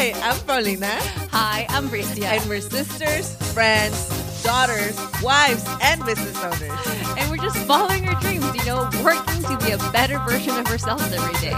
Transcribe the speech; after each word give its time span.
Hi, 0.00 0.12
I'm 0.22 0.38
Paulina. 0.46 0.96
Hi, 1.32 1.66
I'm 1.70 1.88
Bricia. 1.88 2.26
And 2.26 2.48
we're 2.48 2.60
sisters, 2.60 3.34
friends, 3.52 3.98
daughters, 4.44 4.96
wives, 5.24 5.64
and 5.82 6.04
business 6.06 6.38
owners. 6.38 7.18
And 7.18 7.28
we're 7.28 7.42
just 7.42 7.56
following 7.66 8.06
our 8.06 8.14
dreams, 8.20 8.46
you 8.54 8.64
know, 8.64 8.88
working 9.02 9.42
to 9.42 9.58
be 9.58 9.72
a 9.72 9.78
better 9.90 10.20
version 10.20 10.56
of 10.56 10.68
ourselves 10.68 11.02
every 11.12 11.34
day. 11.40 11.50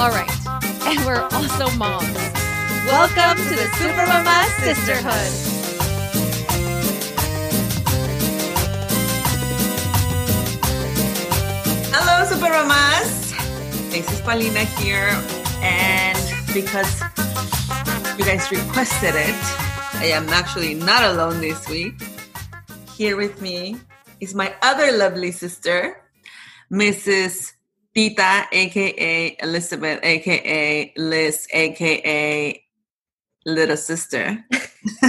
All 0.00 0.10
right. 0.10 0.28
And 0.82 0.98
we're 1.06 1.22
also 1.30 1.70
moms. 1.78 2.12
Welcome 2.90 3.38
to 3.46 3.54
the 3.54 3.70
Super 3.78 4.04
Mama 4.04 4.50
Sisterhood. 4.58 5.30
Hello, 11.94 12.26
Super 12.26 12.50
Mamas. 12.50 13.30
This 13.92 14.10
is 14.10 14.20
Paulina 14.22 14.64
here. 14.64 15.16
And 15.62 16.18
because 16.52 17.00
you 18.18 18.24
guys 18.24 18.48
requested 18.50 19.14
it, 19.16 19.34
I 19.98 20.06
am 20.14 20.28
actually 20.28 20.74
not 20.74 21.02
alone 21.02 21.40
this 21.40 21.68
week. 21.68 21.94
Here 22.96 23.16
with 23.16 23.42
me 23.42 23.76
is 24.20 24.34
my 24.36 24.54
other 24.62 24.96
lovely 24.96 25.32
sister, 25.32 26.00
Mrs. 26.70 27.54
Tita, 27.92 28.46
aka 28.52 29.36
Elizabeth, 29.42 29.98
aka 30.04 30.92
Liz, 30.96 31.48
aka 31.52 32.62
Little 33.46 33.76
Sister. 33.76 34.44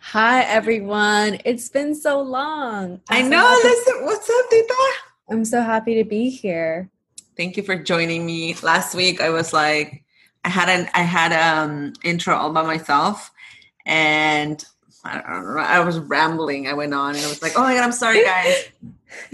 Hi, 0.00 0.42
everyone. 0.44 1.40
It's 1.44 1.68
been 1.68 1.94
so 1.94 2.22
long. 2.22 3.00
i 3.10 3.20
so 3.20 3.28
know, 3.28 3.60
Listen, 3.64 4.04
what's 4.06 4.30
up, 4.30 4.50
Tita? 4.50 4.92
I'm 5.30 5.44
so 5.44 5.60
happy 5.60 5.94
to 5.96 6.04
be 6.04 6.30
here. 6.30 6.88
Thank 7.36 7.58
you 7.58 7.62
for 7.62 7.76
joining 7.76 8.24
me. 8.24 8.54
Last 8.62 8.94
week 8.94 9.20
I 9.20 9.28
was 9.28 9.52
like 9.52 10.03
I 10.44 10.48
had 10.48 10.68
an 10.68 10.88
I 10.94 11.02
had 11.02 11.32
um 11.32 11.94
intro 12.02 12.34
all 12.36 12.52
by 12.52 12.62
myself 12.62 13.30
and 13.86 14.64
I 15.04 15.20
don't 15.20 15.54
know, 15.54 15.60
I 15.60 15.80
was 15.80 15.98
rambling. 15.98 16.66
I 16.66 16.72
went 16.74 16.94
on 16.94 17.14
and 17.14 17.24
I 17.24 17.28
was 17.28 17.42
like, 17.42 17.52
"Oh 17.56 17.62
my 17.62 17.74
god, 17.74 17.84
I'm 17.84 17.92
sorry 17.92 18.24
guys. 18.24 18.68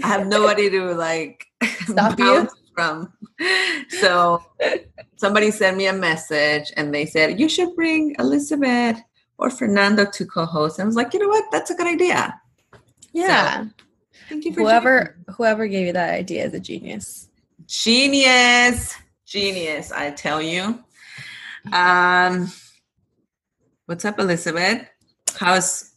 I 0.03 0.07
have 0.07 0.27
nobody 0.27 0.69
to 0.69 0.93
like 0.95 1.45
Stop 1.87 2.19
you? 2.19 2.49
from." 2.75 3.13
So 3.89 4.43
somebody 5.15 5.51
sent 5.51 5.77
me 5.77 5.87
a 5.87 5.93
message 5.93 6.71
and 6.75 6.93
they 6.93 7.05
said, 7.05 7.39
"You 7.39 7.47
should 7.47 7.75
bring 7.75 8.15
Elizabeth 8.19 9.01
or 9.37 9.49
Fernando 9.49 10.05
to 10.05 10.25
co-host." 10.25 10.77
And 10.79 10.85
I 10.85 10.87
was 10.87 10.95
like, 10.95 11.13
"You 11.13 11.19
know 11.19 11.29
what? 11.29 11.45
That's 11.51 11.71
a 11.71 11.75
good 11.75 11.87
idea." 11.87 12.39
Yeah. 13.13 13.65
Thank 14.29 14.45
you 14.45 14.53
for 14.53 14.61
whoever 14.61 15.17
whoever 15.35 15.67
gave 15.67 15.87
you 15.87 15.93
that 15.93 16.13
idea 16.13 16.45
is 16.45 16.53
a 16.53 16.59
genius. 16.59 17.27
genius 17.67 18.95
genius 19.25 19.91
i 19.93 20.11
tell 20.11 20.41
you 20.41 20.83
um 21.71 22.51
what's 23.85 24.05
up 24.05 24.19
elizabeth 24.19 24.87
how's 25.37 25.91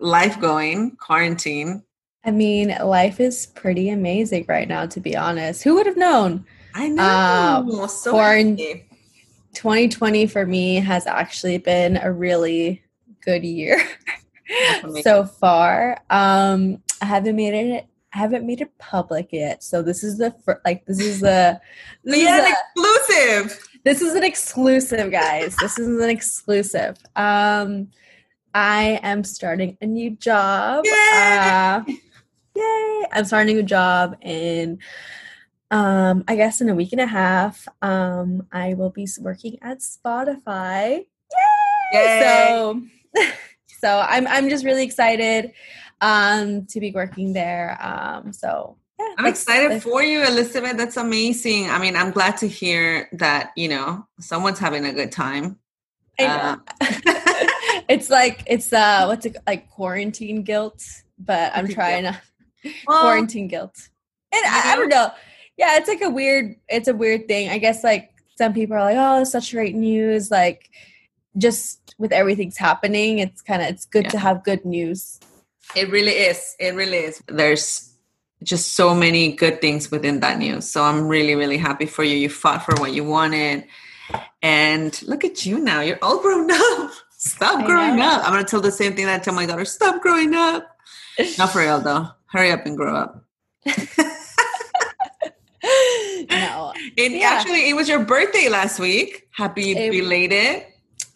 life 0.00 0.40
going 0.40 0.96
quarantine 0.96 1.82
I 2.26 2.30
mean, 2.30 2.74
life 2.82 3.20
is 3.20 3.48
pretty 3.48 3.90
amazing 3.90 4.46
right 4.48 4.66
now, 4.66 4.86
to 4.86 4.98
be 4.98 5.14
honest. 5.14 5.62
Who 5.62 5.74
would 5.74 5.84
have 5.84 5.98
known? 5.98 6.46
i 6.74 6.88
know 6.88 7.02
Uh, 7.02 7.86
so 7.86 8.14
quarant- 8.14 8.58
2020 9.52 10.26
for 10.26 10.46
me 10.46 10.76
has 10.76 11.06
actually 11.06 11.58
been 11.58 11.98
a 11.98 12.10
really 12.10 12.82
good 13.20 13.44
year 13.44 13.78
so 15.02 15.26
far. 15.26 15.98
Um, 16.08 16.82
I 17.02 17.04
haven't 17.04 17.36
made 17.36 17.52
it. 17.52 17.86
I 18.14 18.18
haven't 18.18 18.46
made 18.46 18.62
it 18.62 18.70
public 18.78 19.28
yet, 19.32 19.62
so 19.62 19.82
this 19.82 20.02
is 20.02 20.16
the 20.16 20.30
fir- 20.46 20.62
like 20.64 20.86
this 20.86 21.00
is 21.00 21.20
the 21.20 21.60
this, 22.04 22.22
yeah 22.22 22.46
is 22.46 22.54
exclusive 22.74 23.68
this 23.84 24.00
is 24.00 24.14
an 24.14 24.24
exclusive, 24.24 25.10
guys. 25.12 25.54
this 25.56 25.78
is 25.78 26.00
an 26.00 26.08
exclusive. 26.08 26.96
Um, 27.14 27.88
I 28.54 28.98
am 29.02 29.24
starting 29.24 29.76
a 29.80 29.86
new 29.86 30.10
job. 30.10 30.84
Yay! 30.86 30.92
Uh, 31.12 31.82
yay! 32.56 33.06
I'm 33.12 33.24
starting 33.26 33.58
a 33.58 33.60
new 33.60 33.66
job 33.66 34.16
in, 34.22 34.78
um, 35.70 36.24
I 36.26 36.36
guess 36.36 36.62
in 36.62 36.70
a 36.70 36.74
week 36.74 36.92
and 36.92 37.00
a 37.00 37.06
half. 37.06 37.68
Um, 37.82 38.46
I 38.52 38.72
will 38.74 38.90
be 38.90 39.06
working 39.20 39.58
at 39.60 39.80
Spotify. 39.80 41.04
Yay! 41.92 41.92
Yay! 41.92 42.20
So, 42.22 42.82
so 43.80 43.98
I'm 44.08 44.26
I'm 44.26 44.48
just 44.48 44.64
really 44.64 44.84
excited 44.84 45.52
um 46.00 46.66
to 46.66 46.80
be 46.80 46.90
working 46.90 47.34
there. 47.34 47.76
Um, 47.80 48.32
so 48.32 48.78
yeah, 48.98 49.14
i'm 49.18 49.26
excited 49.26 49.82
for 49.82 50.02
you 50.02 50.22
elizabeth 50.24 50.76
that's 50.76 50.96
amazing 50.96 51.68
i 51.70 51.78
mean 51.78 51.96
i'm 51.96 52.10
glad 52.10 52.36
to 52.36 52.48
hear 52.48 53.08
that 53.12 53.50
you 53.56 53.68
know 53.68 54.06
someone's 54.20 54.58
having 54.58 54.84
a 54.84 54.92
good 54.92 55.12
time 55.12 55.58
I 56.18 56.26
know. 56.26 56.60
it's 57.88 58.10
like 58.10 58.42
it's 58.46 58.72
uh 58.72 59.06
what's 59.06 59.26
it 59.26 59.36
like 59.46 59.70
quarantine 59.70 60.42
guilt, 60.42 60.84
but 61.18 61.52
I'm 61.54 61.68
trying 61.68 62.04
to 62.04 62.20
Well, 62.86 63.02
quarantine 63.02 63.48
guilt. 63.48 63.76
And 64.32 64.44
I, 64.46 64.72
I 64.72 64.76
don't 64.76 64.88
know. 64.88 65.10
Yeah, 65.56 65.76
it's 65.76 65.88
like 65.88 66.00
a 66.00 66.10
weird 66.10 66.56
it's 66.68 66.88
a 66.88 66.94
weird 66.94 67.28
thing. 67.28 67.50
I 67.50 67.58
guess 67.58 67.84
like 67.84 68.10
some 68.36 68.52
people 68.52 68.76
are 68.76 68.80
like, 68.80 68.96
"Oh, 68.96 69.20
it's 69.20 69.32
such 69.32 69.52
great 69.52 69.74
news." 69.74 70.30
Like 70.30 70.70
just 71.36 71.94
with 71.98 72.12
everything's 72.12 72.56
happening, 72.56 73.18
it's 73.18 73.42
kind 73.42 73.62
of 73.62 73.68
it's 73.68 73.84
good 73.84 74.08
to 74.10 74.18
have 74.18 74.44
good 74.44 74.64
news. 74.64 75.20
It 75.76 75.90
really 75.90 76.12
is. 76.12 76.56
It 76.58 76.74
really 76.74 76.98
is. 76.98 77.22
There's 77.28 77.93
just 78.44 78.74
so 78.74 78.94
many 78.94 79.32
good 79.34 79.60
things 79.60 79.90
within 79.90 80.20
that 80.20 80.38
news. 80.38 80.68
So 80.70 80.82
I'm 80.84 81.08
really, 81.08 81.34
really 81.34 81.56
happy 81.58 81.86
for 81.86 82.04
you. 82.04 82.16
You 82.16 82.28
fought 82.28 82.62
for 82.64 82.74
what 82.80 82.92
you 82.92 83.02
wanted. 83.04 83.64
And 84.42 85.02
look 85.02 85.24
at 85.24 85.44
you 85.46 85.58
now. 85.58 85.80
You're 85.80 85.98
all 86.02 86.20
grown 86.20 86.50
up. 86.50 86.90
Stop 87.18 87.60
I 87.64 87.66
growing 87.66 87.96
know. 87.96 88.06
up. 88.06 88.24
I'm 88.26 88.32
going 88.34 88.44
to 88.44 88.50
tell 88.50 88.60
the 88.60 88.70
same 88.70 88.94
thing 88.94 89.06
that 89.06 89.20
I 89.20 89.24
tell 89.24 89.34
my 89.34 89.46
daughter 89.46 89.64
stop 89.64 90.02
growing 90.02 90.34
up. 90.34 90.68
Not 91.38 91.50
for 91.52 91.60
real, 91.60 91.80
though. 91.80 92.08
Hurry 92.26 92.50
up 92.52 92.66
and 92.66 92.76
grow 92.76 92.94
up. 92.94 93.24
no, 96.30 96.72
And 96.98 97.14
Yeah. 97.14 97.30
actually, 97.30 97.70
it 97.70 97.74
was 97.74 97.88
your 97.88 98.04
birthday 98.04 98.48
last 98.50 98.78
week. 98.78 99.26
Happy 99.32 99.72
It- 99.72 99.90
belated. 99.90 100.66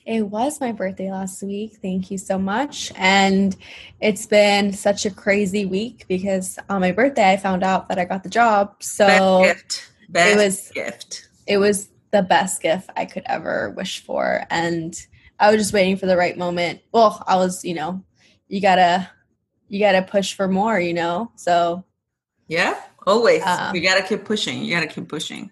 It 0.08 0.22
was 0.22 0.58
my 0.58 0.72
birthday 0.72 1.10
last 1.12 1.42
week. 1.42 1.76
Thank 1.82 2.10
you 2.10 2.16
so 2.16 2.38
much. 2.38 2.90
And 2.96 3.54
it's 4.00 4.24
been 4.24 4.72
such 4.72 5.04
a 5.04 5.10
crazy 5.10 5.66
week 5.66 6.06
because 6.08 6.58
on 6.70 6.80
my 6.80 6.92
birthday 6.92 7.30
I 7.30 7.36
found 7.36 7.62
out 7.62 7.90
that 7.90 7.98
I 7.98 8.06
got 8.06 8.22
the 8.22 8.30
job. 8.30 8.82
So 8.82 9.06
Best 9.42 9.42
gift. 9.58 9.92
Best 10.08 10.36
was- 10.38 10.70
gift. 10.70 11.28
it 11.46 11.58
was 11.58 11.90
the 12.10 12.22
best 12.22 12.62
gift 12.62 12.88
I 12.96 13.04
could 13.04 13.24
ever 13.26 13.74
wish 13.76 14.02
for. 14.02 14.44
And 14.48 14.98
I 15.38 15.50
was 15.50 15.60
just 15.60 15.74
waiting 15.74 15.98
for 15.98 16.06
the 16.06 16.16
right 16.16 16.38
moment. 16.38 16.80
Well, 16.90 17.22
I 17.26 17.36
was, 17.36 17.62
you 17.62 17.74
know, 17.74 18.02
you 18.48 18.62
gotta 18.62 19.10
you 19.68 19.78
gotta 19.78 20.00
push 20.00 20.32
for 20.32 20.48
more, 20.48 20.80
you 20.80 20.94
know? 20.94 21.30
So 21.36 21.84
Yeah, 22.46 22.80
always. 23.06 23.42
Um, 23.44 23.76
you 23.76 23.82
got 23.82 23.96
to 23.96 24.02
keep 24.08 24.24
pushing. 24.24 24.64
You 24.64 24.74
got 24.74 24.80
to 24.80 24.86
keep 24.86 25.06
pushing. 25.06 25.50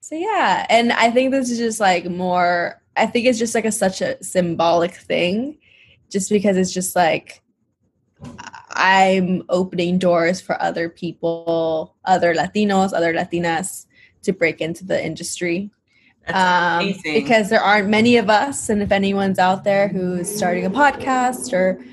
so 0.00 0.16
yeah. 0.16 0.66
And 0.68 0.92
I 0.92 1.12
think 1.12 1.30
this 1.30 1.52
is 1.52 1.58
just 1.58 1.78
like 1.78 2.04
more 2.10 2.81
I 2.96 3.06
think 3.06 3.26
it's 3.26 3.38
just 3.38 3.54
like 3.54 3.64
a 3.64 3.72
such 3.72 4.00
a 4.00 4.22
symbolic 4.22 4.94
thing. 4.94 5.58
Just 6.10 6.28
because 6.28 6.56
it's 6.56 6.72
just 6.72 6.94
like 6.94 7.42
I'm 8.70 9.42
opening 9.48 9.98
doors 9.98 10.40
for 10.40 10.60
other 10.60 10.88
people, 10.88 11.96
other 12.04 12.34
Latinos, 12.34 12.92
other 12.92 13.14
Latinas 13.14 13.86
to 14.22 14.32
break 14.32 14.60
into 14.60 14.84
the 14.84 15.02
industry. 15.04 15.70
Um, 16.28 16.94
because 17.02 17.50
there 17.50 17.60
aren't 17.60 17.88
many 17.88 18.16
of 18.16 18.30
us. 18.30 18.68
And 18.68 18.80
if 18.82 18.92
anyone's 18.92 19.38
out 19.38 19.64
there 19.64 19.88
who's 19.88 20.34
starting 20.34 20.64
a 20.64 20.70
podcast 20.70 21.52
or 21.52 21.84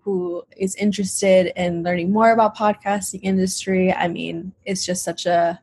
who 0.00 0.44
is 0.56 0.74
interested 0.76 1.52
in 1.56 1.82
learning 1.82 2.12
more 2.12 2.30
about 2.30 2.56
podcasting 2.56 3.20
industry, 3.22 3.92
I 3.92 4.08
mean, 4.08 4.52
it's 4.64 4.86
just 4.86 5.04
such 5.04 5.26
a 5.26 5.60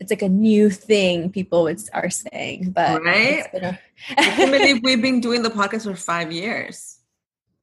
it's 0.00 0.10
like 0.10 0.22
a 0.22 0.28
new 0.28 0.70
thing 0.70 1.30
people 1.30 1.64
would, 1.64 1.80
are 1.92 2.10
saying, 2.10 2.70
but 2.70 3.02
Right? 3.02 3.44
a- 3.54 3.78
I 4.16 4.22
can't 4.22 4.52
believe 4.52 4.80
we've 4.84 5.02
been 5.02 5.20
doing 5.20 5.42
the 5.42 5.50
podcast 5.50 5.84
for 5.84 5.96
five 5.96 6.30
years. 6.32 6.98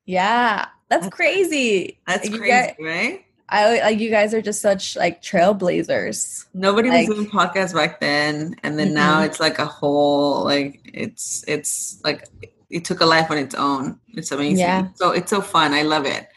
yeah, 0.06 0.68
that's 0.90 1.06
That's- 1.06 1.10
crazy. 1.16 2.00
That's 2.08 2.30
You 2.30 2.38
crazy, 2.38 2.76
right? 2.80 3.22
I 3.48 3.80
like 3.82 4.00
you 4.00 4.10
guys 4.10 4.34
are 4.34 4.42
just 4.42 4.60
such 4.62 4.96
like 4.96 5.22
trailblazers. 5.22 6.46
Nobody 6.54 6.90
like- 6.90 7.08
was 7.08 7.18
doing 7.18 7.30
podcasts 7.30 7.74
back 7.74 8.00
then, 8.00 8.56
and 8.64 8.78
then 8.78 8.94
now 8.94 9.22
it's 9.22 9.40
like 9.40 9.60
a 9.60 9.66
whole 9.66 10.44
like 10.44 10.82
it's 10.94 11.44
it's 11.48 12.00
like 12.04 12.28
it 12.70 12.86
took 12.86 13.02
a 13.02 13.06
life 13.06 13.30
on 13.32 13.38
its 13.38 13.54
own. 13.56 14.00
It's 14.14 14.32
amazing. 14.32 14.58
Yeah. 14.60 14.88
So 14.96 15.12
it's 15.12 15.30
so 15.30 15.42
fun. 15.42 15.74
I 15.74 15.84
love 15.84 16.06
it. 16.06 16.28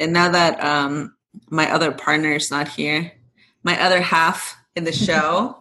And 0.00 0.12
now 0.12 0.28
that 0.30 0.62
um 0.62 1.14
my 1.50 1.70
other 1.70 1.92
partner 1.92 2.32
is 2.32 2.50
not 2.50 2.66
here, 2.68 3.12
my 3.62 3.80
other 3.80 4.00
half 4.00 4.56
in 4.76 4.84
the 4.84 4.92
show, 4.92 5.56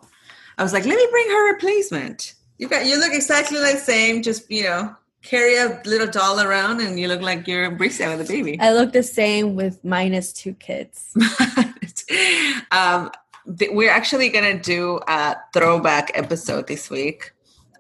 I 0.58 0.64
was 0.64 0.74
like, 0.74 0.86
let 0.86 0.96
me 0.96 1.08
bring 1.10 1.30
her 1.30 1.54
replacement. 1.54 2.36
You 2.58 2.68
got 2.68 2.86
you 2.86 3.00
look 3.00 3.14
exactly 3.14 3.60
the 3.60 3.78
same. 3.78 4.22
Just 4.22 4.50
you 4.52 4.64
know, 4.64 4.96
carry 5.24 5.58
a 5.58 5.82
little 5.86 6.08
doll 6.08 6.42
around, 6.42 6.82
and 6.82 7.00
you 7.00 7.08
look 7.08 7.22
like 7.22 7.48
you're 7.48 7.72
Bricia 7.72 8.16
with 8.18 8.28
a 8.28 8.32
baby. 8.32 8.60
I 8.60 8.74
look 8.74 8.92
the 8.92 9.04
same 9.04 9.56
with 9.56 9.84
minus 9.84 10.34
two 10.34 10.54
kids. 10.56 11.16
um, 12.72 13.10
th- 13.58 13.72
we're 13.72 13.92
actually 13.92 14.30
gonna 14.30 14.60
do 14.60 15.00
a 15.08 15.38
throwback 15.54 16.12
episode 16.16 16.68
this 16.68 16.90
week. 16.90 17.32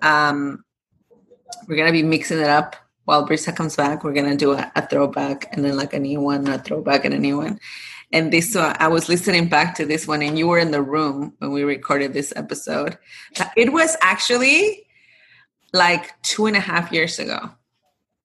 Um, 0.01 0.63
we're 1.67 1.77
gonna 1.77 1.91
be 1.91 2.03
mixing 2.03 2.39
it 2.39 2.49
up 2.49 2.77
while 3.03 3.27
Bricia 3.27 3.53
comes 3.53 3.75
back. 3.75 4.03
We're 4.03 4.13
gonna 4.13 4.37
do 4.37 4.53
a, 4.53 4.71
a 4.75 4.87
throwback 4.87 5.49
and 5.51 5.65
then 5.65 5.75
like 5.75 5.93
a 5.93 5.99
new 5.99 6.21
one, 6.21 6.47
a 6.47 6.57
throwback 6.57 7.03
and 7.03 7.13
a 7.13 7.19
new 7.19 7.37
one. 7.37 7.59
And 8.11 8.33
this, 8.33 8.55
uh, 8.55 8.75
I 8.79 8.87
was 8.87 9.07
listening 9.07 9.49
back 9.49 9.75
to 9.75 9.85
this 9.85 10.07
one, 10.07 10.21
and 10.21 10.37
you 10.37 10.47
were 10.47 10.57
in 10.57 10.71
the 10.71 10.81
room 10.81 11.33
when 11.39 11.51
we 11.51 11.63
recorded 11.63 12.13
this 12.13 12.33
episode. 12.35 12.97
It 13.55 13.71
was 13.71 13.95
actually 14.01 14.87
like 15.73 16.19
two 16.23 16.47
and 16.47 16.55
a 16.55 16.59
half 16.59 16.91
years 16.91 17.19
ago. 17.19 17.51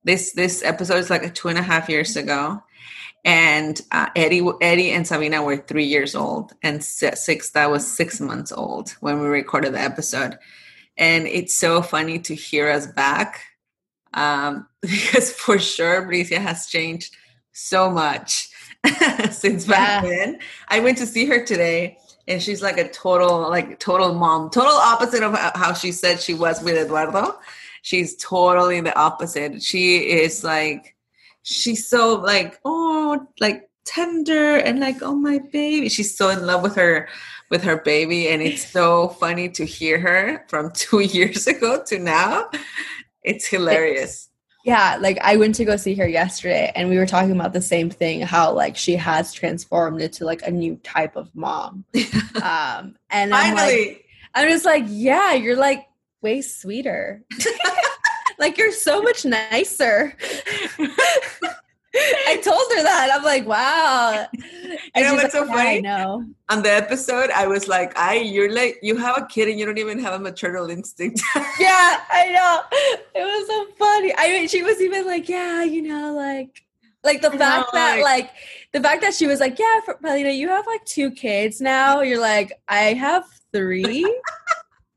This 0.03 0.33
this 0.33 0.63
episode 0.63 0.99
is 0.99 1.11
like 1.11 1.35
two 1.35 1.49
and 1.49 1.59
a 1.59 1.63
half 1.63 1.89
years 1.89 2.17
ago, 2.17 2.63
and 3.25 3.81
uh, 3.93 4.09
Eddie 4.17 4.47
Eddie 4.61 4.91
and 4.91 5.07
Sabina 5.07 5.43
were 5.43 5.57
three 5.57 5.85
years 5.85 6.15
old, 6.15 6.53
and 6.63 6.83
six 6.85 7.51
that 7.51 7.71
was 7.71 7.87
six 7.87 8.21
months 8.21 8.53
old 8.53 8.91
when 9.01 9.21
we 9.21 9.27
recorded 9.27 9.75
the 9.75 9.81
episode. 9.81 10.39
And 10.97 11.27
it's 11.27 11.57
so 11.57 11.83
funny 11.83 12.19
to 12.21 12.35
hear 12.35 12.71
us 12.71 12.87
back 12.87 13.41
um, 14.15 14.67
because 14.83 15.33
for 15.33 15.59
sure 15.59 16.07
Bricia 16.07 16.39
has 16.39 16.67
changed 16.67 17.17
so 17.53 17.91
much 17.91 18.49
since 19.31 19.67
back 19.67 20.05
yeah. 20.05 20.11
then. 20.11 20.39
I 20.69 20.81
went 20.81 20.99
to 20.99 21.07
see 21.07 21.27
her 21.27 21.45
today 21.45 21.99
and 22.27 22.43
she's 22.43 22.63
like 22.63 22.79
a 22.79 22.89
total 22.89 23.41
like 23.51 23.79
total 23.79 24.15
mom 24.15 24.51
total 24.51 24.73
opposite 24.73 25.23
of 25.23 25.37
how 25.55 25.73
she 25.73 25.93
said 25.93 26.21
she 26.21 26.35
was 26.35 26.63
with 26.63 26.77
eduardo. 26.77 27.39
She's 27.83 28.17
totally 28.17 28.81
the 28.81 28.99
opposite. 28.99 29.63
She 29.63 29.97
is 29.99 30.43
like 30.43 30.97
she's 31.43 31.87
so 31.87 32.15
like 32.15 32.59
oh 32.65 33.27
like 33.41 33.69
tender 33.85 34.57
and 34.57 34.81
like 34.81 35.03
oh 35.03 35.15
my 35.15 35.39
baby. 35.53 35.89
She's 35.89 36.17
so 36.17 36.31
in 36.31 36.47
love 36.47 36.63
with 36.63 36.75
her 36.77 37.09
with 37.51 37.63
her 37.63 37.77
baby 37.77 38.29
and 38.29 38.43
it's 38.43 38.67
so 38.73 39.09
funny 39.09 39.49
to 39.51 39.65
hear 39.65 39.99
her 39.99 40.45
from 40.49 40.71
two 40.75 41.01
years 41.01 41.47
ago 41.47 41.83
to 41.87 41.99
now. 41.99 42.49
It's 43.23 43.47
hilarious 43.47 44.29
yeah, 44.64 44.96
like 44.99 45.19
I 45.20 45.37
went 45.37 45.55
to 45.56 45.64
go 45.66 45.76
see 45.76 45.94
her 45.96 46.08
yesterday 46.08 46.72
and 46.75 46.88
we 46.88 46.96
were 46.96 47.06
talking 47.06 47.32
about 47.32 47.52
the 47.52 47.61
same 47.61 47.90
thing 47.90 48.22
how 48.22 48.52
like 48.52 48.76
she 48.76 48.96
has 48.96 49.32
transformed 49.32 50.00
into 50.00 50.25
like 50.25 50.40
a 50.43 50.50
new 50.50 50.76
type 50.76 51.16
of 51.16 51.31
mom. 51.34 51.84
um 52.43 52.96
and 53.11 53.31
Finally. 53.31 53.37
I'm 53.40 53.55
like 53.55 54.05
I'm 54.34 54.49
just 54.49 54.64
like, 54.64 54.84
yeah, 54.88 55.34
you're 55.34 55.56
like 55.56 55.87
way 56.22 56.40
sweeter. 56.40 57.22
like 58.38 58.56
you're 58.56 58.72
so 58.72 59.02
much 59.02 59.26
nicer. 59.26 60.16
I 62.26 62.41
told 62.43 62.64
her 62.75 62.82
that. 62.82 63.11
I'm 63.12 63.23
like, 63.23 63.46
wow. 63.46 64.26
And 64.35 64.44
you 64.96 65.02
know 65.02 65.14
what's 65.14 65.23
like, 65.23 65.31
so 65.32 65.46
funny? 65.46 65.79
I 65.79 65.81
know. 65.81 66.25
On 66.49 66.62
the 66.62 66.73
episode, 66.73 67.31
I 67.31 67.46
was 67.46 67.69
like, 67.69 67.96
I, 67.96 68.17
you're 68.17 68.52
like, 68.52 68.79
you 68.82 68.96
have 68.96 69.17
a 69.17 69.26
kid 69.26 69.49
and 69.49 69.58
you 69.58 69.64
don't 69.64 69.79
even 69.79 70.00
have 70.00 70.14
a 70.14 70.19
maternal 70.19 70.70
instinct. 70.70 71.23
yeah, 71.37 72.00
I 72.11 72.32
know. 72.32 72.62
It 73.14 73.23
was 73.23 73.46
so 73.46 73.67
funny. 73.79 74.12
I 74.19 74.29
mean, 74.29 74.49
she 74.49 74.62
was 74.62 74.81
even 74.81 75.06
like, 75.06 75.29
yeah, 75.29 75.62
you 75.62 75.82
know, 75.82 76.14
like, 76.14 76.64
like 77.05 77.23
the 77.23 77.31
fact 77.31 77.73
that 77.75 78.00
like, 78.00 78.25
like 78.25 78.31
the 78.73 78.81
fact 78.81 79.02
that 79.02 79.14
she 79.14 79.26
was 79.26 79.38
like, 79.38 79.58
yeah, 79.58 79.81
for, 79.85 79.94
Paulina, 79.94 80.31
you 80.31 80.49
have 80.49 80.67
like 80.67 80.85
two 80.85 81.12
kids 81.12 81.61
now. 81.61 82.00
You're 82.00 82.20
like, 82.20 82.52
I 82.67 82.94
have 82.94 83.25
three. 83.52 84.05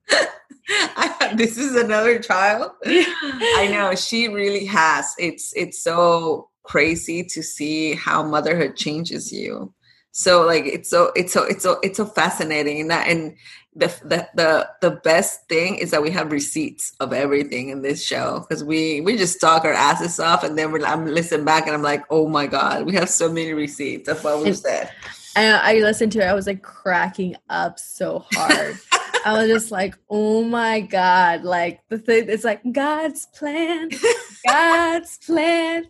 this 1.36 1.58
is 1.58 1.76
another 1.76 2.18
child. 2.20 2.72
I 2.86 3.68
know 3.72 3.94
she 3.96 4.30
really 4.30 4.66
has. 4.66 5.14
It's 5.20 5.54
it's 5.56 5.84
so 5.84 6.50
crazy 6.68 7.24
to 7.24 7.42
see 7.42 7.96
how 7.96 8.22
motherhood 8.22 8.76
changes 8.76 9.32
you 9.32 9.74
so 10.12 10.46
like 10.46 10.66
it's 10.66 10.90
so 10.90 11.12
it's 11.16 11.32
so 11.32 11.44
it's 11.44 11.64
so 11.64 11.80
it's 11.84 11.98
so 11.98 12.06
fascinating 12.06 12.82
and 12.82 12.90
that 12.90 13.08
and 13.08 13.36
the 13.76 13.88
the 14.04 14.28
the, 14.36 14.70
the 14.82 14.92
best 15.04 15.48
thing 15.48 15.76
is 15.76 15.92
that 15.92 16.02
we 16.02 16.10
have 16.10 16.32
receipts 16.32 16.94
of 17.00 17.14
everything 17.14 17.70
in 17.70 17.84
this 17.84 18.04
show 18.04 18.40
because 18.40 18.64
we 18.64 19.00
we 19.02 19.16
just 19.16 19.40
talk 19.40 19.64
our 19.64 19.74
asses 19.74 20.20
off 20.20 20.44
and 20.44 20.58
then 20.58 20.72
we're 20.72 20.84
i'm 20.86 21.06
listening 21.06 21.46
back 21.46 21.68
and 21.68 21.76
i'm 21.76 21.84
like 21.84 22.04
oh 22.10 22.28
my 22.28 22.48
god 22.48 22.86
we 22.86 22.94
have 22.94 23.10
so 23.10 23.32
many 23.32 23.54
receipts 23.54 24.10
of 24.10 24.22
what 24.24 24.44
we 24.44 24.52
said 24.52 24.92
and 25.36 25.56
i 25.58 25.76
listened 25.76 26.12
to 26.12 26.20
it 26.20 26.26
i 26.26 26.34
was 26.34 26.48
like 26.48 26.64
cracking 26.64 27.36
up 27.50 27.78
so 27.80 28.26
hard 28.34 28.78
I 29.26 29.34
was 29.34 29.50
just 29.50 29.72
like, 29.72 29.98
oh 30.10 30.42
my 30.44 30.80
God. 30.80 31.44
Like 31.44 31.82
the 31.90 31.98
thing 31.98 32.30
it's 32.30 32.46
like 32.46 32.62
God's 32.72 33.26
plan, 33.26 33.90
God's 34.48 35.18
plan. 35.18 35.88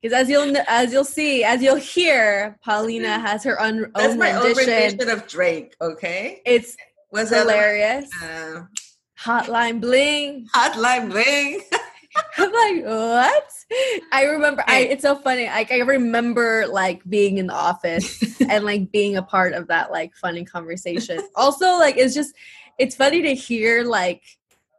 Because 0.00 0.14
as 0.22 0.30
you'll 0.30 0.56
as 0.68 0.92
you'll 0.92 1.04
see, 1.04 1.44
as 1.44 1.62
you'll 1.62 1.76
hear, 1.76 2.58
Paulina 2.64 3.18
has 3.18 3.44
her 3.44 3.60
own, 3.60 3.90
That's 3.94 4.12
own 4.12 4.18
my 4.18 4.32
rendition. 4.32 4.60
own 4.60 4.80
rendition 4.80 5.10
of 5.10 5.26
Drake. 5.26 5.76
Okay, 5.80 6.40
it's 6.46 6.76
was 7.12 7.30
hilarious. 7.30 8.08
Uh, 8.22 8.62
Hotline 9.18 9.80
bling. 9.80 10.46
Hotline 10.54 11.10
bling. 11.10 11.60
I'm 12.38 12.52
like, 12.52 12.84
what? 12.84 13.50
I 14.12 14.24
remember. 14.24 14.64
I 14.66 14.80
it's 14.80 15.02
so 15.02 15.16
funny. 15.16 15.46
Like 15.46 15.70
I 15.70 15.80
remember 15.80 16.66
like 16.66 17.02
being 17.08 17.38
in 17.38 17.46
the 17.48 17.54
office 17.54 18.40
and 18.48 18.64
like 18.64 18.90
being 18.90 19.16
a 19.16 19.22
part 19.22 19.52
of 19.52 19.68
that 19.68 19.92
like 19.92 20.14
funny 20.16 20.44
conversation. 20.44 21.20
also, 21.36 21.66
like 21.78 21.98
it's 21.98 22.14
just 22.14 22.34
it's 22.78 22.96
funny 22.96 23.22
to 23.22 23.34
hear 23.34 23.84
like 23.84 24.22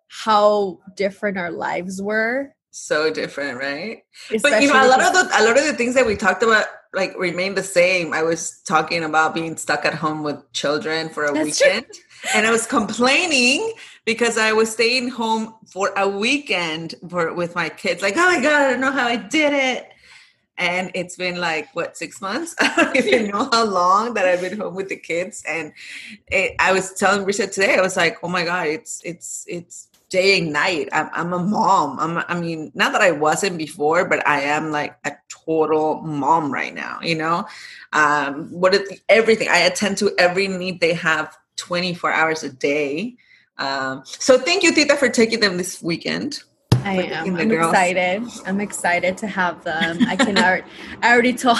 how 0.08 0.80
different 0.96 1.38
our 1.38 1.52
lives 1.52 2.02
were 2.02 2.54
so 2.72 3.12
different, 3.12 3.60
right? 3.60 4.04
Especially 4.34 4.52
but 4.52 4.62
you 4.62 4.68
know, 4.70 4.86
a 4.86 4.88
lot 4.88 5.02
of 5.02 5.14
the 5.14 5.30
a 5.40 5.44
lot 5.44 5.58
of 5.58 5.66
the 5.66 5.74
things 5.74 5.94
that 5.96 6.06
we 6.06 6.16
talked 6.16 6.42
about 6.42 6.66
like 6.94 7.18
remain 7.18 7.56
the 7.56 7.64
same. 7.64 8.14
I 8.14 8.24
was 8.24 8.62
talking 8.66 9.04
about 9.04 9.34
being 9.34 9.58
stuck 9.58 9.86
at 9.86 9.94
home 9.94 10.24
with 10.24 10.52
children 10.54 11.10
for 11.10 11.26
a 11.26 11.34
That's 11.34 11.62
weekend, 11.62 11.86
true. 11.86 12.32
and 12.34 12.48
I 12.48 12.52
was 12.52 12.66
complaining 12.66 13.74
because 14.06 14.38
I 14.38 14.54
was 14.54 14.72
staying 14.72 15.10
home 15.10 15.56
for 15.68 15.92
a 15.98 16.08
weekend 16.08 16.96
for 17.10 17.34
with 17.34 17.56
my 17.56 17.70
kids. 17.70 18.02
Like, 18.02 18.16
oh 18.18 18.26
my 18.26 18.42
god, 18.42 18.62
I 18.62 18.72
don't 18.72 18.82
know 18.82 18.92
how 18.92 19.08
I 19.08 19.18
did 19.18 19.54
it. 19.54 19.88
And 20.58 20.92
it's 20.94 21.16
been 21.16 21.40
like 21.40 21.70
what 21.74 21.98
six 21.98 22.22
months? 22.22 22.56
I 22.60 22.76
don't 22.76 22.96
even 22.96 23.28
know 23.28 23.50
how 23.52 23.66
long 23.66 24.14
that 24.14 24.26
I've 24.26 24.42
been 24.42 24.60
home 24.60 24.76
with 24.76 24.90
the 24.90 24.96
kids. 24.98 25.44
And 25.48 25.74
it, 26.28 26.56
I 26.60 26.72
was 26.72 26.94
telling 26.94 27.26
Richard 27.26 27.52
today, 27.52 27.76
I 27.76 27.82
was 27.82 27.98
like, 27.98 28.18
oh 28.22 28.28
my 28.28 28.46
god, 28.46 28.68
it's 28.68 29.02
it's 29.04 29.46
it's 29.48 29.88
day 30.12 30.40
and 30.40 30.54
night. 30.54 30.90
I'm, 30.92 31.10
I'm 31.14 31.34
a 31.34 31.40
mom. 31.40 32.00
I'm, 32.00 32.24
I 32.28 32.40
mean, 32.40 32.72
not 32.76 32.92
that 32.92 33.02
I 33.02 33.12
wasn't 33.12 33.58
before, 33.58 34.08
but 34.08 34.26
I 34.28 34.42
am 34.42 34.70
like 34.70 34.96
a 35.06 35.14
total 35.30 36.02
mom 36.02 36.54
right 36.54 36.74
now. 36.74 37.00
You 37.02 37.16
know, 37.16 37.48
um, 37.94 38.52
what 38.52 38.76
is 38.76 39.02
everything? 39.10 39.48
I 39.50 39.60
attend 39.60 39.98
to 39.98 40.12
every 40.20 40.48
need 40.48 40.80
they 40.80 40.94
have 40.94 41.36
24 41.56 42.12
hours 42.12 42.44
a 42.44 42.50
day. 42.50 43.16
Um, 43.58 44.04
so 44.06 44.38
thank 44.38 44.64
you, 44.64 44.74
Tita, 44.74 44.96
for 44.98 45.10
taking 45.10 45.40
them 45.40 45.58
this 45.58 45.82
weekend. 45.82 46.44
I 46.84 47.04
am. 47.04 47.38
I'm 47.38 47.50
girls. 47.50 47.74
excited. 47.74 48.24
I'm 48.46 48.60
excited 48.60 49.18
to 49.18 49.28
have 49.28 49.64
them. 49.64 50.00
I 50.08 50.16
can. 50.16 50.38
I 50.38 50.64
already 51.04 51.34
told. 51.34 51.58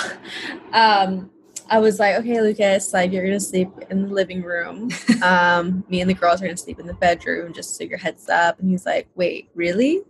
Um, 0.74 1.31
I 1.72 1.80
was 1.80 2.00
like, 2.00 2.18
okay, 2.18 2.42
Lucas, 2.42 2.92
like 2.92 3.14
you're 3.14 3.24
gonna 3.24 3.40
sleep 3.40 3.70
in 3.90 4.04
the 4.04 4.14
living 4.14 4.44
room. 4.44 4.92
Um, 5.22 5.84
me 5.88 6.02
and 6.02 6.10
the 6.10 6.16
girls 6.16 6.42
are 6.42 6.46
gonna 6.46 6.58
sleep 6.58 6.80
in 6.80 6.88
the 6.88 6.96
bedroom, 6.96 7.54
just 7.54 7.78
so 7.78 7.84
your 7.84 8.00
heads 8.00 8.28
up. 8.28 8.60
And 8.60 8.68
he's 8.68 8.88
like, 8.88 9.08
wait, 9.14 9.52
really? 9.54 10.02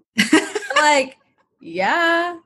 like, 0.75 1.17
yeah. 1.59 2.37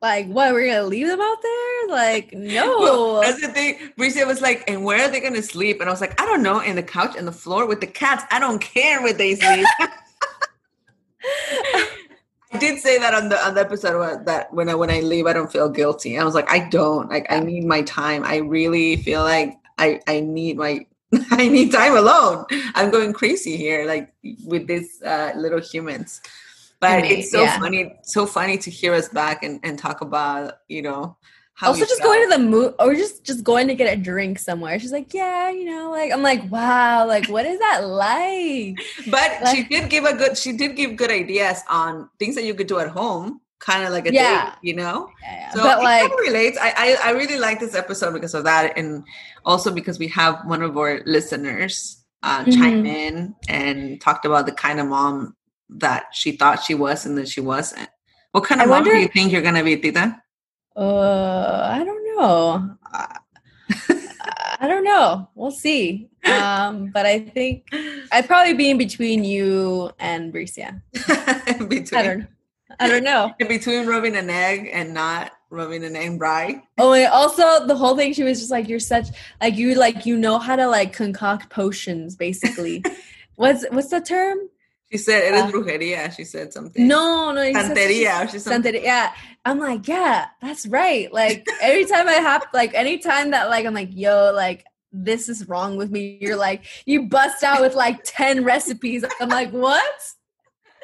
Like, 0.00 0.26
what? 0.28 0.54
We're 0.54 0.68
gonna 0.68 0.84
leave 0.84 1.06
them 1.06 1.20
out 1.20 1.42
there? 1.42 1.88
Like, 1.88 2.32
no. 2.32 2.78
Well, 2.80 3.20
that's 3.20 3.42
the 3.42 3.48
thing. 3.48 3.92
Bricia 3.98 4.26
was 4.26 4.40
like, 4.40 4.64
and 4.68 4.86
where 4.86 5.06
are 5.06 5.10
they 5.10 5.20
gonna 5.20 5.42
sleep? 5.42 5.80
And 5.80 5.88
I 5.88 5.92
was 5.92 6.00
like, 6.00 6.18
I 6.18 6.24
don't 6.24 6.42
know. 6.42 6.60
In 6.60 6.76
the 6.76 6.82
couch 6.82 7.14
and 7.16 7.28
the 7.28 7.32
floor 7.32 7.66
with 7.66 7.82
the 7.82 7.86
cats. 7.86 8.24
I 8.30 8.40
don't 8.40 8.60
care 8.60 9.02
where 9.02 9.12
they 9.12 9.34
sleep. 9.34 9.66
I 12.52 12.58
did 12.58 12.78
say 12.78 12.98
that 12.98 13.14
on 13.14 13.28
the 13.28 13.38
on 13.44 13.54
the 13.54 13.60
episode 13.60 14.26
that 14.26 14.52
when 14.52 14.68
I 14.68 14.74
when 14.74 14.90
I 14.90 15.00
leave, 15.00 15.26
I 15.26 15.32
don't 15.32 15.50
feel 15.50 15.68
guilty. 15.68 16.18
I 16.18 16.24
was 16.24 16.34
like, 16.34 16.50
I 16.50 16.68
don't. 16.68 17.08
Like, 17.08 17.26
I 17.30 17.40
need 17.40 17.64
my 17.64 17.82
time. 17.82 18.24
I 18.24 18.36
really 18.36 18.96
feel 18.96 19.22
like 19.22 19.58
I 19.78 20.00
I 20.06 20.20
need 20.20 20.58
my 20.58 20.86
I 21.30 21.48
need 21.48 21.72
time 21.72 21.96
alone. 21.96 22.44
I'm 22.74 22.90
going 22.90 23.12
crazy 23.12 23.56
here, 23.56 23.86
like 23.86 24.12
with 24.44 24.66
these 24.66 25.02
uh, 25.02 25.32
little 25.36 25.60
humans. 25.60 26.20
But 26.80 27.04
it's 27.04 27.30
so 27.30 27.42
yeah. 27.42 27.60
funny, 27.60 27.94
so 28.02 28.26
funny 28.26 28.58
to 28.58 28.68
hear 28.68 28.92
us 28.92 29.08
back 29.08 29.44
and, 29.44 29.60
and 29.62 29.78
talk 29.78 30.00
about, 30.00 30.58
you 30.66 30.82
know, 30.82 31.16
also 31.60 31.80
just 31.80 32.00
felt. 32.00 32.12
going 32.12 32.30
to 32.30 32.36
the 32.36 32.42
mood 32.42 32.74
or 32.78 32.94
just 32.94 33.24
just 33.24 33.44
going 33.44 33.68
to 33.68 33.74
get 33.74 33.92
a 33.92 34.00
drink 34.00 34.38
somewhere 34.38 34.78
she's 34.78 34.92
like 34.92 35.12
yeah 35.12 35.50
you 35.50 35.64
know 35.64 35.90
like 35.90 36.12
i'm 36.12 36.22
like 36.22 36.50
wow 36.50 37.06
like 37.06 37.26
what 37.26 37.46
is 37.46 37.58
that 37.58 37.84
like 37.84 38.76
but 39.10 39.30
like, 39.42 39.56
she 39.56 39.62
did 39.64 39.90
give 39.90 40.04
a 40.04 40.14
good 40.14 40.36
she 40.36 40.52
did 40.52 40.76
give 40.76 40.96
good 40.96 41.10
ideas 41.10 41.60
on 41.68 42.08
things 42.18 42.34
that 42.34 42.44
you 42.44 42.54
could 42.54 42.66
do 42.66 42.78
at 42.78 42.88
home 42.88 43.40
kind 43.60 43.84
of 43.84 43.92
like 43.92 44.06
a 44.08 44.12
yeah. 44.12 44.46
date 44.46 44.54
you 44.62 44.74
know 44.74 45.08
yeah, 45.22 45.34
yeah. 45.34 45.50
so 45.52 45.62
but 45.62 45.82
like 45.82 46.10
relates 46.18 46.58
I, 46.60 46.72
I 46.76 47.10
i 47.10 47.10
really 47.12 47.38
like 47.38 47.60
this 47.60 47.76
episode 47.76 48.12
because 48.12 48.34
of 48.34 48.44
that 48.44 48.76
and 48.76 49.04
also 49.44 49.70
because 49.70 49.98
we 49.98 50.08
have 50.08 50.44
one 50.46 50.62
of 50.62 50.76
our 50.76 51.00
listeners 51.06 52.04
uh, 52.24 52.40
mm-hmm. 52.40 52.50
chime 52.50 52.86
in 52.86 53.34
and 53.48 54.00
talked 54.00 54.24
about 54.24 54.46
the 54.46 54.52
kind 54.52 54.80
of 54.80 54.88
mom 54.88 55.36
that 55.68 56.06
she 56.12 56.32
thought 56.32 56.62
she 56.62 56.74
was 56.74 57.06
and 57.06 57.16
that 57.18 57.28
she 57.28 57.40
wasn't 57.40 57.88
what 58.32 58.44
kind 58.44 58.60
of 58.60 58.66
I 58.66 58.70
mom 58.70 58.84
wonder, 58.84 58.94
do 58.94 59.00
you 59.00 59.08
think 59.08 59.30
you're 59.30 59.42
gonna 59.42 59.62
be 59.62 59.76
tita 59.76 60.20
uh, 60.76 61.68
I 61.72 61.84
don't 61.84 62.16
know. 62.16 62.76
I, 62.84 63.18
I 64.60 64.68
don't 64.68 64.84
know. 64.84 65.28
We'll 65.34 65.50
see. 65.50 66.08
Um, 66.24 66.90
but 66.92 67.04
I 67.04 67.18
think 67.18 67.68
I'd 68.12 68.26
probably 68.26 68.54
be 68.54 68.70
in 68.70 68.78
between 68.78 69.24
you 69.24 69.90
and 69.98 70.32
Bricia. 70.32 70.80
in 71.58 71.66
between, 71.66 71.98
I 72.00 72.02
don't. 72.02 72.28
I 72.78 72.88
don't 72.88 73.04
know. 73.04 73.32
In 73.38 73.48
between 73.48 73.86
rubbing 73.86 74.16
an 74.16 74.30
egg 74.30 74.70
and 74.72 74.94
not 74.94 75.32
rubbing 75.50 75.84
an 75.84 75.96
egg 75.96 76.20
right. 76.20 76.62
Oh, 76.78 76.92
and 76.92 77.08
also 77.08 77.66
the 77.66 77.74
whole 77.74 77.96
thing. 77.96 78.12
She 78.12 78.22
was 78.22 78.38
just 78.38 78.50
like, 78.50 78.68
"You're 78.68 78.78
such 78.80 79.08
like 79.40 79.56
you 79.56 79.74
like 79.74 80.06
you 80.06 80.16
know 80.16 80.38
how 80.38 80.56
to 80.56 80.68
like 80.68 80.92
concoct 80.92 81.50
potions, 81.50 82.16
basically." 82.16 82.84
what's 83.36 83.64
what's 83.70 83.88
the 83.88 84.00
term? 84.00 84.38
She 84.90 84.98
said 84.98 85.24
it 85.24 85.34
Uh, 85.34 85.50
brujeria. 85.50 86.14
She 86.14 86.24
said 86.24 86.52
something. 86.52 86.86
No, 86.86 87.32
no, 87.32 87.42
said- 87.52 87.76
Santeria. 87.76 88.24
or 88.24 88.38
something. 88.38 88.74
Santeria. 88.74 89.10
I'm 89.44 89.58
like, 89.58 89.88
yeah, 89.88 90.28
that's 90.40 90.66
right. 90.66 91.12
Like 91.12 91.46
every 91.60 91.84
time 91.84 92.08
I 92.08 92.14
have, 92.14 92.46
like 92.54 92.74
anytime 92.74 93.32
that 93.32 93.48
like 93.48 93.66
I'm 93.66 93.74
like, 93.74 93.90
yo, 93.92 94.32
like 94.34 94.64
this 94.92 95.28
is 95.28 95.48
wrong 95.48 95.76
with 95.76 95.90
me. 95.90 96.18
You're 96.20 96.36
like, 96.36 96.64
you 96.86 97.08
bust 97.08 97.42
out 97.42 97.60
with 97.60 97.74
like 97.74 98.02
ten 98.04 98.44
recipes. 98.44 99.04
I'm 99.20 99.28
like, 99.28 99.50
what? 99.50 100.00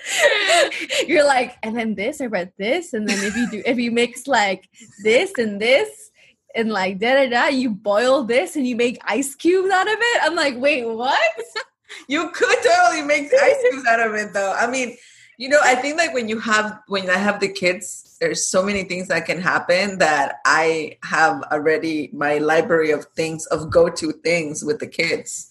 You're 1.07 1.27
like, 1.27 1.57
and 1.63 1.77
then 1.77 1.95
this, 1.95 2.21
I 2.21 2.27
read 2.27 2.53
this, 2.57 2.95
and 2.95 3.09
then 3.09 3.19
if 3.25 3.37
you 3.37 3.51
do, 3.51 3.63
if 3.65 3.79
you 3.79 3.91
mix 3.91 4.27
like 4.27 4.69
this 5.03 5.33
and 5.39 5.61
this, 5.61 6.11
and 6.55 6.71
like 6.71 6.99
da 6.99 7.15
da 7.15 7.29
da, 7.29 7.47
you 7.47 7.71
boil 7.71 8.25
this 8.25 8.57
and 8.57 8.67
you 8.67 8.75
make 8.75 8.99
ice 9.05 9.35
cubes 9.35 9.71
out 9.71 9.87
of 9.87 9.99
it. 9.99 10.23
I'm 10.23 10.35
like, 10.35 10.57
wait, 10.57 10.85
what? 10.85 11.19
You 12.07 12.31
could 12.33 12.59
totally 12.63 13.03
make 13.03 13.33
ice 13.33 13.57
cubes 13.71 13.87
out 13.89 14.07
of 14.07 14.15
it, 14.15 14.35
though. 14.35 14.53
I 14.53 14.67
mean, 14.71 14.97
you 15.39 15.49
know, 15.49 15.61
I 15.63 15.77
think 15.77 15.97
like 15.97 16.13
when 16.13 16.29
you 16.29 16.41
have 16.41 16.81
when 16.89 17.09
I 17.09 17.17
have 17.17 17.39
the 17.39 17.49
kids, 17.49 18.17
there's 18.21 18.49
so 18.49 18.61
many 18.61 18.83
things 18.83 19.07
that 19.07 19.25
can 19.25 19.41
happen 19.41 19.99
that 19.99 20.41
I 20.45 20.99
have 21.05 21.43
already 21.53 22.11
my 22.13 22.39
library 22.39 22.91
of 22.91 23.05
things 23.17 23.47
of 23.47 23.71
go 23.71 23.89
to 23.89 24.13
things 24.13 24.65
with 24.65 24.81
the 24.81 24.89
kids. 24.89 25.51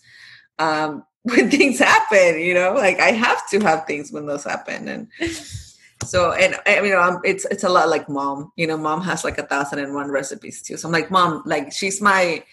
Um, 0.59 1.05
when 1.23 1.49
things 1.49 1.79
happen, 1.79 2.39
you 2.39 2.53
know, 2.53 2.73
like 2.73 2.99
I 2.99 3.11
have 3.11 3.49
to 3.49 3.59
have 3.61 3.85
things 3.85 4.11
when 4.11 4.25
those 4.25 4.43
happen, 4.43 4.89
and 4.89 5.07
so 6.03 6.33
and 6.33 6.57
I 6.65 6.81
mean, 6.81 6.93
um, 6.93 7.21
it's 7.23 7.45
it's 7.45 7.63
a 7.63 7.69
lot 7.69 7.87
like 7.87 8.09
mom. 8.09 8.51
You 8.57 8.67
know, 8.67 8.77
mom 8.77 9.01
has 9.03 9.23
like 9.23 9.37
a 9.37 9.47
thousand 9.47 9.79
and 9.79 9.93
one 9.93 10.11
recipes 10.11 10.61
too. 10.61 10.75
So 10.75 10.89
I'm 10.89 10.93
like, 10.93 11.11
mom, 11.11 11.43
like 11.45 11.71
she's 11.71 12.01
my 12.01 12.43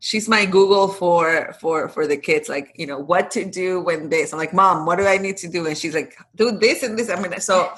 she's 0.00 0.28
my 0.28 0.44
Google 0.44 0.88
for 0.88 1.54
for 1.60 1.88
for 1.88 2.06
the 2.06 2.16
kids. 2.16 2.48
Like, 2.48 2.74
you 2.76 2.86
know, 2.86 2.98
what 2.98 3.30
to 3.32 3.44
do 3.44 3.80
when 3.80 4.08
this. 4.08 4.32
I'm 4.32 4.38
like, 4.38 4.52
mom, 4.52 4.86
what 4.86 4.96
do 4.96 5.06
I 5.06 5.18
need 5.18 5.36
to 5.38 5.48
do? 5.48 5.66
And 5.66 5.78
she's 5.78 5.94
like, 5.94 6.16
do 6.34 6.58
this 6.58 6.82
and 6.82 6.98
this. 6.98 7.08
I 7.08 7.20
mean, 7.20 7.38
so 7.40 7.72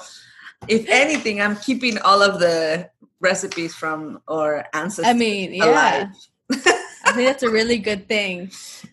if 0.67 0.87
anything, 0.89 1.41
I'm 1.41 1.55
keeping 1.57 1.99
all 1.99 2.23
of 2.23 2.39
the 2.39 2.89
recipes 3.19 3.75
from 3.75 4.21
our 4.27 4.65
ancestors. 4.73 5.05
I 5.05 5.13
mean, 5.13 5.53
yeah. 5.53 5.65
alive. 5.65 6.07
I 7.05 7.11
think 7.11 7.27
that's 7.27 7.43
a 7.43 7.49
really 7.49 7.77
good 7.77 8.07
thing. 8.07 8.51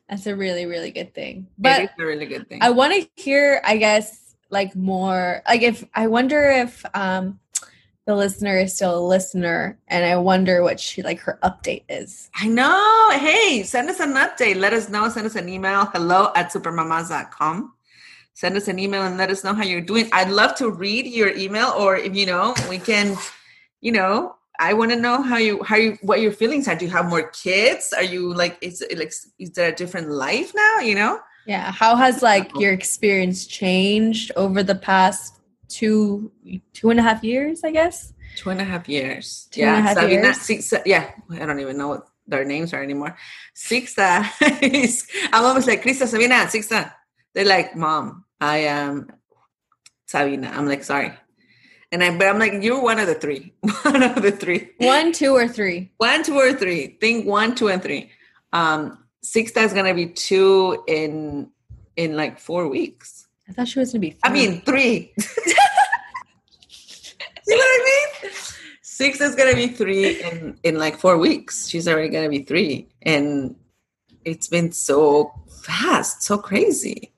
That's 0.09 0.27
a 0.27 0.35
really, 0.35 0.67
really 0.67 0.91
good 0.91 1.15
thing. 1.15 1.47
it 1.47 1.63
But 1.63 1.83
is 1.83 1.91
a 1.99 2.05
really 2.05 2.27
good 2.27 2.49
thing. 2.49 2.61
I 2.63 2.71
want 2.71 2.93
to 2.93 3.09
hear, 3.15 3.61
I 3.65 3.77
guess, 3.77 4.35
like 4.51 4.75
more. 4.75 5.43
Like, 5.47 5.63
if 5.63 5.85
I 5.95 6.09
wonder 6.09 6.51
if 6.51 6.85
um 6.95 7.39
the 8.07 8.15
listener 8.15 8.59
is 8.59 8.75
still 8.75 8.99
a 8.99 9.07
listener, 9.07 9.79
and 9.89 10.05
I 10.05 10.17
wonder 10.17 10.63
what 10.63 10.81
she 10.81 11.03
like 11.03 11.21
her 11.21 11.39
update 11.43 11.85
is. 11.89 12.31
I 12.35 12.49
know. 12.49 13.11
Hey, 13.13 13.63
send 13.63 13.89
us 13.91 14.01
an 14.01 14.15
update. 14.15 14.57
Let 14.57 14.73
us 14.73 14.89
know. 14.89 15.09
Send 15.09 15.27
us 15.27 15.37
an 15.37 15.49
email. 15.49 15.87
Hello 15.87 16.33
at 16.35 16.53
supermamas.com. 16.53 17.73
Send 18.35 18.57
us 18.57 18.69
an 18.69 18.79
email 18.79 19.03
and 19.03 19.19
let 19.19 19.31
us 19.31 19.45
know 19.45 19.53
how 19.53 19.65
you're 19.65 19.81
doing. 19.81 20.09
I'd 20.13 20.31
love 20.31 20.55
to 20.57 20.71
read 20.71 21.07
your 21.07 21.37
email, 21.37 21.75
or 21.79 21.97
if 21.97 22.17
you 22.17 22.27
know, 22.27 22.55
we 22.69 22.79
can, 22.79 23.17
you 23.81 23.93
know, 23.93 24.37
I 24.61 24.75
want 24.75 24.91
to 24.93 24.97
know 24.97 25.23
how 25.23 25.39
you 25.39 25.63
how 25.63 25.77
you 25.77 25.99
what 26.03 26.21
your 26.21 26.33
feelings 26.33 26.69
are. 26.69 26.75
Do 26.75 26.85
you 26.85 26.91
have 26.91 27.07
more 27.07 27.29
kids? 27.31 27.93
Are 27.93 28.03
you 28.03 28.33
like 28.35 28.59
is 28.61 28.83
it 28.83 28.99
like 28.99 29.13
is 29.39 29.51
there 29.53 29.71
a 29.71 29.75
different 29.75 30.11
life 30.11 30.53
now? 30.55 30.81
You 30.81 30.95
know? 30.95 31.21
Yeah. 31.47 31.73
How 31.73 31.97
has 31.97 32.23
like 32.23 32.55
your 32.55 32.73
experience 32.73 33.47
changed 33.47 34.33
over 34.37 34.63
the 34.63 34.75
past 34.75 35.40
two 35.71 36.31
two 36.75 36.91
and 36.91 37.01
a 37.01 37.03
half 37.03 37.25
years? 37.25 37.65
I 37.65 37.71
guess. 37.71 38.13
Two 38.37 38.51
and 38.51 38.61
a 38.61 38.65
half 38.65 38.89
years. 38.89 39.49
Two 39.51 39.63
a 39.63 39.67
half 39.67 39.97
Sabina, 39.97 40.23
years. 40.23 40.41
Six, 40.41 40.75
yeah, 40.87 41.11
I 41.31 41.47
don't 41.47 41.61
even 41.61 41.77
know 41.77 41.89
what 41.89 42.07
their 42.27 42.45
names 42.45 42.73
are 42.73 42.83
anymore. 42.83 43.17
Sixta 43.55 44.25
is, 44.63 45.07
I'm 45.33 45.45
almost 45.45 45.67
like, 45.67 45.83
Krista, 45.83 46.07
Sabina, 46.07 46.35
Sixta. 46.47 46.93
They're 47.35 47.45
like, 47.45 47.77
Mom, 47.77 48.25
I 48.41 48.59
am 48.59 49.13
Sabina. 50.07 50.53
I'm 50.55 50.67
like, 50.67 50.85
sorry. 50.85 51.13
And 51.93 52.05
I, 52.05 52.17
but 52.17 52.29
I'm 52.29 52.39
like, 52.39 52.63
you're 52.63 52.83
one 52.83 53.01
of 53.01 53.09
the 53.09 53.17
three. 53.17 53.53
One 53.83 54.05
of 54.05 54.23
the 54.23 54.31
three. 54.31 54.71
One, 54.79 55.11
two, 55.11 55.35
or 55.35 55.49
three. 55.49 55.91
One, 55.97 56.23
two, 56.23 56.37
or 56.37 56.53
three. 56.53 56.97
Think 57.01 57.27
one, 57.27 57.57
two, 57.57 57.69
and 57.69 57.83
three. 57.83 58.13
Um, 58.53 59.05
Sixta 59.25 59.65
is 59.65 59.73
gonna 59.73 59.93
be 59.95 60.07
two 60.07 60.85
in 60.87 61.51
in 61.97 62.17
like 62.17 62.39
four 62.39 62.69
weeks. 62.69 63.20
I 63.51 63.53
thought 63.53 63.69
she 63.69 63.79
was 63.81 63.93
gonna 63.93 64.01
be. 64.01 64.17
I 64.23 64.31
mean, 64.31 64.63
three. 64.63 65.13
you 65.19 65.55
know 67.57 67.57
what 67.57 67.81
I 67.81 68.19
mean? 68.23 68.31
Six 68.83 69.21
is 69.21 69.35
gonna 69.35 69.55
be 69.55 69.69
three 69.69 70.23
in 70.23 70.59
in 70.63 70.79
like 70.79 70.99
four 70.99 71.19
weeks. 71.19 71.69
She's 71.69 71.89
already 71.89 72.09
gonna 72.11 72.29
be 72.29 72.43
three, 72.45 72.89
and 73.03 73.57
it's 74.25 74.49
been 74.49 74.71
so 74.73 75.33
fast, 75.63 76.23
so 76.23 76.39
crazy. 76.39 77.13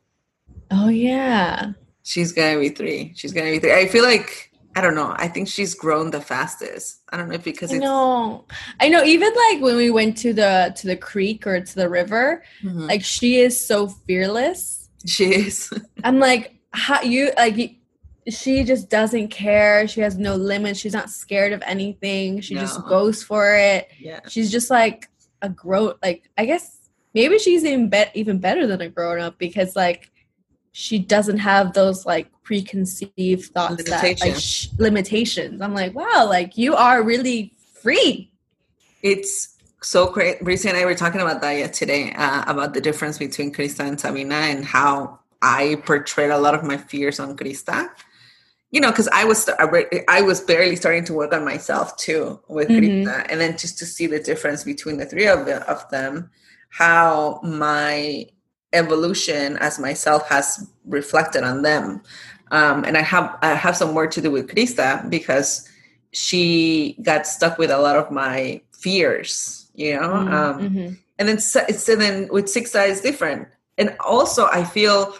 oh 0.70 0.88
yeah. 0.88 1.72
She's 2.02 2.32
gonna 2.32 2.58
be 2.58 2.70
three. 2.70 3.12
She's 3.14 3.32
gonna 3.32 3.50
be 3.50 3.58
three. 3.58 3.74
I 3.74 3.86
feel 3.88 4.04
like 4.04 4.50
I 4.74 4.80
don't 4.80 4.94
know. 4.94 5.12
I 5.16 5.28
think 5.28 5.48
she's 5.48 5.74
grown 5.74 6.10
the 6.10 6.20
fastest. 6.20 7.02
I 7.10 7.18
don't 7.18 7.28
know 7.28 7.34
if 7.34 7.44
because 7.44 7.72
I 7.72 7.76
it's 7.76 7.84
know. 7.84 8.46
I 8.80 8.88
know. 8.88 9.04
Even 9.04 9.32
like 9.50 9.60
when 9.62 9.76
we 9.76 9.90
went 9.90 10.16
to 10.18 10.32
the 10.32 10.72
to 10.76 10.86
the 10.86 10.96
creek 10.96 11.46
or 11.46 11.60
to 11.60 11.74
the 11.74 11.88
river, 11.90 12.42
Mhm. 12.64 12.88
like 12.88 13.04
she 13.04 13.38
is 13.40 13.58
so 13.60 13.88
fearless. 13.88 14.81
She 15.06 15.35
is. 15.35 15.73
I'm 16.04 16.18
like, 16.18 16.54
how 16.73 17.02
you 17.02 17.32
like? 17.37 17.76
She 18.28 18.62
just 18.62 18.88
doesn't 18.88 19.28
care. 19.28 19.88
She 19.88 20.00
has 20.00 20.16
no 20.16 20.37
limits. 20.37 20.78
She's 20.78 20.92
not 20.92 21.11
scared 21.11 21.52
of 21.52 21.61
anything. 21.66 22.40
She 22.40 22.54
just 22.54 22.85
goes 22.87 23.23
for 23.23 23.56
it. 23.56 23.88
yeah. 23.99 24.21
She's 24.28 24.50
just 24.52 24.71
like 24.71 25.09
a 25.42 25.49
grown. 25.49 25.94
Like 26.02 26.30
I 26.38 26.44
guess 26.47 26.78
maybe 27.14 27.38
she's 27.38 27.64
even 27.64 27.88
bet 27.88 28.12
even 28.14 28.38
better 28.38 28.66
than 28.66 28.80
a 28.80 28.88
grown 28.88 29.21
up 29.21 29.38
because 29.38 29.75
like 29.75 30.11
she 30.71 30.99
doesn't 30.99 31.38
have 31.38 31.73
those 31.75 32.06
like 32.06 32.30
preconceived 32.42 33.52
thoughts 33.52 33.85
that 33.85 34.21
like 34.21 34.37
sh- 34.37 34.68
limitations. 34.78 35.61
I'm 35.61 35.75
like, 35.75 35.94
wow, 35.94 36.26
like 36.28 36.56
you 36.56 36.75
are 36.76 37.02
really 37.02 37.52
free. 37.82 38.30
It's 39.02 39.51
so 39.82 40.10
great. 40.10 40.40
Brice 40.40 40.64
and 40.64 40.76
I 40.76 40.84
were 40.84 40.94
talking 40.94 41.20
about 41.20 41.40
that 41.42 41.52
yet 41.52 41.72
today 41.72 42.12
uh, 42.12 42.44
about 42.46 42.74
the 42.74 42.80
difference 42.80 43.18
between 43.18 43.52
Krista 43.52 43.80
and 43.86 43.98
Sabina 44.00 44.34
and 44.34 44.64
how 44.64 45.18
I 45.42 45.76
portrayed 45.84 46.30
a 46.30 46.38
lot 46.38 46.54
of 46.54 46.62
my 46.62 46.76
fears 46.76 47.18
on 47.20 47.36
Krista. 47.36 47.90
You 48.70 48.80
know, 48.80 48.90
because 48.90 49.08
I 49.08 49.24
was 49.26 49.50
I 50.08 50.22
was 50.22 50.40
barely 50.40 50.76
starting 50.76 51.04
to 51.04 51.12
work 51.12 51.34
on 51.34 51.44
myself 51.44 51.96
too 51.98 52.40
with 52.48 52.68
Mhm. 52.68 52.78
Krista, 53.04 53.26
and 53.28 53.38
then 53.40 53.58
just 53.58 53.76
to 53.78 53.86
see 53.86 54.06
the 54.06 54.18
difference 54.18 54.64
between 54.64 54.96
the 54.96 55.04
three 55.04 55.26
of, 55.26 55.44
the, 55.44 55.56
of 55.70 55.86
them, 55.90 56.30
how 56.70 57.40
my 57.42 58.26
evolution 58.72 59.58
as 59.58 59.78
myself 59.78 60.26
has 60.30 60.66
reflected 60.86 61.44
on 61.44 61.60
them, 61.60 62.02
um, 62.50 62.84
and 62.84 62.96
I 62.96 63.02
have 63.02 63.36
I 63.42 63.48
have 63.48 63.76
some 63.76 63.94
work 63.94 64.10
to 64.12 64.22
do 64.22 64.30
with 64.30 64.48
Krista 64.48 65.10
because 65.10 65.68
she 66.12 66.96
got 67.02 67.26
stuck 67.26 67.58
with 67.58 67.70
a 67.70 67.78
lot 67.78 67.96
of 67.96 68.10
my 68.10 68.62
fears, 68.72 69.62
you 69.75 69.99
know. 69.99 70.12
Um, 70.12 70.61
Mhm. 70.61 70.99
and 71.19 71.29
then 71.29 71.38
so, 71.38 71.61
so 71.69 71.95
then 71.95 72.29
with 72.33 72.49
six 72.49 72.75
is 72.75 73.00
different 73.00 73.47
and 73.79 73.95
also 74.00 74.49
i 74.52 74.64
feel 74.64 75.14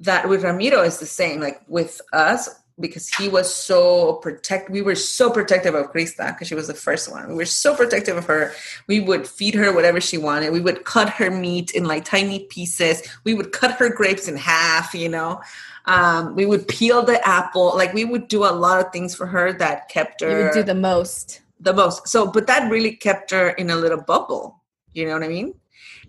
that 0.00 0.28
with 0.28 0.42
ramiro 0.42 0.82
is 0.82 0.98
the 0.98 1.06
same 1.06 1.40
like 1.40 1.60
with 1.68 2.00
us 2.12 2.48
because 2.80 3.08
he 3.08 3.28
was 3.28 3.52
so 3.54 4.14
protect 4.14 4.70
we 4.70 4.80
were 4.80 4.94
so 4.94 5.30
protective 5.30 5.74
of 5.74 5.92
krista 5.92 6.28
because 6.28 6.48
she 6.48 6.54
was 6.54 6.68
the 6.68 6.74
first 6.74 7.10
one 7.10 7.28
we 7.28 7.34
were 7.34 7.44
so 7.44 7.76
protective 7.76 8.16
of 8.16 8.24
her 8.24 8.52
we 8.86 8.98
would 8.98 9.28
feed 9.28 9.54
her 9.54 9.72
whatever 9.74 10.00
she 10.00 10.16
wanted 10.16 10.52
we 10.52 10.60
would 10.60 10.84
cut 10.84 11.10
her 11.10 11.30
meat 11.30 11.70
in 11.72 11.84
like 11.84 12.04
tiny 12.04 12.40
pieces 12.46 13.02
we 13.24 13.34
would 13.34 13.52
cut 13.52 13.72
her 13.72 13.90
grapes 13.92 14.26
in 14.26 14.36
half 14.36 14.94
you 14.94 15.08
know 15.08 15.40
um, 15.84 16.34
we 16.36 16.46
would 16.46 16.66
peel 16.68 17.02
the 17.04 17.20
apple 17.28 17.76
like 17.76 17.92
we 17.92 18.04
would 18.04 18.26
do 18.28 18.44
a 18.44 18.54
lot 18.64 18.80
of 18.80 18.90
things 18.90 19.14
for 19.14 19.26
her 19.26 19.52
that 19.52 19.88
kept 19.88 20.22
her 20.22 20.30
You 20.30 20.44
would 20.44 20.52
do 20.52 20.62
the 20.62 20.74
most. 20.74 21.41
The 21.62 21.72
most. 21.72 22.08
So, 22.08 22.30
but 22.30 22.46
that 22.46 22.70
really 22.70 22.96
kept 22.96 23.30
her 23.30 23.50
in 23.50 23.70
a 23.70 23.76
little 23.76 24.00
bubble. 24.00 24.62
You 24.92 25.06
know 25.06 25.14
what 25.14 25.22
I 25.22 25.28
mean? 25.28 25.54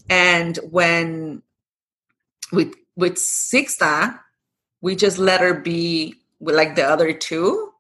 And 0.10 0.58
when 0.70 1.42
with 2.52 2.74
with 2.96 3.16
Sixta, 3.16 4.20
we 4.82 4.96
just 4.96 5.18
let 5.18 5.42
her 5.42 5.54
be 5.54 6.16
like 6.40 6.76
the 6.76 6.84
other 6.84 7.14
two, 7.14 7.73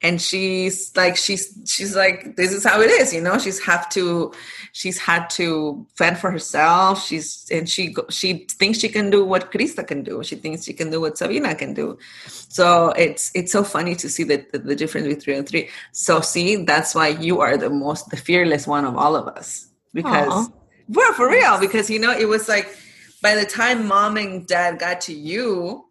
and 0.00 0.22
she's 0.22 0.96
like 0.96 1.16
she's 1.16 1.58
she's 1.66 1.96
like 1.96 2.36
this 2.36 2.52
is 2.52 2.64
how 2.64 2.80
it 2.80 2.90
is. 2.90 3.12
You 3.12 3.20
know, 3.20 3.38
she's 3.38 3.58
have 3.60 3.88
to 3.90 4.32
she's 4.72 4.98
had 4.98 5.28
to 5.30 5.86
fend 5.96 6.18
for 6.18 6.30
herself. 6.30 7.04
She's 7.04 7.46
and 7.50 7.68
she 7.68 7.96
she 8.08 8.46
thinks 8.58 8.78
she 8.78 8.88
can 8.88 9.10
do 9.10 9.24
what 9.24 9.50
Krista 9.50 9.86
can 9.86 10.04
do. 10.04 10.22
She 10.22 10.36
thinks 10.36 10.64
she 10.64 10.72
can 10.72 10.90
do 10.90 11.00
what 11.00 11.18
Sabina 11.18 11.54
can 11.54 11.74
do. 11.74 11.98
So 12.28 12.90
it's 12.90 13.32
it's 13.34 13.50
so 13.50 13.64
funny 13.64 13.96
to 13.96 14.08
see 14.08 14.22
the, 14.22 14.46
the, 14.52 14.58
the 14.60 14.76
difference 14.76 15.06
between 15.06 15.20
three 15.20 15.36
and 15.36 15.48
three. 15.48 15.68
So 15.92 16.20
see, 16.20 16.64
that's 16.64 16.94
why 16.94 17.08
you 17.08 17.40
are 17.40 17.56
the 17.56 17.70
most 17.70 18.10
the 18.10 18.16
fearless 18.16 18.66
one 18.66 18.84
of 18.84 18.96
all 18.96 19.16
of 19.16 19.26
us 19.26 19.68
because. 19.92 20.50
Well, 20.90 21.12
for 21.12 21.28
real, 21.28 21.60
because 21.60 21.90
you 21.90 21.98
know, 21.98 22.16
it 22.16 22.26
was 22.26 22.48
like 22.48 22.74
by 23.20 23.34
the 23.34 23.44
time 23.44 23.86
mom 23.86 24.16
and 24.16 24.46
dad 24.46 24.78
got 24.78 25.02
to 25.02 25.12
you, 25.12 25.84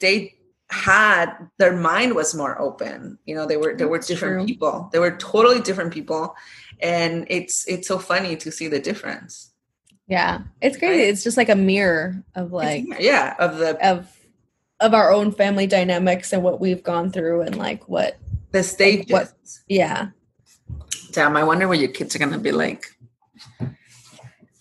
they 0.00 0.33
had 0.70 1.34
their 1.58 1.76
mind 1.76 2.14
was 2.14 2.34
more 2.34 2.60
open. 2.60 3.18
You 3.26 3.34
know, 3.34 3.46
they 3.46 3.56
were 3.56 3.74
they 3.76 3.84
were 3.84 3.98
That's 3.98 4.08
different 4.08 4.40
true. 4.40 4.46
people. 4.46 4.88
They 4.92 4.98
were 4.98 5.16
totally 5.16 5.60
different 5.60 5.92
people. 5.92 6.34
And 6.80 7.26
it's 7.28 7.66
it's 7.68 7.86
so 7.88 7.98
funny 7.98 8.36
to 8.36 8.50
see 8.50 8.68
the 8.68 8.80
difference. 8.80 9.52
Yeah, 10.08 10.40
it's 10.60 10.76
crazy. 10.76 11.00
Right. 11.00 11.08
It's 11.08 11.22
just 11.24 11.36
like 11.36 11.48
a 11.48 11.54
mirror 11.54 12.22
of 12.34 12.52
like 12.52 12.84
It's- 12.84 13.00
yeah, 13.00 13.34
of 13.38 13.58
the 13.58 13.76
of 13.88 14.10
of 14.80 14.92
our 14.94 15.12
own 15.12 15.32
family 15.32 15.66
dynamics 15.66 16.32
and 16.32 16.42
what 16.42 16.60
we've 16.60 16.82
gone 16.82 17.10
through 17.12 17.42
and 17.42 17.56
like 17.56 17.88
what 17.88 18.18
the 18.50 18.62
stages. 18.62 19.10
what- 19.10 19.32
yeah. 19.68 20.08
Damn, 21.12 21.36
I 21.36 21.44
wonder 21.44 21.68
what 21.68 21.78
your 21.78 21.90
kids 21.90 22.16
are 22.16 22.18
gonna 22.18 22.38
be 22.38 22.52
like. 22.52 22.84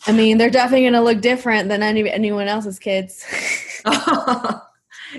I 0.05 0.11
mean, 0.11 0.37
they're 0.37 0.49
definitely 0.49 0.89
to 0.91 0.99
look 1.01 1.21
different 1.21 1.69
than 1.69 1.81
any 1.81 2.09
anyone 2.09 2.47
else's 2.47 2.77
kids. 2.77 3.25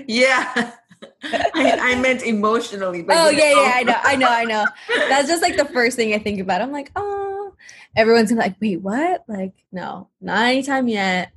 yeah. 0.07 0.71
I, 1.23 1.77
I 1.81 1.95
meant 1.99 2.23
emotionally. 2.23 3.01
But 3.01 3.17
oh 3.17 3.29
you 3.29 3.37
yeah, 3.37 3.51
know. 3.51 3.61
yeah, 3.61 3.71
I 3.75 3.83
know, 3.83 3.99
I 4.03 4.15
know, 4.15 4.29
I 4.29 4.43
know. 4.45 4.65
That's 5.09 5.27
just 5.27 5.41
like 5.41 5.57
the 5.57 5.65
first 5.65 5.95
thing 5.95 6.13
I 6.13 6.19
think 6.19 6.39
about. 6.39 6.61
I'm 6.61 6.71
like, 6.71 6.91
oh, 6.95 7.53
everyone's 7.95 8.29
gonna 8.29 8.41
like, 8.41 8.55
wait, 8.61 8.77
what? 8.77 9.23
Like, 9.27 9.53
no, 9.71 10.09
not 10.21 10.47
anytime 10.47 10.87
yet. 10.87 11.31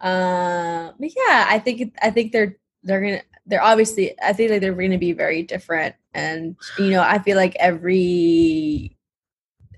Uh, 0.00 0.92
but 0.98 1.10
yeah, 1.16 1.46
I 1.48 1.58
think 1.58 1.94
I 2.02 2.10
think 2.10 2.32
they're 2.32 2.56
they're 2.82 3.00
gonna 3.00 3.22
they're 3.46 3.62
obviously 3.62 4.14
I 4.20 4.32
think 4.32 4.50
like 4.50 4.60
they're 4.60 4.74
gonna 4.74 4.98
be 4.98 5.12
very 5.12 5.42
different, 5.42 5.94
and 6.14 6.56
you 6.78 6.90
know, 6.90 7.02
I 7.02 7.18
feel 7.18 7.36
like 7.36 7.56
every 7.58 8.96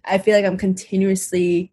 I 0.04 0.18
feel 0.18 0.34
like 0.34 0.44
I'm 0.44 0.56
continuously 0.56 1.72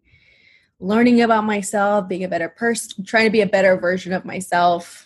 learning 0.78 1.22
about 1.22 1.44
myself, 1.44 2.08
being 2.08 2.24
a 2.24 2.28
better 2.28 2.50
person, 2.50 3.04
trying 3.04 3.24
to 3.24 3.30
be 3.30 3.40
a 3.40 3.46
better 3.46 3.76
version 3.76 4.12
of 4.12 4.24
myself. 4.24 5.05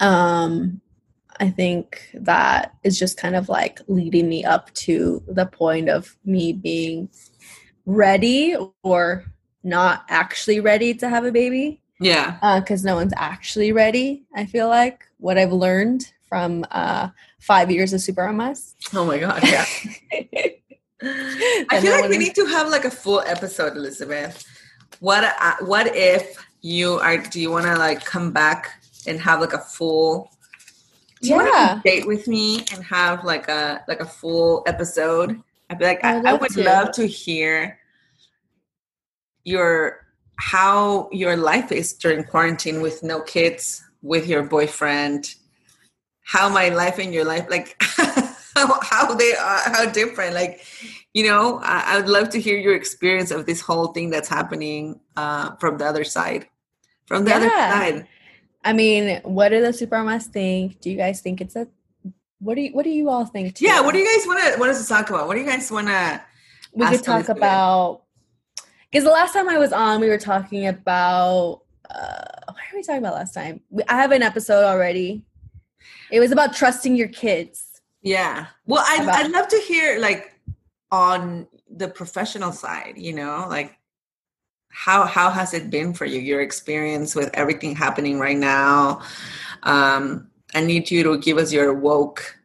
Um, 0.00 0.80
I 1.38 1.48
think 1.50 2.10
that 2.14 2.74
is 2.84 2.98
just 2.98 3.16
kind 3.16 3.34
of 3.36 3.48
like 3.48 3.80
leading 3.86 4.28
me 4.28 4.44
up 4.44 4.72
to 4.74 5.22
the 5.28 5.46
point 5.46 5.88
of 5.88 6.16
me 6.24 6.52
being 6.52 7.08
ready 7.86 8.56
or 8.82 9.24
not 9.62 10.04
actually 10.08 10.60
ready 10.60 10.94
to 10.94 11.08
have 11.08 11.24
a 11.24 11.32
baby 11.32 11.80
Yeah. 12.00 12.36
because 12.60 12.84
no 12.84 12.94
one's 12.96 13.14
actually 13.16 13.72
ready. 13.72 14.24
I 14.34 14.46
feel 14.46 14.68
like 14.68 15.04
what 15.18 15.38
I've 15.38 15.52
learned 15.52 16.12
from 16.28 16.64
uh, 16.70 17.08
five 17.40 17.70
years 17.70 17.92
of 17.92 18.00
Super 18.00 18.30
MS. 18.32 18.74
Oh 18.94 19.04
my 19.04 19.18
god, 19.18 19.42
yeah. 19.42 19.64
I 21.02 21.80
feel 21.80 21.90
no 21.96 22.00
like 22.00 22.10
we 22.10 22.16
is- 22.16 22.26
need 22.26 22.34
to 22.34 22.46
have 22.46 22.68
like 22.68 22.84
a 22.84 22.90
full 22.90 23.20
episode, 23.20 23.76
Elizabeth. 23.76 24.44
What 25.00 25.24
uh, 25.24 25.54
what 25.64 25.94
if 25.96 26.36
you 26.60 26.94
are 27.00 27.16
do 27.16 27.40
you 27.40 27.50
want 27.50 27.64
to 27.66 27.74
like 27.76 28.04
come 28.04 28.32
back 28.32 28.79
and 29.06 29.20
have 29.20 29.40
like 29.40 29.52
a 29.52 29.58
full 29.58 30.30
do 31.22 31.28
you 31.28 31.34
want 31.34 31.48
Yeah. 31.54 31.74
to 31.74 31.82
date 31.84 32.06
with 32.06 32.26
me 32.26 32.64
and 32.72 32.82
have 32.84 33.24
like 33.24 33.48
a 33.48 33.84
like 33.88 34.00
a 34.00 34.06
full 34.06 34.62
episode? 34.66 35.40
I'd 35.68 35.78
be 35.78 35.84
like 35.84 36.02
I 36.04 36.12
I, 36.12 36.16
would 36.16 36.26
I 36.26 36.32
love 36.32 36.40
would 36.40 36.50
to. 36.52 36.62
love 36.64 36.90
to 36.92 37.06
hear 37.06 37.78
your 39.44 40.06
how 40.36 41.08
your 41.12 41.36
life 41.36 41.70
is 41.72 41.92
during 41.92 42.24
quarantine 42.24 42.80
with 42.80 43.02
no 43.02 43.20
kids, 43.20 43.84
with 44.02 44.26
your 44.26 44.42
boyfriend, 44.42 45.34
how 46.22 46.48
my 46.48 46.70
life 46.70 46.98
and 46.98 47.12
your 47.12 47.24
life 47.24 47.46
like 47.50 47.76
how, 48.56 48.80
how 48.82 49.14
they 49.14 49.34
are 49.34 49.60
how 49.66 49.84
different 49.90 50.34
like 50.34 50.64
you 51.12 51.24
know 51.24 51.60
I, 51.62 51.94
I 51.94 51.96
would 52.00 52.08
love 52.08 52.30
to 52.30 52.40
hear 52.40 52.56
your 52.58 52.74
experience 52.74 53.30
of 53.30 53.44
this 53.46 53.60
whole 53.60 53.88
thing 53.88 54.10
that's 54.10 54.28
happening 54.28 55.00
uh, 55.16 55.56
from 55.56 55.76
the 55.78 55.84
other 55.86 56.04
side 56.04 56.46
from 57.06 57.24
the 57.24 57.34
other 57.34 57.48
side 57.50 58.06
I 58.64 58.72
mean, 58.72 59.20
what 59.22 59.48
do 59.50 59.60
the 59.60 59.72
Super 59.72 60.02
MS 60.04 60.26
think? 60.26 60.80
Do 60.80 60.90
you 60.90 60.96
guys 60.96 61.20
think 61.20 61.40
it's 61.40 61.56
a 61.56 61.66
what 62.40 62.54
do 62.54 62.62
you 62.62 62.72
what 62.72 62.84
do 62.84 62.90
you 62.90 63.08
all 63.10 63.26
think? 63.26 63.54
Too? 63.56 63.66
yeah 63.66 63.80
what 63.80 63.92
do 63.92 63.98
you 63.98 64.06
guys 64.06 64.26
want 64.26 64.42
to 64.54 64.58
what 64.58 64.66
does 64.68 64.82
to 64.82 64.88
talk 64.88 65.10
about 65.10 65.26
what 65.28 65.34
do 65.34 65.40
you 65.40 65.46
guys 65.46 65.70
want 65.70 65.88
to 65.88 66.22
we 66.72 66.86
could 66.88 67.02
talk 67.02 67.28
about 67.28 68.02
because 68.90 69.04
the 69.04 69.10
last 69.10 69.32
time 69.32 69.48
I 69.48 69.56
was 69.58 69.72
on, 69.72 70.00
we 70.00 70.08
were 70.08 70.18
talking 70.18 70.66
about 70.66 71.62
uh, 71.88 72.24
what 72.46 72.56
are 72.56 72.74
we 72.76 72.82
talking 72.82 72.98
about 72.98 73.14
last 73.14 73.34
time? 73.34 73.60
We, 73.70 73.82
I 73.88 73.94
have 73.96 74.10
an 74.12 74.22
episode 74.22 74.64
already. 74.64 75.22
It 76.10 76.18
was 76.20 76.32
about 76.32 76.54
trusting 76.54 76.96
your 76.96 77.08
kids. 77.08 77.80
yeah 78.02 78.46
well 78.66 78.82
I'd, 78.86 79.02
About- 79.02 79.16
I'd 79.16 79.30
love 79.30 79.48
to 79.48 79.58
hear 79.68 79.98
like 80.00 80.34
on 80.90 81.46
the 81.68 81.88
professional 81.88 82.52
side 82.52 82.94
you 82.96 83.12
know 83.12 83.46
like 83.48 83.76
how 84.70 85.04
how 85.04 85.30
has 85.30 85.52
it 85.52 85.70
been 85.70 85.92
for 85.92 86.04
you 86.04 86.20
your 86.20 86.40
experience 86.40 87.14
with 87.14 87.30
everything 87.34 87.74
happening 87.74 88.18
right 88.18 88.36
now? 88.36 89.02
Um 89.62 90.28
i 90.54 90.60
need 90.60 90.90
you 90.90 91.04
to 91.04 91.18
give 91.18 91.38
us 91.38 91.52
your 91.52 91.72
woke 91.72 92.36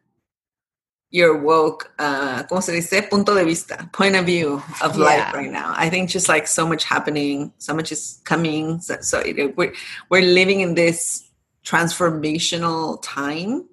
your 1.10 1.38
woke 1.38 1.92
uh 1.98 2.42
como 2.44 2.60
se 2.60 2.72
dice? 2.72 3.08
Punto 3.08 3.34
de 3.34 3.44
vista 3.44 3.88
point 3.92 4.16
of 4.16 4.26
view 4.26 4.62
of 4.82 4.96
life 4.96 5.32
right 5.32 5.50
now. 5.50 5.72
I 5.76 5.88
think 5.88 6.10
just 6.10 6.28
like 6.28 6.46
so 6.46 6.66
much 6.66 6.84
happening 6.84 7.52
so 7.58 7.74
much 7.74 7.92
is 7.92 8.20
coming 8.24 8.80
so, 8.80 8.96
so 9.00 9.20
it, 9.20 9.56
we're 9.56 9.72
we're 10.10 10.22
living 10.22 10.60
in 10.60 10.74
this 10.74 11.28
transformational 11.64 13.00
time 13.02 13.64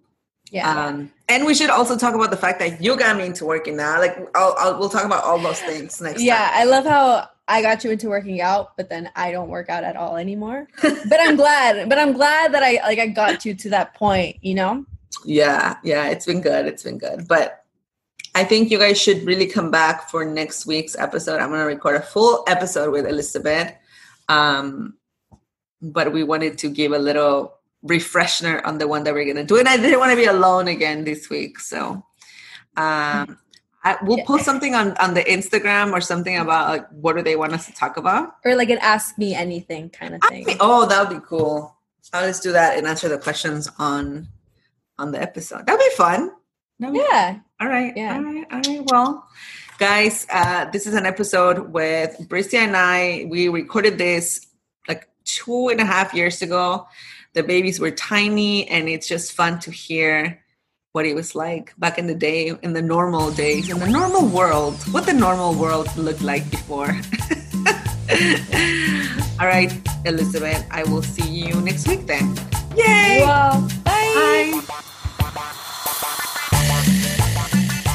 Yeah, 0.54 0.86
um, 0.86 1.12
and 1.30 1.48
we 1.48 1.56
should 1.56 1.72
also 1.72 1.98
talk 1.98 2.14
about 2.14 2.30
the 2.30 2.38
fact 2.38 2.60
that 2.60 2.80
you 2.80 2.96
got 2.96 3.18
me 3.18 3.26
into 3.26 3.44
working 3.44 3.80
out. 3.80 4.00
Like, 4.00 4.16
I'll, 4.36 4.54
I'll 4.60 4.78
we'll 4.78 4.88
talk 4.88 5.04
about 5.04 5.24
all 5.24 5.40
those 5.40 5.60
things 5.60 6.00
next 6.00 6.22
yeah. 6.22 6.52
time. 6.52 6.52
I 6.54 6.64
love 6.66 6.86
how 6.86 7.28
I 7.48 7.64
got 7.64 7.84
you 7.84 7.90
into 7.90 8.08
working 8.08 8.40
out, 8.40 8.78
but 8.78 8.88
then 8.88 9.10
I 9.16 9.32
don't 9.32 9.50
work 9.50 9.70
out 9.70 9.84
at 9.84 9.96
all 9.96 10.16
anymore. 10.16 10.68
but 10.84 11.20
I'm 11.20 11.36
glad. 11.36 11.90
But 11.90 11.98
I'm 11.98 12.14
glad 12.14 12.54
that 12.54 12.62
I 12.62 12.74
like 12.84 13.00
I 13.00 13.08
got 13.08 13.46
you 13.46 13.56
to 13.56 13.70
that 13.72 13.96
point. 13.96 14.38
You 14.42 14.54
know. 14.54 14.86
Yeah, 15.26 15.78
yeah, 15.84 16.10
it's 16.10 16.28
been 16.28 16.42
good. 16.42 16.68
It's 16.68 16.84
been 16.84 17.00
good. 17.00 17.28
But 17.28 17.66
I 18.36 18.44
think 18.44 18.70
you 18.70 18.78
guys 18.78 19.02
should 19.02 19.26
really 19.26 19.48
come 19.48 19.72
back 19.72 20.12
for 20.12 20.24
next 20.24 20.68
week's 20.68 20.96
episode. 20.96 21.40
I'm 21.40 21.50
going 21.50 21.62
to 21.62 21.66
record 21.66 21.96
a 21.96 22.02
full 22.02 22.44
episode 22.46 22.92
with 22.92 23.08
Elizabeth. 23.08 23.74
Um, 24.30 24.96
but 25.82 26.14
we 26.14 26.24
wanted 26.24 26.60
to 26.60 26.70
give 26.70 26.92
a 26.92 27.00
little 27.00 27.56
refresher 27.84 28.62
on 28.66 28.78
the 28.78 28.88
one 28.88 29.04
that 29.04 29.14
we're 29.14 29.26
going 29.26 29.38
to 29.38 29.44
do. 29.44 29.60
And 29.60 29.68
I 29.68 29.78
didn't 29.78 30.00
want 30.00 30.12
to 30.12 30.16
be 30.16 30.26
alone 30.26 30.68
again 30.68 31.04
this 31.04 31.30
week. 31.30 31.60
So 31.60 32.04
um, 32.78 33.38
I, 33.84 33.98
we'll 34.04 34.24
post 34.26 34.46
something 34.46 34.74
on, 34.74 34.96
on 34.98 35.14
the 35.14 35.24
Instagram 35.24 35.92
or 35.92 36.02
something 36.02 36.38
about 36.38 36.70
like, 36.70 36.90
what 36.90 37.16
do 37.16 37.22
they 37.22 37.36
want 37.36 37.54
us 37.54 37.66
to 37.66 37.74
talk 37.74 37.98
about. 37.98 38.36
Or 38.46 38.56
like 38.56 38.70
an 38.70 38.80
ask 38.82 39.18
me 39.18 39.36
anything 39.36 39.90
kind 39.90 40.16
of 40.16 40.22
thing. 40.30 40.46
Oh, 40.60 40.86
that 40.88 41.08
would 41.08 41.20
be 41.20 41.26
cool. 41.28 41.78
I'll 42.14 42.28
just 42.28 42.44
do 42.44 42.52
that 42.52 42.78
and 42.78 42.88
answer 42.88 43.10
the 43.10 43.18
questions 43.18 43.70
on 43.80 44.28
on 45.00 45.12
the 45.12 45.22
episode. 45.22 45.66
That'd 45.66 45.80
be 45.80 45.96
fun. 45.96 46.32
That'd 46.80 46.94
be 46.94 47.00
Yeah. 47.00 47.40
all 47.60 47.68
right. 47.68 47.94
Yeah. 47.96 48.16
All 48.16 48.24
right. 48.24 48.46
All 48.52 48.60
right. 48.60 48.82
Well, 48.92 49.28
guys, 49.80 50.28
uh, 50.32 50.70
this 50.70 50.86
is 50.86 50.94
an 50.94 51.06
episode 51.06 51.74
with 51.74 52.16
Bricia 52.30 52.60
and 52.60 52.78
I. 52.78 53.26
We 53.30 53.50
recorded 53.50 53.98
this 53.98 54.46
like 54.88 55.08
two 55.26 55.70
and 55.70 55.80
a 55.80 55.86
half 55.86 56.14
years 56.14 56.42
ago. 56.42 56.88
The 57.34 57.42
babies 57.42 57.80
were 57.80 57.90
tiny, 57.90 58.68
and 58.70 58.88
it's 58.88 59.08
just 59.08 59.34
fun 59.34 59.58
to 59.62 59.72
hear 59.72 60.40
what 60.92 61.08
it 61.08 61.16
was 61.16 61.34
like 61.34 61.74
back 61.80 61.98
in 61.98 62.06
the 62.06 62.14
day, 62.14 62.54
in 62.62 62.74
the 62.74 62.82
normal 62.82 63.32
days, 63.32 63.70
in 63.70 63.80
the 63.80 63.90
normal 63.90 64.28
world, 64.28 64.76
what 64.94 65.08
the 65.08 65.14
normal 65.14 65.56
world 65.56 65.90
looked 65.98 66.22
like 66.22 66.48
before. 66.52 66.90
All 69.42 69.48
right, 69.48 69.74
Elizabeth, 70.06 70.64
I 70.70 70.84
will 70.84 71.02
see 71.02 71.28
you 71.28 71.60
next 71.62 71.88
week 71.88 72.06
then. 72.06 72.36
Yay! 72.78 73.24
Well, 73.26 73.68
bye. 73.84 74.14
Bye. 74.14 74.62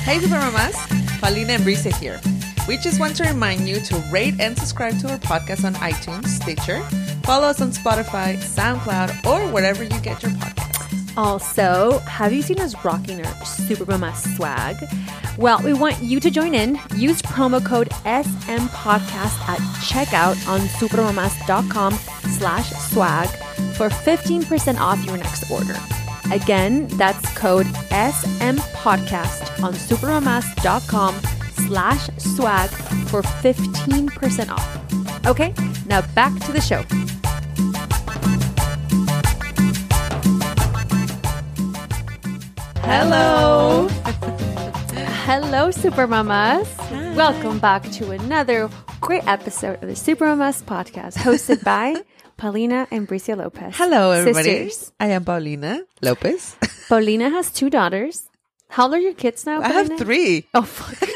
Hey 0.02 0.18
Super 0.18 0.40
Mamas, 0.40 0.74
Paulina 1.20 1.52
and 1.52 1.62
Bricia 1.62 1.94
here. 1.94 2.20
We 2.68 2.76
just 2.76 3.00
want 3.00 3.16
to 3.16 3.24
remind 3.24 3.66
you 3.66 3.80
to 3.80 3.96
rate 4.10 4.34
and 4.38 4.54
subscribe 4.56 4.98
to 4.98 5.10
our 5.10 5.18
podcast 5.18 5.64
on 5.64 5.72
iTunes, 5.76 6.26
Stitcher, 6.26 6.82
follow 7.22 7.46
us 7.46 7.62
on 7.62 7.70
Spotify, 7.70 8.36
SoundCloud, 8.36 9.24
or 9.24 9.50
wherever 9.50 9.82
you 9.82 9.98
get 10.00 10.22
your 10.22 10.32
podcasts. 10.32 11.16
Also, 11.16 11.98
have 12.00 12.30
you 12.30 12.42
seen 12.42 12.60
us 12.60 12.74
rocking 12.84 13.24
our 13.24 13.44
Super 13.46 13.86
Mama 13.86 14.14
swag? 14.14 14.76
Well, 15.38 15.62
we 15.62 15.72
want 15.72 16.02
you 16.02 16.20
to 16.20 16.30
join 16.30 16.54
in. 16.54 16.78
Use 16.94 17.22
promo 17.22 17.64
code 17.64 17.88
SM 18.04 18.66
Podcast 18.68 19.40
at 19.48 19.60
checkout 19.80 20.36
on 20.46 20.60
supermamas.com 20.60 21.94
slash 21.94 22.68
swag 22.70 23.28
for 23.76 23.88
15% 23.88 24.78
off 24.78 25.02
your 25.06 25.16
next 25.16 25.50
order. 25.50 25.76
Again, 26.30 26.86
that's 26.98 27.34
code 27.34 27.66
SM 27.88 28.58
Podcast 28.76 29.62
on 29.62 29.72
supermamas.com 29.72 31.37
slash 31.68 32.08
swag 32.16 32.70
for 33.10 33.20
15% 33.22 34.48
off. 34.50 35.26
Okay, 35.26 35.52
now 35.86 36.00
back 36.14 36.32
to 36.46 36.52
the 36.52 36.60
show. 36.62 36.82
Hello. 42.80 43.86
Hello, 45.26 45.70
Super 45.70 46.06
Mamas. 46.06 46.66
Welcome 47.14 47.58
back 47.58 47.82
to 47.92 48.12
another 48.12 48.70
great 49.02 49.26
episode 49.28 49.82
of 49.82 49.88
the 49.88 49.96
Super 49.96 50.24
Mamas 50.24 50.62
podcast 50.62 51.18
hosted 51.18 51.62
by 51.62 51.96
Paulina 52.38 52.88
and 52.90 53.06
Bricia 53.06 53.36
Lopez. 53.36 53.74
Hello, 53.76 54.12
everybody. 54.12 54.70
Sisters. 54.70 54.92
I 54.98 55.08
am 55.08 55.24
Paulina 55.26 55.82
Lopez. 56.00 56.56
Paulina 56.88 57.28
has 57.28 57.52
two 57.52 57.68
daughters. 57.68 58.30
How 58.70 58.84
old 58.84 58.94
are 58.94 59.00
your 59.00 59.12
kids 59.14 59.44
now? 59.44 59.60
I 59.60 59.68
have 59.68 59.98
three. 59.98 60.46
Oh, 60.54 60.62
fuck. 60.62 61.08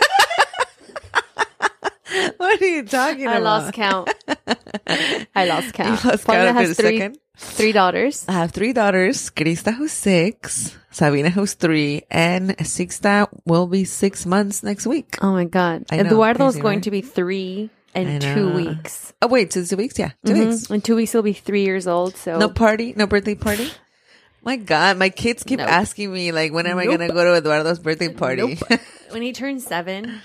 What 2.36 2.60
are 2.60 2.64
you 2.66 2.82
talking 2.84 3.26
I 3.28 3.36
about? 3.36 3.42
lost 3.42 3.72
count. 3.74 4.10
I 5.34 5.44
lost 5.46 5.72
count. 5.74 6.02
You 6.04 6.10
lost 6.10 6.24
count 6.26 6.56
has 6.56 6.76
three, 6.76 6.98
second. 6.98 7.18
three 7.36 7.72
daughters. 7.72 8.24
I 8.28 8.32
have 8.32 8.50
three 8.50 8.72
daughters. 8.72 9.30
Krista, 9.30 9.74
who's 9.74 9.92
six. 9.92 10.76
Sabina, 10.90 11.30
who's 11.30 11.54
three. 11.54 12.02
And 12.10 12.50
Sixta 12.58 13.28
will 13.46 13.66
be 13.66 13.84
six 13.84 14.26
months 14.26 14.62
next 14.62 14.86
week. 14.86 15.16
Oh 15.22 15.32
my 15.32 15.44
God. 15.44 15.84
I 15.90 15.96
know, 16.02 16.10
Eduardo 16.10 16.46
is 16.48 16.54
crazy, 16.54 16.62
going 16.62 16.76
right? 16.78 16.82
to 16.84 16.90
be 16.90 17.00
three 17.00 17.70
in 17.94 18.20
two 18.20 18.52
weeks. 18.54 19.12
Oh, 19.22 19.28
wait, 19.28 19.52
so 19.52 19.64
two 19.64 19.76
weeks? 19.76 19.98
Yeah, 19.98 20.10
2 20.26 20.32
Mhm. 20.32 20.48
weeks. 20.50 20.70
In 20.70 20.80
two 20.82 20.96
weeks, 20.96 21.12
he'll 21.12 21.22
be 21.22 21.32
three 21.32 21.64
years 21.64 21.86
old. 21.86 22.16
So 22.16 22.38
No 22.38 22.48
party? 22.50 22.92
No 22.96 23.06
birthday 23.06 23.34
party? 23.34 23.70
My 24.44 24.56
God, 24.56 24.98
my 24.98 25.08
kids 25.08 25.44
keep 25.44 25.60
Nope. 25.60 25.68
asking 25.70 26.12
me, 26.12 26.32
like, 26.32 26.52
when 26.52 26.66
am 26.66 26.76
I 26.76 26.84
going 26.86 26.98
to 26.98 27.06
go 27.06 27.22
to 27.22 27.34
Eduardo's 27.38 27.78
birthday 27.78 28.12
party? 28.12 28.58
when 29.10 29.22
he 29.22 29.32
turns 29.32 29.64
seven, 29.64 30.20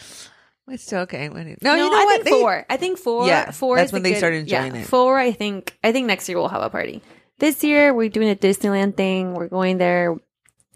it's 0.69 0.84
still 0.84 1.01
okay. 1.01 1.30
No, 1.30 1.34
no, 1.36 1.43
you 1.43 1.58
know 1.62 1.91
I 1.97 2.06
what? 2.06 2.23
think 2.23 2.25
They- 2.25 2.41
four. 2.41 2.65
I 2.69 2.77
think 2.77 2.97
four. 2.97 3.27
Yeah, 3.27 3.51
four. 3.51 3.77
that's 3.77 3.89
is 3.89 3.93
when 3.93 4.03
the 4.03 4.10
they 4.10 4.13
good- 4.13 4.17
start 4.19 4.34
enjoying 4.34 4.75
yeah, 4.75 4.82
it. 4.82 4.88
Four. 4.88 5.17
I 5.19 5.32
think. 5.32 5.77
I 5.84 5.91
think 5.91 6.08
next 6.08 6.27
year 6.30 6.38
we'll 6.38 6.47
have 6.49 6.62
a 6.62 6.69
party. 6.69 7.01
This 7.39 7.63
year 7.63 7.93
we're 7.93 8.10
doing 8.10 8.30
a 8.30 8.36
Disneyland 8.36 8.95
thing. 8.97 9.34
We're 9.34 9.47
going 9.47 9.77
there. 9.77 10.15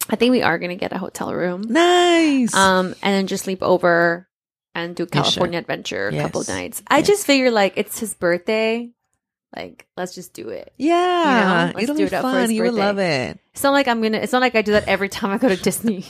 I 0.10 0.16
think 0.16 0.32
we 0.32 0.42
are 0.42 0.58
going 0.60 0.70
to 0.70 0.76
get 0.76 0.92
a 0.94 0.98
hotel 0.98 1.34
room. 1.34 1.62
Nice. 1.68 2.54
Um, 2.56 2.88
and 3.02 3.14
then 3.16 3.28
just 3.28 3.44
sleep 3.46 3.62
over 3.62 4.28
and 4.76 4.96
do. 4.96 5.06
California 5.06 5.60
Adventure 5.60 6.08
a 6.08 6.18
couple 6.18 6.42
Yes. 6.42 6.50
nights. 6.50 6.84
I 6.88 7.02
just 7.02 7.26
figure 7.26 7.52
like 7.52 7.74
it's 7.78 8.00
his 8.00 8.14
birthday. 8.14 8.90
Like, 9.56 9.86
let's 9.98 10.16
just 10.16 10.34
do 10.34 10.48
it. 10.50 10.72
yeah, 10.78 11.72
let's 11.76 11.84
it'll 11.84 11.96
do 11.96 12.08
be 12.10 12.16
it 12.16 12.22
fun. 12.22 12.50
You 12.52 12.64
will 12.64 12.74
love 12.74 13.00
it. 13.00 13.38
It's 13.54 13.64
not 13.64 13.72
like 13.74 13.88
I'm 13.90 14.02
gonna. 14.02 14.20
It's 14.20 14.32
not 14.32 14.42
like 14.42 14.56
I 14.56 14.62
do 14.62 14.72
that 14.72 14.88
every 14.88 15.10
time 15.10 15.30
I 15.32 15.38
go 15.38 15.50
to 15.50 15.56
Disney. 15.62 16.06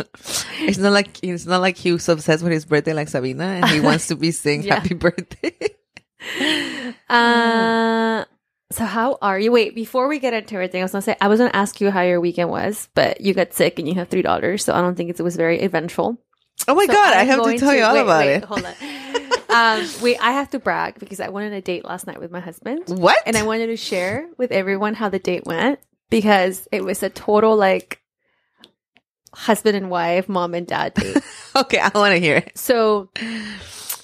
It's 0.59 0.77
not 0.77 0.91
like 0.93 1.23
it's 1.23 1.47
not 1.47 1.59
like 1.59 1.75
he 1.77 1.91
was 1.91 2.07
obsessed 2.07 2.43
with 2.43 2.51
his 2.51 2.65
birthday 2.65 2.93
like 2.93 3.07
Sabina, 3.09 3.43
and 3.45 3.65
he 3.69 3.79
wants 3.81 4.07
to 4.07 4.15
be 4.15 4.29
saying 4.31 4.63
Yeah. 4.63 4.75
happy 4.75 4.93
birthday. 4.93 5.55
Uh, 7.09 8.25
so 8.71 8.85
how 8.85 9.17
are 9.21 9.39
you? 9.39 9.51
Wait, 9.51 9.75
before 9.75 10.07
we 10.07 10.19
get 10.19 10.33
into 10.33 10.55
everything, 10.55 10.81
I 10.81 10.85
was 10.85 10.91
gonna 10.91 11.01
say 11.01 11.15
I 11.19 11.27
was 11.27 11.39
gonna 11.39 11.51
ask 11.53 11.81
you 11.81 11.91
how 11.91 12.01
your 12.01 12.21
weekend 12.21 12.49
was, 12.49 12.89
but 12.93 13.21
you 13.21 13.33
got 13.33 13.53
sick 13.53 13.79
and 13.79 13.87
you 13.87 13.95
have 13.95 14.07
three 14.09 14.21
daughters, 14.21 14.63
so 14.63 14.73
I 14.73 14.81
don't 14.81 14.95
think 14.95 15.09
it 15.09 15.21
was 15.21 15.35
very 15.35 15.61
eventful. 15.61 16.17
oh 16.67 16.75
my 16.75 16.85
So 16.85 16.93
god, 16.93 17.13
I 17.15 17.21
I'm 17.21 17.27
have 17.27 17.43
to 17.43 17.57
tell 17.57 17.73
you 17.75 17.83
all 17.83 17.93
wait, 17.93 18.01
about 18.01 18.19
wait, 18.19 18.35
it. 18.35 18.43
Hold 18.45 18.65
on. 18.65 18.73
Um, 19.51 19.87
wait, 20.01 20.17
I 20.21 20.31
have 20.33 20.49
to 20.51 20.59
brag 20.59 20.99
because 20.99 21.19
I 21.19 21.29
went 21.29 21.47
on 21.47 21.53
a 21.53 21.61
date 21.61 21.85
last 21.85 22.07
night 22.07 22.19
with 22.19 22.31
my 22.31 22.39
husband, 22.39 22.83
What? 22.87 23.21
and 23.25 23.35
I 23.37 23.43
wanted 23.43 23.67
to 23.67 23.77
share 23.77 24.27
with 24.37 24.51
everyone 24.51 24.93
how 24.93 25.09
the 25.09 25.19
date 25.19 25.45
went 25.45 25.79
because 26.09 26.67
it 26.71 26.83
was 26.83 27.03
a 27.03 27.09
total 27.09 27.55
like 27.55 28.01
husband 29.33 29.77
and 29.77 29.89
wife, 29.89 30.27
mom 30.29 30.53
and 30.53 30.67
dad 30.67 30.93
date. 30.93 31.17
okay, 31.55 31.79
I 31.79 31.89
want 31.93 32.13
to 32.13 32.19
hear 32.19 32.37
it. 32.37 32.57
So, 32.57 33.09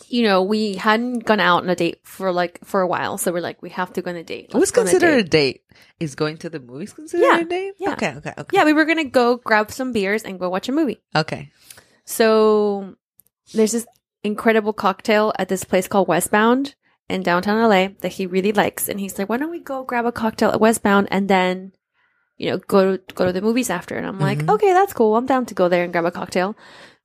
you 0.08 0.24
know, 0.24 0.44
we 0.44 0.76
hadn't 0.76 1.20
gone 1.26 1.40
out 1.40 1.64
on 1.64 1.70
a 1.70 1.76
date 1.76 2.00
for 2.04 2.32
like 2.32 2.60
for 2.64 2.82
a 2.82 2.88
while, 2.88 3.18
so 3.18 3.32
we're 3.32 3.42
like, 3.42 3.62
we 3.62 3.70
have 3.72 3.92
to 3.94 4.02
go 4.02 4.12
on 4.12 4.18
a 4.18 4.24
date. 4.24 4.48
What's 4.54 4.56
Let's 4.56 4.72
a 4.72 4.74
considered 4.74 5.20
a 5.20 5.24
date. 5.24 5.30
date? 5.30 5.62
Is 6.00 6.14
going 6.16 6.38
to 6.40 6.50
the 6.50 6.60
movies 6.60 6.94
considered 6.94 7.24
Yeah, 7.26 7.40
a 7.40 7.46
date? 7.46 7.74
yeah. 7.80 7.94
Okay, 7.94 8.14
okay, 8.18 8.34
okay. 8.38 8.56
Yeah, 8.58 8.66
we 8.66 8.74
were 8.74 8.86
gonna 8.86 9.04
go 9.06 9.38
grab 9.38 9.72
some 9.72 9.92
beers 9.94 10.24
and 10.24 10.40
go 10.40 10.50
watch 10.50 10.70
a 10.70 10.72
movie. 10.72 11.02
Okay. 11.16 11.52
So 12.06 12.96
there's 13.54 13.72
this 13.74 13.86
incredible 14.24 14.74
cocktail 14.74 15.34
at 15.40 15.50
this 15.50 15.64
place 15.64 15.88
called 15.88 16.08
Westbound 16.08 16.76
in 17.10 17.24
downtown 17.24 17.62
LA 17.62 17.90
that 18.02 18.14
he 18.14 18.26
really 18.26 18.52
likes, 18.52 18.90
and 18.90 19.00
he's 19.00 19.18
like, 19.18 19.30
"Why 19.30 19.38
don't 19.38 19.52
we 19.52 19.60
go 19.60 19.84
grab 19.84 20.06
a 20.06 20.12
cocktail 20.12 20.50
at 20.50 20.60
Westbound 20.60 21.08
and 21.10 21.30
then, 21.30 21.72
you 22.38 22.50
know, 22.50 22.58
go 22.58 22.98
to, 22.98 23.14
go 23.14 23.26
to 23.26 23.32
the 23.34 23.42
movies 23.42 23.70
after?" 23.70 23.96
And 23.96 24.06
I'm 24.06 24.20
like, 24.20 24.40
Mhm. 24.40 24.50
"Okay, 24.56 24.74
that's 24.74 24.94
cool. 24.94 25.16
I'm 25.16 25.26
down 25.26 25.46
to 25.46 25.54
go 25.54 25.70
there 25.70 25.84
and 25.84 25.92
grab 25.94 26.06
a 26.06 26.12
cocktail." 26.12 26.56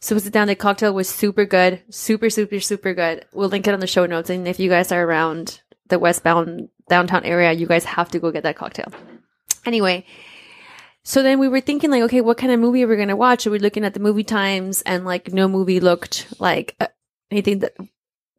So 0.01 0.16
we 0.16 0.20
sit 0.20 0.33
down. 0.33 0.48
The 0.48 0.57
cocktail 0.57 0.92
was 0.92 1.09
super 1.09 1.44
good, 1.44 1.81
super, 1.90 2.29
super, 2.31 2.59
super 2.59 2.92
good. 2.94 3.25
We'll 3.33 3.48
link 3.48 3.68
it 3.68 3.75
on 3.75 3.79
the 3.81 3.87
show 3.87 4.05
notes, 4.07 4.31
and 4.31 4.48
if 4.48 4.59
you 4.59 4.68
guys 4.68 4.90
are 4.90 5.05
around 5.05 5.61
the 5.88 5.98
Westbound 6.01 6.68
downtown 6.88 7.25
area, 7.25 7.53
you 7.53 7.66
guys 7.68 7.85
have 7.85 8.11
to 8.11 8.18
go 8.18 8.33
get 8.33 8.42
that 8.42 8.57
cocktail. 8.57 8.92
Anyway, 9.64 10.05
so 11.05 11.22
then 11.22 11.38
we 11.38 11.46
were 11.46 11.61
thinking 11.61 11.90
like, 11.92 12.03
okay, 12.03 12.20
what 12.20 12.37
kind 12.38 12.53
of 12.53 12.59
movie 12.59 12.83
are 12.83 12.88
we 12.88 12.96
gonna 12.96 13.14
watch? 13.14 13.46
Are 13.46 13.51
we're 13.53 13.61
looking 13.61 13.85
at 13.85 13.94
the 13.94 14.01
movie 14.01 14.25
times, 14.25 14.83
and 14.83 15.05
like 15.05 15.33
no 15.33 15.46
movie 15.46 15.79
looked 15.79 16.27
like 16.40 16.75
uh, 16.81 16.87
anything 17.32 17.60
that 17.60 17.74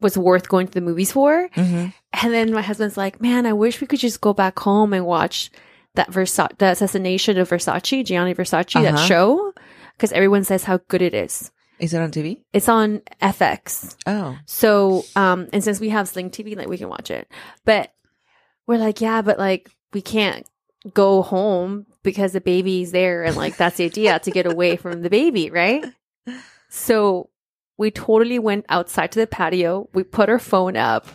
was 0.00 0.16
worth 0.18 0.48
going 0.48 0.66
to 0.66 0.72
the 0.72 0.80
movies 0.80 1.12
for. 1.12 1.48
Mm-hmm. 1.56 1.88
And 2.22 2.32
then 2.34 2.52
my 2.52 2.62
husband's 2.62 2.96
like, 2.96 3.20
man, 3.20 3.46
I 3.46 3.52
wish 3.52 3.80
we 3.80 3.86
could 3.86 4.00
just 4.00 4.20
go 4.20 4.32
back 4.34 4.58
home 4.58 4.92
and 4.92 5.06
watch 5.06 5.50
that 5.94 6.10
Versace, 6.10 6.56
the 6.58 6.66
assassination 6.66 7.38
of 7.38 7.48
Versace, 7.48 8.04
Gianni 8.04 8.34
Versace, 8.34 8.82
that 8.82 8.94
Uh-huh. 8.94 9.06
show, 9.06 9.52
because 9.96 10.12
everyone 10.12 10.44
says 10.44 10.64
how 10.64 10.78
good 10.88 11.02
it 11.02 11.14
is. 11.14 11.50
Is 11.78 11.92
it 11.94 12.00
on 12.00 12.10
TV? 12.10 12.38
It's 12.52 12.68
on 12.68 13.00
FX. 13.22 13.96
Oh, 14.06 14.36
So, 14.46 15.04
um, 15.16 15.48
and 15.52 15.62
since 15.62 15.80
we 15.80 15.88
have 15.90 16.08
Sling 16.08 16.30
TV, 16.30 16.56
like 16.56 16.68
we 16.68 16.78
can 16.78 16.88
watch 16.88 17.10
it. 17.10 17.28
But 17.64 17.92
we're 18.66 18.78
like, 18.78 19.00
yeah, 19.00 19.22
but 19.22 19.38
like 19.38 19.70
we 19.92 20.00
can't 20.02 20.46
go 20.92 21.22
home 21.22 21.86
because 22.02 22.32
the 22.32 22.40
baby's 22.40 22.92
there, 22.92 23.24
and 23.24 23.36
like 23.36 23.56
that's 23.56 23.76
the 23.76 23.84
idea 23.84 24.18
to 24.18 24.30
get 24.30 24.46
away 24.46 24.76
from 24.76 25.02
the 25.02 25.10
baby, 25.10 25.50
right? 25.50 25.84
So 26.68 27.30
we 27.78 27.90
totally 27.90 28.38
went 28.38 28.64
outside 28.68 29.12
to 29.12 29.18
the 29.20 29.26
patio. 29.26 29.88
We 29.94 30.02
put 30.04 30.28
our 30.28 30.38
phone 30.38 30.76
up. 30.76 31.06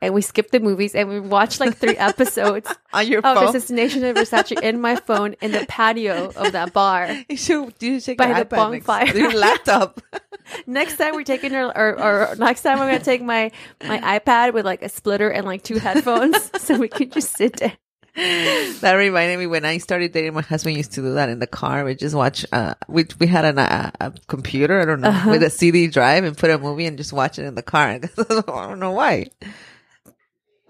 And 0.00 0.14
we 0.14 0.20
skipped 0.22 0.52
the 0.52 0.60
movies 0.60 0.94
and 0.94 1.08
we 1.08 1.18
watched 1.18 1.58
like 1.58 1.76
three 1.76 1.96
episodes 2.10 2.72
on 2.92 3.08
your 3.08 3.22
phone 3.22 3.36
of 3.38 3.42
phone. 3.42 3.48
Assassination 3.56 4.04
of 4.04 4.14
Versace 4.14 4.60
in 4.62 4.80
my 4.80 4.94
phone 4.94 5.34
in 5.40 5.50
the 5.50 5.66
patio 5.68 6.30
of 6.36 6.52
that 6.52 6.72
bar. 6.72 7.08
You 7.28 7.36
should, 7.36 7.74
you 7.80 7.98
should 7.98 8.16
By 8.18 8.28
the 8.28 8.44
iPad 8.44 8.70
next- 8.70 8.86
bonfire. 8.86 9.16
your 9.16 9.32
laptop. 9.34 10.00
Next 10.68 10.96
time 10.96 11.16
we're 11.16 11.24
taking 11.24 11.54
our, 11.56 11.76
or, 11.76 12.00
or 12.00 12.36
next 12.36 12.62
time 12.62 12.78
I'm 12.80 12.86
gonna 12.88 13.00
take 13.00 13.20
my 13.20 13.50
my 13.84 13.98
iPad 14.18 14.54
with 14.54 14.64
like 14.64 14.82
a 14.82 14.88
splitter 14.88 15.28
and 15.28 15.44
like 15.44 15.62
two 15.64 15.78
headphones 15.78 16.50
so 16.62 16.78
we 16.78 16.86
can 16.88 17.10
just 17.10 17.36
sit 17.36 17.56
there. 17.56 17.76
that 18.80 18.94
reminded 18.94 19.38
me 19.38 19.46
when 19.46 19.64
I 19.64 19.78
started 19.78 20.12
dating 20.12 20.34
my 20.34 20.42
husband 20.42 20.76
used 20.76 20.92
to 20.94 21.02
do 21.02 21.14
that 21.14 21.28
in 21.28 21.38
the 21.38 21.46
car. 21.46 21.84
We 21.84 21.94
just 21.94 22.14
watch, 22.14 22.44
uh, 22.52 22.74
we, 22.88 23.06
we 23.20 23.26
had 23.26 23.44
an, 23.44 23.58
uh, 23.58 23.90
a 24.00 24.12
computer, 24.26 24.80
I 24.80 24.84
don't 24.84 25.00
know, 25.00 25.08
Uh-huh. 25.08 25.30
with 25.30 25.42
a 25.42 25.50
CD 25.50 25.86
drive 25.86 26.24
and 26.24 26.36
put 26.36 26.50
a 26.50 26.58
movie 26.58 26.86
and 26.86 26.96
just 26.96 27.12
watch 27.12 27.38
it 27.38 27.44
in 27.44 27.54
the 27.54 27.62
car. 27.62 27.88
I 27.88 28.00
don't 28.28 28.80
know 28.80 28.92
why. 28.92 29.28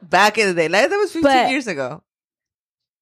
Back 0.03 0.39
in 0.39 0.49
the 0.49 0.55
day, 0.55 0.69
like 0.69 0.91
that 0.91 0.97
was 0.97 1.13
15 1.13 1.23
But- 1.23 1.51
years 1.51 1.67
ago. 1.67 2.03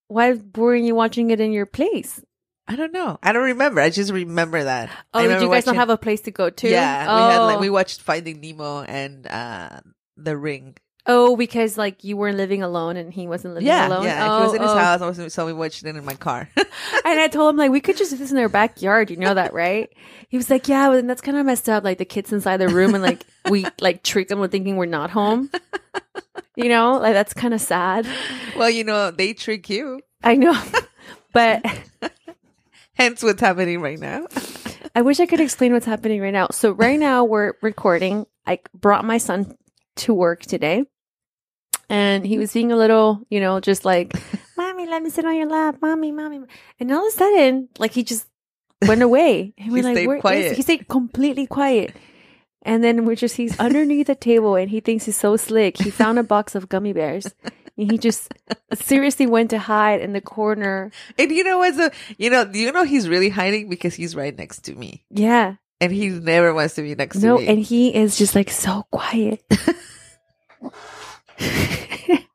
Why 0.09 0.35
weren't 0.55 0.85
you 0.85 0.95
watching 0.95 1.31
it 1.31 1.41
in 1.41 1.51
your 1.53 1.67
place? 1.67 2.23
I 2.69 2.77
don't 2.77 2.93
know. 2.93 3.19
I 3.23 3.33
don't 3.33 3.45
remember. 3.45 3.81
I 3.81 3.91
just 3.91 4.13
remember 4.13 4.63
that. 4.63 4.89
Oh, 5.13 5.19
I 5.21 5.27
did 5.27 5.43
you 5.43 5.49
guys 5.49 5.67
not 5.67 5.75
have 5.77 5.91
a 5.91 5.97
place 5.99 6.21
to 6.23 6.31
go 6.31 6.51
to? 6.51 6.69
Yeah, 6.69 7.07
oh. 7.09 7.17
we 7.17 7.33
had 7.33 7.39
like 7.41 7.61
we 7.61 7.71
watched 7.71 8.03
Finding 8.03 8.41
Nemo 8.41 8.83
and 8.83 9.27
uh 9.27 9.81
The 10.17 10.37
Ring. 10.37 10.77
Oh, 11.07 11.37
because 11.37 11.79
like 11.79 12.05
you 12.05 12.17
weren't 12.17 12.37
living 12.37 12.63
alone 12.63 12.97
and 12.97 13.13
he 13.13 13.27
wasn't 13.27 13.55
living 13.55 13.67
Yeah, 13.67 13.89
alone. 13.89 14.05
yeah. 14.05 14.27
Oh, 14.29 14.39
he 14.39 14.45
was 14.47 14.55
in 14.55 14.63
his 14.63 14.71
oh, 14.71 14.75
oh. 14.75 14.79
house, 14.79 15.01
I 15.01 15.07
was, 15.07 15.33
so 15.35 15.47
we 15.47 15.53
watched 15.53 15.85
it 15.85 15.95
in 15.97 16.05
my 16.05 16.15
car. 16.15 16.49
And 17.05 17.21
I 17.21 17.29
told 17.29 17.55
him 17.55 17.57
like 17.57 17.71
we 17.71 17.81
could 17.81 17.97
just 17.97 18.11
do 18.11 18.17
this 18.17 18.31
in 18.31 18.37
their 18.37 18.49
backyard. 18.49 19.11
You 19.11 19.17
know 19.17 19.33
that, 19.33 19.55
right? 19.55 19.89
He 20.29 20.37
was 20.37 20.51
like, 20.51 20.67
"Yeah, 20.69 20.89
but 20.89 20.97
then 20.97 21.07
that's 21.07 21.21
kind 21.21 21.37
of 21.37 21.47
messed 21.47 21.69
up. 21.69 21.85
Like 21.85 21.99
the 21.99 22.05
kids 22.05 22.33
inside 22.33 22.57
the 22.59 22.69
room, 22.69 22.95
and 22.95 23.03
like 23.03 23.25
we 23.51 23.65
like 23.81 24.03
trick 24.03 24.27
them 24.29 24.41
with 24.41 24.51
thinking 24.51 24.77
we're 24.77 24.87
not 24.87 25.11
home. 25.11 25.49
You 26.57 26.69
know, 26.69 26.99
like 26.99 27.13
that's 27.15 27.33
kind 27.33 27.55
of 27.55 27.61
sad. 27.61 28.07
well, 28.57 28.69
you 28.69 28.83
know, 28.83 29.11
they 29.13 29.35
trick 29.35 29.71
you. 29.71 30.01
I 30.25 30.35
know, 30.35 30.61
but 31.33 31.65
Hence, 32.95 33.23
what's 33.23 33.41
happening 33.41 33.81
right 33.81 33.99
now. 34.01 34.27
I 34.95 35.03
wish 35.03 35.21
I 35.21 35.27
could 35.27 35.41
explain 35.41 35.73
what's 35.73 35.87
happening 35.87 36.21
right 36.21 36.33
now. 36.33 36.49
So 36.51 36.73
right 36.73 36.99
now 36.99 37.25
we're 37.25 37.53
recording. 37.63 38.27
I 38.47 38.59
brought 38.75 39.05
my 39.05 39.19
son 39.19 39.57
to 39.97 40.15
work 40.15 40.43
today, 40.43 40.85
and 41.89 42.27
he 42.27 42.39
was 42.39 42.53
being 42.53 42.73
a 42.73 42.77
little, 42.77 43.23
you 43.31 43.41
know, 43.41 43.61
just 43.61 43.85
like, 43.85 44.13
"Mommy, 44.57 44.87
let 44.87 45.03
me 45.03 45.11
sit 45.11 45.25
on 45.25 45.37
your 45.37 45.49
lap, 45.49 45.77
mommy, 45.81 46.13
mommy." 46.13 46.41
And 46.81 46.93
all 46.93 47.07
of 47.07 47.13
a 47.13 47.17
sudden, 47.17 47.69
like 47.79 47.93
he 47.93 48.03
just 48.03 48.27
went 48.87 49.03
away, 49.09 49.55
and 49.59 49.73
we're 49.73 49.83
like, 49.83 50.07
"Where 50.07 50.21
quiet. 50.21 50.51
he?" 50.51 50.57
He 50.57 50.63
stayed 50.63 50.89
completely 50.89 51.47
quiet. 51.47 51.95
And 52.63 52.83
then 52.83 53.05
we're 53.05 53.15
just, 53.15 53.37
he's 53.37 53.57
underneath 53.61 54.09
the 54.09 54.17
table 54.17 54.57
and 54.57 54.69
he 54.69 54.81
thinks 54.81 55.05
he's 55.05 55.17
so 55.17 55.37
slick. 55.37 55.79
He 55.79 55.89
found 55.89 56.19
a 56.19 56.25
box 56.35 56.57
of 56.57 56.69
gummy 56.69 56.93
bears 56.93 57.33
and 57.79 57.93
he 57.93 57.97
just 57.97 58.35
seriously 58.75 59.25
went 59.25 59.51
to 59.51 59.59
hide 59.61 60.01
in 60.01 60.13
the 60.15 60.21
corner. 60.21 60.91
And 61.17 61.31
you 61.31 61.45
know 61.45 61.59
what's 61.59 61.79
a, 61.79 61.93
you 62.19 62.29
know, 62.29 62.51
you 62.53 62.73
know 62.73 62.83
he's 62.83 63.09
really 63.09 63.29
hiding 63.29 63.69
because 63.69 63.95
he's 63.95 64.17
right 64.17 64.37
next 64.37 64.63
to 64.65 64.75
me. 64.75 65.05
Yeah. 65.11 65.55
And 65.81 65.93
he 65.93 66.09
never 66.09 66.53
wants 66.53 66.75
to 66.75 66.83
be 66.83 66.97
next 66.97 67.19
No, 67.19 67.37
to 67.37 67.41
me. 67.41 67.47
No, 67.47 67.53
and 67.53 67.61
he 67.63 67.95
is 67.95 68.19
just 68.19 68.35
like 68.35 68.51
so 68.51 68.85
quiet. 68.91 69.45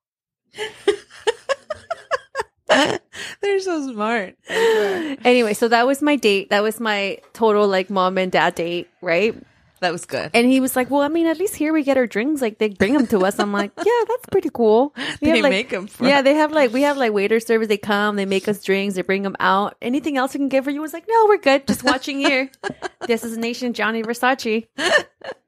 They're 3.41 3.59
so 3.59 3.91
smart. 3.91 4.35
Anyway, 4.49 5.53
so 5.53 5.67
that 5.67 5.85
was 5.85 6.01
my 6.01 6.15
date. 6.15 6.49
That 6.49 6.63
was 6.63 6.79
my 6.79 7.19
total 7.33 7.67
like 7.67 7.89
mom 7.89 8.17
and 8.17 8.31
dad 8.31 8.55
date, 8.55 8.89
right? 9.01 9.35
That 9.81 9.91
was 9.91 10.05
good. 10.05 10.29
And 10.35 10.45
he 10.45 10.59
was 10.59 10.75
like, 10.75 10.91
"Well, 10.91 11.01
I 11.01 11.07
mean, 11.07 11.25
at 11.25 11.39
least 11.39 11.55
here 11.55 11.73
we 11.73 11.83
get 11.83 11.97
our 11.97 12.05
drinks. 12.05 12.39
Like 12.39 12.59
they 12.59 12.69
bring 12.69 12.93
them 12.93 13.07
to 13.07 13.25
us." 13.25 13.39
I'm 13.39 13.51
like, 13.51 13.71
"Yeah, 13.77 14.01
that's 14.07 14.27
pretty 14.31 14.51
cool." 14.53 14.93
We 14.95 15.03
They 15.21 15.29
have, 15.29 15.39
like, 15.41 15.51
make 15.51 15.73
'em 15.73 15.87
for 15.87 16.05
Yeah, 16.05 16.21
they 16.21 16.35
have 16.35 16.51
like 16.51 16.71
we 16.71 16.83
have 16.83 16.97
like 16.97 17.13
waiter 17.13 17.39
service. 17.39 17.67
They 17.67 17.77
come, 17.77 18.15
they 18.15 18.25
make 18.25 18.47
us 18.47 18.63
drinks, 18.63 18.93
they 18.93 19.01
bring 19.01 19.23
them 19.23 19.35
out. 19.39 19.75
Anything 19.81 20.17
else 20.17 20.35
we 20.35 20.37
can 20.37 20.49
get 20.49 20.63
for 20.63 20.69
you? 20.69 20.79
I 20.79 20.83
was 20.83 20.93
like, 20.93 21.05
"No, 21.09 21.25
we're 21.27 21.39
good. 21.39 21.65
Just 21.65 21.83
watching 21.83 22.19
here." 22.19 22.51
this 23.07 23.23
is 23.23 23.39
Nation 23.39 23.73
Gianni 23.73 24.03
Versace 24.03 24.67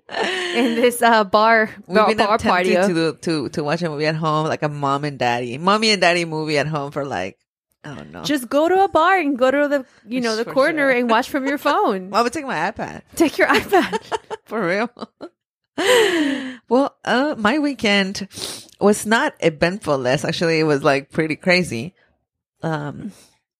in 0.09 0.75
this 0.75 1.01
uh, 1.01 1.23
bar 1.23 1.69
We've 1.87 1.95
bar, 1.95 2.07
been 2.07 2.17
bar 2.17 2.37
party. 2.37 2.73
to, 2.75 2.87
do- 2.87 3.17
to 3.21 3.49
to 3.49 3.63
watch 3.63 3.81
a 3.81 3.89
movie 3.89 4.05
at 4.05 4.15
home, 4.15 4.47
like 4.47 4.63
a 4.63 4.69
mom 4.69 5.05
and 5.05 5.17
daddy, 5.17 5.57
mommy 5.57 5.89
and 5.91 6.01
daddy 6.01 6.25
movie 6.25 6.57
at 6.57 6.67
home 6.67 6.91
for 6.91 7.05
like, 7.05 7.37
I 7.83 7.95
don't 7.95 8.11
know. 8.11 8.23
Just 8.23 8.49
go 8.49 8.67
to 8.69 8.83
a 8.83 8.89
bar 8.89 9.17
and 9.17 9.37
go 9.37 9.49
to 9.49 9.67
the 9.67 9.85
you 10.07 10.21
know 10.21 10.35
the 10.35 10.43
For 10.43 10.53
corner 10.53 10.91
sure. 10.91 10.99
and 10.99 11.09
watch 11.09 11.29
from 11.29 11.47
your 11.47 11.57
phone. 11.57 12.09
well, 12.09 12.19
I 12.19 12.23
would 12.23 12.33
take 12.33 12.45
my 12.45 12.71
iPad 12.71 13.01
Take 13.15 13.37
your 13.37 13.47
iPad. 13.47 13.99
for 14.45 14.65
real. 14.67 14.89
well, 16.69 16.95
uh, 17.05 17.35
my 17.37 17.59
weekend 17.59 18.27
was 18.79 19.05
not 19.05 19.33
eventful. 19.39 19.97
Less 19.97 20.23
actually, 20.25 20.59
it 20.59 20.63
was 20.65 20.83
like 20.83 21.11
pretty 21.11 21.35
crazy. 21.35 21.93
Um, 22.61 23.11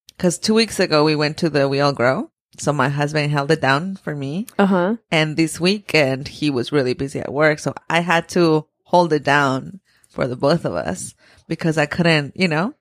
because 0.10 0.38
two 0.38 0.54
weeks 0.54 0.80
ago 0.80 1.04
we 1.04 1.16
went 1.16 1.38
to 1.38 1.50
the 1.50 1.68
We 1.68 1.80
All 1.80 1.92
Grow, 1.92 2.30
so 2.58 2.72
my 2.74 2.90
husband 2.90 3.32
held 3.32 3.52
it 3.52 3.62
down 3.62 3.96
for 3.96 4.16
me. 4.16 4.48
Uh 4.60 4.66
huh. 4.66 4.96
And 5.12 5.36
this 5.38 5.60
weekend 5.60 6.28
he 6.28 6.50
was 6.50 6.72
really 6.72 6.94
busy 6.94 7.20
at 7.20 7.34
work, 7.34 7.60
so 7.60 7.74
I 7.90 8.02
had 8.02 8.30
to 8.30 8.66
hold 8.84 9.12
it 9.14 9.24
down 9.24 9.80
for 10.10 10.28
the 10.28 10.36
both 10.36 10.66
of 10.66 10.74
us 10.76 11.16
because 11.48 11.78
I 11.78 11.86
couldn't, 11.88 12.38
you 12.38 12.48
know. 12.48 12.74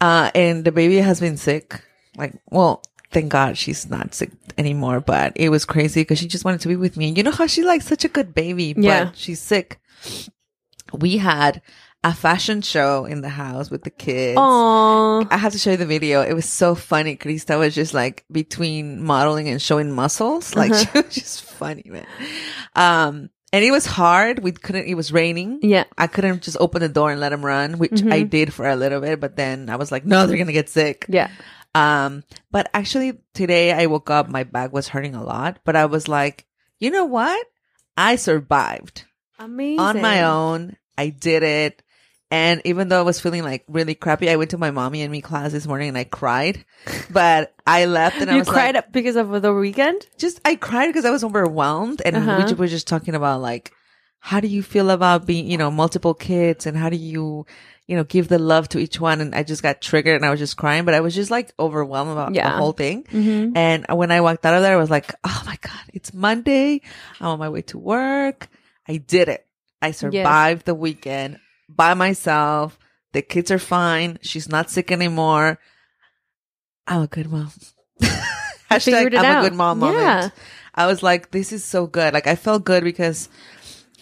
Uh, 0.00 0.30
and 0.34 0.64
the 0.64 0.72
baby 0.72 0.96
has 0.96 1.20
been 1.20 1.36
sick. 1.36 1.82
Like, 2.16 2.34
well, 2.50 2.82
thank 3.10 3.30
God 3.30 3.58
she's 3.58 3.88
not 3.90 4.14
sick 4.14 4.30
anymore, 4.56 5.00
but 5.00 5.32
it 5.36 5.50
was 5.50 5.64
crazy 5.66 6.00
because 6.00 6.18
she 6.18 6.26
just 6.26 6.44
wanted 6.44 6.60
to 6.62 6.68
be 6.68 6.76
with 6.76 6.96
me. 6.96 7.10
You 7.10 7.22
know 7.22 7.30
how 7.30 7.46
she's 7.46 7.66
like 7.66 7.82
such 7.82 8.04
a 8.04 8.08
good 8.08 8.34
baby, 8.34 8.72
but 8.72 8.84
Yeah. 8.84 9.10
she's 9.14 9.40
sick. 9.40 9.78
We 10.92 11.18
had 11.18 11.60
a 12.02 12.14
fashion 12.14 12.62
show 12.62 13.04
in 13.04 13.20
the 13.20 13.28
house 13.28 13.70
with 13.70 13.82
the 13.84 13.90
kids. 13.90 14.38
Aww. 14.38 15.26
I 15.30 15.36
have 15.36 15.52
to 15.52 15.58
show 15.58 15.72
you 15.72 15.76
the 15.76 15.84
video. 15.86 16.22
It 16.22 16.32
was 16.32 16.48
so 16.48 16.74
funny. 16.74 17.16
Krista 17.16 17.58
was 17.58 17.74
just 17.74 17.92
like 17.92 18.24
between 18.32 19.02
modeling 19.04 19.48
and 19.48 19.60
showing 19.60 19.92
muscles. 19.92 20.54
Like 20.56 20.70
Uh-huh. 20.72 20.84
she 20.92 20.98
was 21.02 21.14
just 21.14 21.42
funny, 21.44 21.84
man. 21.86 22.06
Um, 22.74 23.28
and 23.52 23.64
it 23.64 23.70
was 23.70 23.84
hard. 23.84 24.38
We 24.38 24.52
couldn't, 24.52 24.86
it 24.86 24.94
was 24.94 25.12
raining. 25.12 25.58
Yeah. 25.62 25.84
I 25.98 26.06
couldn't 26.06 26.42
just 26.42 26.56
open 26.58 26.80
the 26.80 26.88
door 26.88 27.10
and 27.10 27.20
let 27.20 27.30
them 27.30 27.44
run, 27.44 27.78
which 27.78 27.90
Mhm. 27.92 28.12
I 28.12 28.22
did 28.22 28.54
for 28.54 28.66
a 28.66 28.76
little 28.76 29.00
bit, 29.00 29.20
but 29.20 29.36
then 29.36 29.68
I 29.68 29.76
was 29.76 29.92
like, 29.92 30.06
no, 30.06 30.26
they're 30.26 30.36
going 30.36 30.46
to 30.46 30.52
get 30.54 30.68
sick. 30.70 31.04
Yeah. 31.08 31.28
Um, 31.74 32.24
but 32.50 32.70
actually 32.72 33.18
today 33.34 33.72
I 33.72 33.86
woke 33.86 34.08
up, 34.10 34.28
my 34.28 34.44
back 34.44 34.72
was 34.72 34.88
hurting 34.88 35.14
a 35.14 35.22
lot, 35.22 35.58
but 35.64 35.76
I 35.76 35.86
was 35.86 36.08
like, 36.08 36.46
you 36.78 36.90
know 36.90 37.04
what? 37.04 37.46
I 37.96 38.16
survived 38.16 39.04
Amazing. 39.38 39.80
on 39.80 40.00
my 40.00 40.22
own. 40.24 40.76
I 40.96 41.10
did 41.10 41.42
it. 41.42 41.82
And 42.30 42.62
even 42.64 42.88
though 42.88 43.00
I 43.00 43.02
was 43.02 43.20
feeling 43.20 43.42
like 43.42 43.64
really 43.68 43.94
crappy, 43.96 44.30
I 44.30 44.36
went 44.36 44.50
to 44.52 44.58
my 44.58 44.70
mommy 44.70 45.02
and 45.02 45.10
me 45.10 45.20
class 45.20 45.50
this 45.50 45.66
morning 45.66 45.88
and 45.88 45.98
I 45.98 46.04
cried. 46.04 46.64
But 47.10 47.52
I 47.66 47.86
left 47.86 48.20
and 48.20 48.30
I 48.30 48.36
was 48.38 48.48
cried 48.48 48.76
like, 48.76 48.92
because 48.92 49.16
of 49.16 49.42
the 49.42 49.52
weekend? 49.52 50.06
just 50.16 50.40
I 50.44 50.54
cried 50.54 50.86
because 50.88 51.04
I 51.04 51.10
was 51.10 51.24
overwhelmed. 51.24 52.00
And 52.04 52.14
Uh-huh. 52.16 52.44
we 52.48 52.54
were 52.54 52.68
just 52.68 52.86
talking 52.86 53.14
about 53.16 53.40
like, 53.40 53.72
how 54.20 54.38
do 54.38 54.46
you 54.48 54.62
feel 54.62 54.90
about 54.90 55.26
being, 55.26 55.50
you 55.50 55.58
know, 55.58 55.70
multiple 55.70 56.14
kids 56.14 56.66
and 56.66 56.76
how 56.76 56.88
do 56.88 56.96
you, 56.96 57.46
you 57.88 57.96
know, 57.96 58.04
give 58.04 58.28
the 58.28 58.38
love 58.38 58.68
to 58.68 58.78
each 58.78 59.00
one? 59.00 59.20
And 59.20 59.34
I 59.34 59.42
just 59.42 59.62
got 59.62 59.80
triggered 59.80 60.14
and 60.14 60.24
I 60.24 60.30
was 60.30 60.38
just 60.38 60.56
crying, 60.56 60.84
but 60.84 60.94
I 60.94 61.00
was 61.00 61.14
just 61.16 61.30
like 61.32 61.52
overwhelmed 61.58 62.12
about 62.12 62.32
Yeah. 62.34 62.48
the 62.50 62.56
whole 62.58 62.72
thing. 62.72 63.04
Mm-hmm. 63.04 63.56
And 63.56 63.86
when 63.90 64.12
I 64.12 64.20
walked 64.20 64.46
out 64.46 64.54
of 64.54 64.62
there, 64.62 64.74
I 64.74 64.80
was 64.80 64.90
like, 64.90 65.12
oh 65.24 65.42
my 65.46 65.56
God, 65.60 65.80
it's 65.92 66.14
Monday. 66.14 66.82
I'm 67.18 67.26
on 67.28 67.38
my 67.40 67.48
way 67.48 67.62
to 67.62 67.78
work. 67.78 68.48
I 68.86 68.98
did 68.98 69.28
it. 69.28 69.44
I 69.82 69.90
survived 69.92 70.66
the 70.66 70.74
weekend 70.76 71.38
by 71.76 71.94
myself. 71.94 72.78
The 73.12 73.22
kids 73.22 73.50
are 73.50 73.58
fine. 73.58 74.18
She's 74.22 74.48
not 74.48 74.70
sick 74.70 74.92
anymore. 74.92 75.58
I'm 76.86 77.02
a 77.02 77.06
good 77.06 77.30
mom. 77.30 77.50
Hashtag 78.70 79.16
I'm 79.16 79.24
out. 79.24 79.44
a 79.44 79.48
good 79.48 79.56
mom 79.56 79.80
moment. 79.80 80.00
Yeah. 80.00 80.30
I 80.74 80.86
was 80.86 81.02
like, 81.02 81.30
this 81.30 81.52
is 81.52 81.64
so 81.64 81.86
good. 81.86 82.14
Like 82.14 82.26
I 82.26 82.36
felt 82.36 82.64
good 82.64 82.84
because 82.84 83.28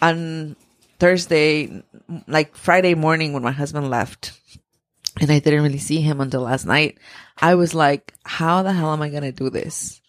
on 0.01 0.55
Thursday, 0.99 1.83
like 2.27 2.55
Friday 2.55 2.93
morning 2.93 3.33
when 3.33 3.43
my 3.43 3.51
husband 3.51 3.89
left 3.89 4.39
and 5.19 5.31
I 5.31 5.39
didn't 5.39 5.63
really 5.63 5.79
see 5.79 6.01
him 6.01 6.21
until 6.21 6.41
last 6.41 6.65
night, 6.65 6.99
I 7.41 7.55
was 7.55 7.73
like, 7.73 8.13
how 8.23 8.63
the 8.63 8.73
hell 8.73 8.93
am 8.93 9.01
I 9.01 9.09
going 9.09 9.23
to 9.23 9.31
do 9.31 9.49
this? 9.49 10.01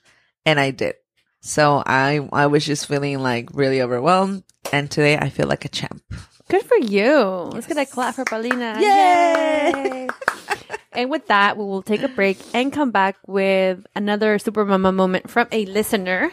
And 0.44 0.60
I 0.60 0.70
did. 0.70 0.94
So 1.40 1.82
I, 1.84 2.28
I 2.32 2.46
was 2.46 2.66
just 2.66 2.86
feeling 2.86 3.18
like 3.20 3.48
really 3.54 3.80
overwhelmed. 3.80 4.44
And 4.72 4.90
today 4.90 5.16
I 5.16 5.30
feel 5.30 5.48
like 5.48 5.64
a 5.64 5.68
champ. 5.68 6.02
Good 6.50 6.64
for 6.64 6.76
you. 6.78 7.14
Let's 7.54 7.66
get 7.68 7.76
a 7.78 7.86
clap 7.86 8.16
for 8.16 8.24
Paulina. 8.24 8.76
Yay! 8.80 9.72
Yay. 9.72 10.08
and 10.92 11.08
with 11.10 11.28
that, 11.28 11.56
we 11.56 11.64
will 11.64 11.82
take 11.82 12.02
a 12.02 12.08
break 12.08 12.38
and 12.52 12.72
come 12.72 12.90
back 12.90 13.16
with 13.28 13.86
another 13.94 14.38
Super 14.40 14.64
Mama 14.64 14.90
moment 14.90 15.30
from 15.30 15.46
a 15.52 15.64
listener 15.66 16.30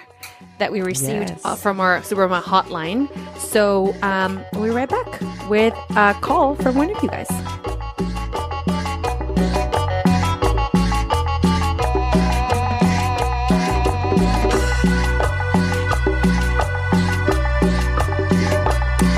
that 0.58 0.72
we 0.72 0.82
received 0.82 1.30
Yes. 1.30 1.42
uh, 1.46 1.56
from 1.56 1.80
our 1.80 2.02
Super 2.02 2.28
Mama 2.28 2.42
hotline. 2.44 3.08
So 3.38 3.94
um, 4.02 4.44
we'll 4.54 4.64
be 4.64 4.70
right 4.72 4.90
back 4.90 5.22
with 5.50 5.76
a 5.92 6.16
call 6.20 6.56
from 6.56 6.76
one 6.76 6.90
of 6.90 7.02
you 7.04 7.10
guys. 7.10 7.30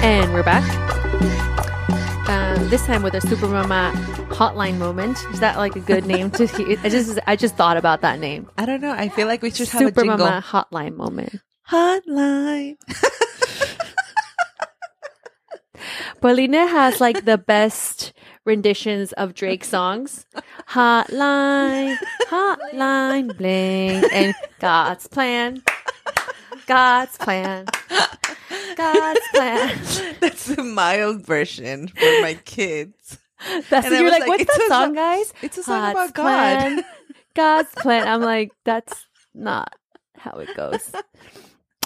And 0.01 0.33
we're 0.33 0.43
back. 0.43 0.88
This 2.69 2.85
time 2.85 3.01
with 3.01 3.15
a 3.15 3.21
Super 3.21 3.47
Mama 3.47 3.91
hotline 4.29 4.77
moment. 4.77 5.17
Is 5.31 5.39
that 5.39 5.57
like 5.57 5.75
a 5.75 5.79
good 5.79 6.05
name 6.05 6.29
to? 6.31 6.43
I 6.83 6.89
just 6.89 7.17
I 7.25 7.35
just 7.35 7.55
thought 7.55 7.77
about 7.77 8.01
that 8.01 8.19
name. 8.19 8.47
I 8.59 8.67
don't 8.67 8.79
know. 8.79 8.91
I 8.91 9.09
feel 9.09 9.25
like 9.25 9.41
we 9.41 9.49
should 9.49 9.69
have 9.69 9.79
Super 9.79 10.01
a 10.01 10.03
jingle. 10.03 10.27
Mama 10.27 10.43
hotline 10.45 10.95
moment. 10.95 11.37
Hotline. 11.67 12.77
Paulina 16.21 16.67
has 16.67 17.01
like 17.01 17.25
the 17.25 17.39
best 17.39 18.13
renditions 18.45 19.13
of 19.13 19.33
Drake 19.33 19.63
songs. 19.63 20.27
Hotline, 20.69 21.97
hotline, 22.27 23.35
bling, 23.35 24.03
and 24.13 24.35
God's 24.59 25.07
plan. 25.07 25.63
God's 26.69 27.17
plan. 27.17 27.65
God's 28.77 29.19
plan. 29.33 29.77
That's 30.21 30.45
the 30.45 30.63
mild 30.63 31.25
version 31.25 31.87
for 31.87 32.21
my 32.21 32.35
kids. 32.45 33.17
That's 33.69 33.87
And 33.87 33.95
you're 33.95 34.11
like, 34.11 34.21
like, 34.21 34.29
what's 34.29 34.45
that 34.45 34.55
a 34.61 34.67
song, 34.67 34.85
song- 34.85 34.93
guys? 34.93 35.33
It's 35.41 35.57
a 35.57 35.63
song 35.63 35.81
God's 35.93 35.93
about 36.11 36.13
God. 36.13 36.23
plan. 36.23 36.85
God's 37.35 37.71
plan. 37.73 38.07
I'm 38.07 38.21
like, 38.21 38.51
that's 38.65 39.05
not 39.33 39.73
how 40.15 40.37
it 40.39 40.55
goes. 40.55 40.91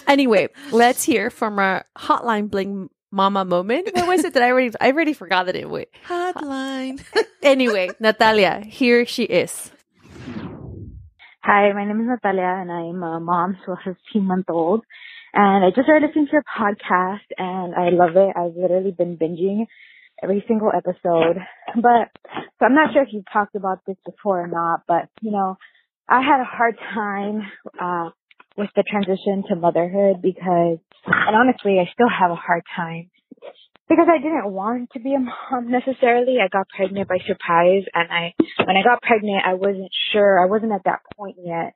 Anyway, 0.06 0.48
let's 0.72 1.02
hear 1.02 1.30
from 1.30 1.58
our 1.58 1.86
hotline 1.96 2.50
bling 2.50 2.90
mama 3.10 3.44
moment. 3.44 3.88
What 3.94 4.06
was 4.08 4.24
it 4.24 4.34
that 4.34 4.42
I 4.42 4.50
already 4.50 4.70
I 4.80 4.90
already 4.90 5.12
forgot 5.14 5.46
that 5.46 5.54
it 5.56 5.70
wait. 5.70 5.88
Hotline. 6.06 7.02
Anyway, 7.42 7.90
Natalia, 8.00 8.60
here 8.66 9.06
she 9.06 9.22
is. 9.24 9.70
Hi, 11.46 11.74
my 11.74 11.84
name 11.84 12.00
is 12.00 12.06
Natalia 12.08 12.56
and 12.62 12.72
I'm 12.72 13.02
a 13.02 13.20
mom 13.20 13.58
to 13.66 13.72
a 13.72 13.76
15 13.84 14.24
month 14.24 14.46
old. 14.48 14.82
And 15.34 15.62
I 15.62 15.68
just 15.76 15.84
started 15.84 16.06
listening 16.06 16.24
to 16.28 16.32
your 16.32 16.44
podcast 16.48 17.28
and 17.36 17.74
I 17.74 17.90
love 17.90 18.16
it. 18.16 18.32
I've 18.34 18.56
literally 18.56 18.92
been 18.92 19.18
binging 19.18 19.66
every 20.22 20.42
single 20.48 20.70
episode. 20.74 21.36
But, 21.74 22.08
so 22.24 22.64
I'm 22.64 22.74
not 22.74 22.94
sure 22.94 23.02
if 23.02 23.08
you've 23.12 23.28
talked 23.30 23.56
about 23.56 23.80
this 23.86 23.98
before 24.06 24.40
or 24.40 24.46
not, 24.46 24.84
but 24.88 25.10
you 25.20 25.32
know, 25.32 25.58
I 26.08 26.22
had 26.22 26.40
a 26.40 26.48
hard 26.48 26.78
time, 26.94 27.42
uh, 27.78 28.08
with 28.56 28.70
the 28.74 28.82
transition 28.88 29.44
to 29.50 29.56
motherhood 29.56 30.22
because, 30.22 30.78
and 31.04 31.36
honestly, 31.36 31.76
I 31.78 31.92
still 31.92 32.08
have 32.08 32.30
a 32.30 32.40
hard 32.40 32.62
time 32.74 33.10
because 33.88 34.06
I 34.10 34.18
didn't 34.18 34.52
want 34.52 34.90
to 34.92 35.00
be 35.00 35.14
a 35.14 35.20
mom 35.20 35.70
necessarily. 35.70 36.36
I 36.42 36.48
got 36.48 36.68
pregnant 36.68 37.08
by 37.08 37.18
surprise 37.26 37.84
and 37.92 38.10
I, 38.10 38.34
when 38.64 38.76
I 38.76 38.82
got 38.82 39.02
pregnant, 39.02 39.44
I 39.44 39.54
wasn't 39.54 39.90
sure, 40.12 40.42
I 40.42 40.46
wasn't 40.46 40.72
at 40.72 40.84
that 40.84 41.00
point 41.16 41.36
yet 41.44 41.74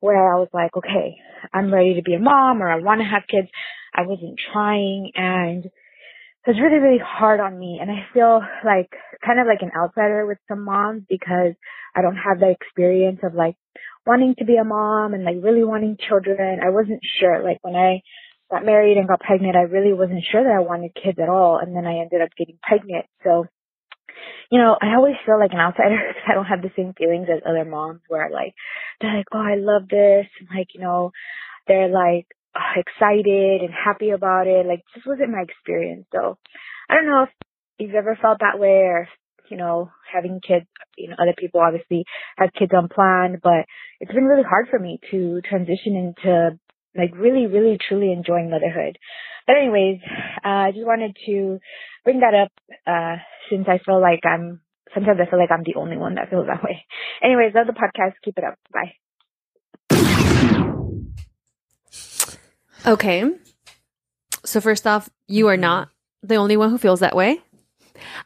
where 0.00 0.32
I 0.32 0.38
was 0.38 0.48
like, 0.52 0.76
okay, 0.76 1.16
I'm 1.52 1.72
ready 1.72 1.94
to 1.94 2.02
be 2.02 2.14
a 2.14 2.20
mom 2.20 2.62
or 2.62 2.70
I 2.70 2.80
want 2.80 3.00
to 3.00 3.04
have 3.04 3.22
kids. 3.28 3.48
I 3.94 4.02
wasn't 4.02 4.38
trying 4.52 5.10
and 5.14 5.64
it 5.64 6.52
was 6.52 6.60
really, 6.62 6.78
really 6.78 7.02
hard 7.04 7.40
on 7.40 7.58
me. 7.58 7.78
And 7.80 7.90
I 7.90 8.06
feel 8.14 8.40
like 8.64 8.88
kind 9.24 9.40
of 9.40 9.46
like 9.46 9.60
an 9.60 9.72
outsider 9.76 10.24
with 10.26 10.38
some 10.48 10.64
moms 10.64 11.02
because 11.08 11.54
I 11.94 12.02
don't 12.02 12.16
have 12.16 12.38
the 12.38 12.50
experience 12.50 13.20
of 13.24 13.34
like 13.34 13.56
wanting 14.06 14.34
to 14.38 14.44
be 14.44 14.56
a 14.56 14.64
mom 14.64 15.14
and 15.14 15.24
like 15.24 15.36
really 15.42 15.64
wanting 15.64 15.98
children. 16.08 16.60
I 16.64 16.70
wasn't 16.70 17.00
sure. 17.20 17.42
Like 17.42 17.58
when 17.62 17.74
I 17.74 18.00
got 18.50 18.64
married 18.64 18.96
and 18.96 19.08
got 19.08 19.20
pregnant, 19.20 19.56
I 19.56 19.62
really 19.62 19.92
wasn't 19.92 20.24
sure 20.30 20.42
that 20.42 20.56
I 20.56 20.60
wanted 20.60 20.94
kids 20.94 21.18
at 21.20 21.28
all. 21.28 21.58
And 21.58 21.76
then 21.76 21.86
I 21.86 22.00
ended 22.00 22.22
up 22.22 22.30
getting 22.36 22.58
pregnant. 22.62 23.06
So, 23.24 23.46
you 24.50 24.58
know, 24.58 24.76
I 24.80 24.94
always 24.96 25.16
feel 25.26 25.38
like 25.38 25.52
an 25.52 25.60
outsider 25.60 25.98
because 26.08 26.28
I 26.28 26.34
don't 26.34 26.46
have 26.46 26.62
the 26.62 26.72
same 26.76 26.94
feelings 26.94 27.28
as 27.30 27.42
other 27.46 27.64
moms 27.64 28.00
where 28.08 28.30
like, 28.30 28.54
they're 29.00 29.16
like, 29.16 29.28
oh, 29.32 29.44
I 29.44 29.56
love 29.56 29.88
this. 29.88 30.26
And 30.40 30.48
like, 30.54 30.68
you 30.74 30.80
know, 30.80 31.12
they're 31.66 31.88
like, 31.88 32.26
uh, 32.54 32.80
excited 32.80 33.60
and 33.60 33.70
happy 33.72 34.10
about 34.10 34.46
it. 34.46 34.66
Like, 34.66 34.82
just 34.94 35.06
wasn't 35.06 35.30
my 35.30 35.42
experience. 35.42 36.06
So, 36.12 36.38
I 36.88 36.94
don't 36.94 37.06
know 37.06 37.24
if 37.24 37.30
you've 37.78 37.94
ever 37.94 38.18
felt 38.20 38.38
that 38.40 38.58
way 38.58 38.88
or, 38.88 39.08
you 39.50 39.56
know, 39.56 39.90
having 40.10 40.40
kids, 40.40 40.66
you 40.96 41.08
know, 41.08 41.16
other 41.20 41.34
people 41.36 41.60
obviously 41.60 42.04
have 42.36 42.50
kids 42.58 42.72
unplanned, 42.74 43.40
but 43.42 43.66
it's 44.00 44.12
been 44.12 44.24
really 44.24 44.42
hard 44.42 44.68
for 44.70 44.78
me 44.78 44.98
to 45.10 45.40
transition 45.42 45.94
into 45.96 46.58
like 46.96 47.14
really, 47.16 47.46
really, 47.46 47.78
truly 47.88 48.12
enjoying 48.12 48.50
motherhood. 48.50 48.98
But 49.46 49.56
anyways, 49.56 50.00
uh, 50.44 50.68
I 50.68 50.72
just 50.72 50.86
wanted 50.86 51.16
to 51.26 51.58
bring 52.04 52.20
that 52.20 52.34
up, 52.34 52.52
uh, 52.86 53.16
since 53.50 53.66
I 53.68 53.78
feel 53.84 54.00
like 54.00 54.20
I'm, 54.24 54.60
sometimes 54.94 55.18
I 55.20 55.30
feel 55.30 55.38
like 55.38 55.50
I'm 55.50 55.64
the 55.64 55.76
only 55.76 55.96
one 55.96 56.16
that 56.16 56.30
feels 56.30 56.46
that 56.46 56.62
way. 56.62 56.84
Anyways, 57.22 57.52
love 57.54 57.66
the 57.66 57.72
podcast. 57.72 58.14
Keep 58.22 58.38
it 58.38 58.44
up. 58.44 58.58
Bye. 58.72 58.94
Okay. 62.86 63.24
So 64.44 64.60
first 64.60 64.86
off, 64.86 65.10
you 65.26 65.48
are 65.48 65.56
not 65.56 65.88
the 66.22 66.36
only 66.36 66.56
one 66.56 66.70
who 66.70 66.78
feels 66.78 67.00
that 67.00 67.16
way. 67.16 67.40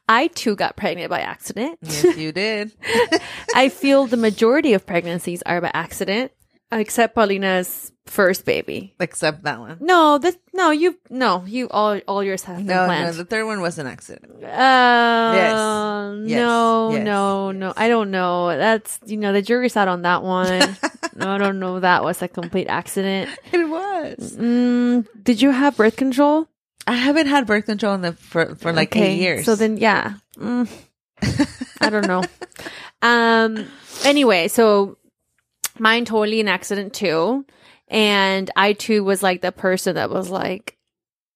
I 0.09 0.27
too 0.29 0.55
got 0.55 0.77
pregnant 0.77 1.11
by 1.11 1.21
accident. 1.21 1.79
Yes, 1.83 2.17
you 2.17 2.33
did. 2.33 2.73
I 3.55 3.69
feel 3.69 4.07
the 4.07 4.17
majority 4.17 4.75
of 4.75 4.87
pregnancies 4.87 5.43
are 5.43 5.61
by 5.61 5.71
accident, 5.73 6.33
except 6.73 7.15
Paulina's 7.15 7.93
first 8.07 8.45
baby. 8.45 8.95
Except 8.99 9.45
that 9.45 9.61
one. 9.61 9.79
No, 9.81 10.19
this 10.19 10.37
no, 10.53 10.71
you 10.71 10.99
no, 11.11 11.45
you 11.47 11.69
all 11.71 11.99
all 12.09 12.23
yours 12.23 12.43
have 12.45 12.57
been 12.59 12.67
No, 12.67 12.87
no, 12.87 13.13
the 13.13 13.25
third 13.25 13.47
one 13.47 13.61
was 13.61 13.79
an 13.79 13.87
accident. 13.87 14.43
Uh, 14.43 15.33
Yes. 15.35 15.55
No, 15.55 16.91
Yes. 16.93 17.05
no, 17.05 17.53
no. 17.53 17.73
I 17.77 17.89
don't 17.89 18.11
know. 18.11 18.49
That's 18.57 18.99
you 19.07 19.17
know 19.17 19.33
the 19.33 19.43
jury's 19.43 19.77
out 19.77 19.89
on 19.89 20.03
that 20.03 20.23
one. 20.23 20.77
no, 21.17 21.31
I 21.31 21.39
don't 21.39 21.59
know. 21.61 21.81
That 21.81 22.03
was 22.05 22.21
a 22.23 22.29
complete 22.29 22.67
accident. 22.69 23.31
It 23.53 23.69
was. 23.69 24.37
Mm, 24.37 25.07
did 25.23 25.41
you 25.41 25.51
have 25.51 25.77
birth 25.77 25.97
control? 25.97 26.49
I 26.87 26.95
haven't 26.97 27.29
had 27.29 27.47
birth 27.47 27.67
control 27.67 27.95
in 27.95 28.01
the, 28.03 28.13
for 28.13 28.57
for 28.57 28.73
like 28.73 28.97
eight 28.97 29.19
years. 29.19 29.45
So 29.45 29.55
then, 29.55 29.77
yeah. 29.77 30.15
Mm, 30.37 30.67
I 31.81 31.89
don't 31.91 32.09
know. 32.09 32.25
um. 33.03 33.69
Anyway, 34.05 34.49
so 34.49 34.99
mine 35.83 36.05
totally 36.05 36.41
an 36.41 36.47
accident 36.49 36.95
too, 36.95 37.45
and 37.89 38.49
I 38.55 38.73
too 38.73 39.03
was 39.03 39.23
like 39.23 39.43
the 39.43 39.51
person 39.51 39.97
that 39.97 40.09
was 40.11 40.31
like 40.31 40.77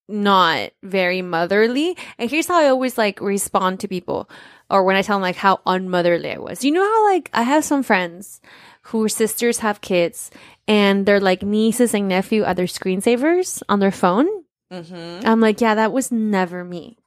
not 0.08 0.70
very 0.84 1.20
motherly. 1.20 1.96
And 2.16 2.30
here's 2.30 2.46
how 2.46 2.60
I 2.60 2.68
always 2.68 2.96
like 2.96 3.20
respond 3.20 3.80
to 3.80 3.88
people, 3.88 4.30
or 4.70 4.84
when 4.84 4.94
I 4.94 5.02
tell 5.02 5.16
them 5.16 5.22
like 5.22 5.34
how 5.36 5.60
unmotherly 5.66 6.30
I 6.30 6.38
was. 6.38 6.64
You 6.64 6.70
know 6.70 6.84
how 6.84 7.12
like 7.12 7.28
I 7.34 7.42
have 7.42 7.64
some 7.64 7.82
friends 7.82 8.40
whose 8.94 9.16
sisters 9.16 9.58
have 9.58 9.80
kids, 9.80 10.30
and 10.68 11.04
they're 11.04 11.18
like 11.20 11.42
nieces 11.42 11.92
and 11.92 12.06
nephew 12.08 12.44
are 12.44 12.54
their 12.54 12.66
screensavers 12.70 13.62
on 13.68 13.80
their 13.80 13.90
phone. 13.90 14.28
Mhm. 14.72 15.26
I'm 15.26 15.40
like, 15.40 15.60
yeah, 15.60 15.74
that 15.74 15.92
was 15.92 16.12
never 16.12 16.62
me. 16.64 16.98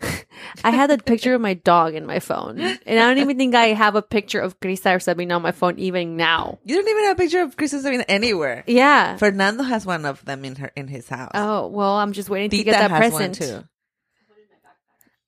I 0.64 0.70
had 0.70 0.90
a 0.90 0.98
picture 0.98 1.34
of 1.34 1.40
my 1.40 1.54
dog 1.54 1.94
in 1.94 2.06
my 2.06 2.18
phone, 2.20 2.58
and 2.60 2.80
I 2.98 3.06
don't 3.06 3.18
even 3.18 3.36
think 3.38 3.54
I 3.54 3.68
have 3.68 3.94
a 3.94 4.02
picture 4.02 4.40
of 4.40 4.58
Krista 4.60 4.96
or 4.96 5.00
Sabina 5.00 5.34
on 5.36 5.42
my 5.42 5.52
phone 5.52 5.78
even 5.78 6.16
now. 6.16 6.58
You 6.64 6.76
don't 6.76 6.88
even 6.88 7.04
have 7.04 7.16
a 7.16 7.20
picture 7.20 7.40
of 7.42 7.56
Kristen 7.56 7.82
Sabina 7.82 8.04
anywhere. 8.08 8.64
Yeah. 8.66 9.16
Fernando 9.16 9.62
has 9.62 9.84
one 9.86 10.04
of 10.04 10.24
them 10.24 10.44
in 10.44 10.56
her 10.56 10.70
in 10.76 10.88
his 10.88 11.08
house. 11.08 11.30
oh 11.34 11.66
well, 11.68 11.92
I'm 11.96 12.12
just 12.12 12.28
waiting 12.30 12.50
to 12.50 12.64
get 12.64 12.72
that 12.72 12.90
has 12.90 12.98
present. 13.10 13.40
one 13.40 13.48
too. 13.48 13.64
Oh, 13.64 13.66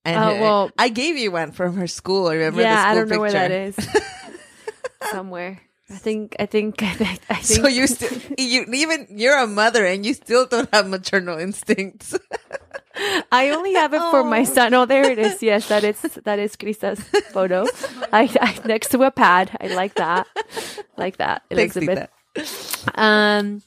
and 0.04 0.16
Oh, 0.18 0.34
her- 0.34 0.40
well- 0.40 0.70
I 0.78 0.88
gave 0.88 1.16
you 1.16 1.30
one 1.30 1.52
from 1.52 1.76
her 1.76 1.86
school. 1.86 2.26
I 2.28 2.34
remember 2.34 2.56
the 2.58 2.62
yeah, 2.64 2.82
school 2.82 2.90
I 2.90 2.94
don't 2.94 3.08
know 3.08 3.20
where 3.20 3.32
that 3.32 3.76
picture. 3.76 4.00
Somewhere. 5.10 5.60
I 5.92 5.96
think. 5.98 6.36
I 6.38 6.46
think. 6.46 6.82
I 6.82 6.94
think. 6.94 7.20
I 7.30 7.34
think 7.34 7.60
So 7.62 7.68
you 7.68 7.86
still, 7.86 8.18
you 8.38 8.64
even 8.72 9.06
you're 9.10 9.38
a 9.38 9.46
mother 9.46 9.84
and 9.84 10.04
you 10.06 10.14
still 10.14 10.46
don't 10.46 10.68
have 10.72 10.88
maternal 10.88 11.38
instincts. 11.38 12.14
I 13.32 13.50
only 13.50 13.72
have 13.74 13.94
it 13.94 14.00
for 14.10 14.22
my 14.22 14.40
Oh. 14.40 14.44
son. 14.44 14.74
Oh, 14.74 14.84
there 14.84 15.04
it 15.10 15.18
is. 15.18 15.42
Yes, 15.42 15.68
that 15.68 15.82
is 15.84 16.00
that 16.24 16.38
is 16.38 16.56
Krista's 16.56 17.00
photo. 17.32 17.66
I, 18.12 18.28
I 18.40 18.58
next 18.66 18.88
to 18.90 19.02
a 19.02 19.10
pad. 19.10 19.56
I 19.60 19.68
like 19.68 19.94
that. 19.94 20.26
Like 20.96 21.16
that, 21.16 21.42
Elizabeth. 21.50 22.08
Um, 22.94 23.62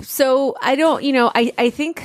so 0.00 0.56
I 0.60 0.76
don't, 0.76 1.02
you 1.02 1.12
know, 1.12 1.30
I, 1.34 1.52
I 1.58 1.70
think, 1.70 2.02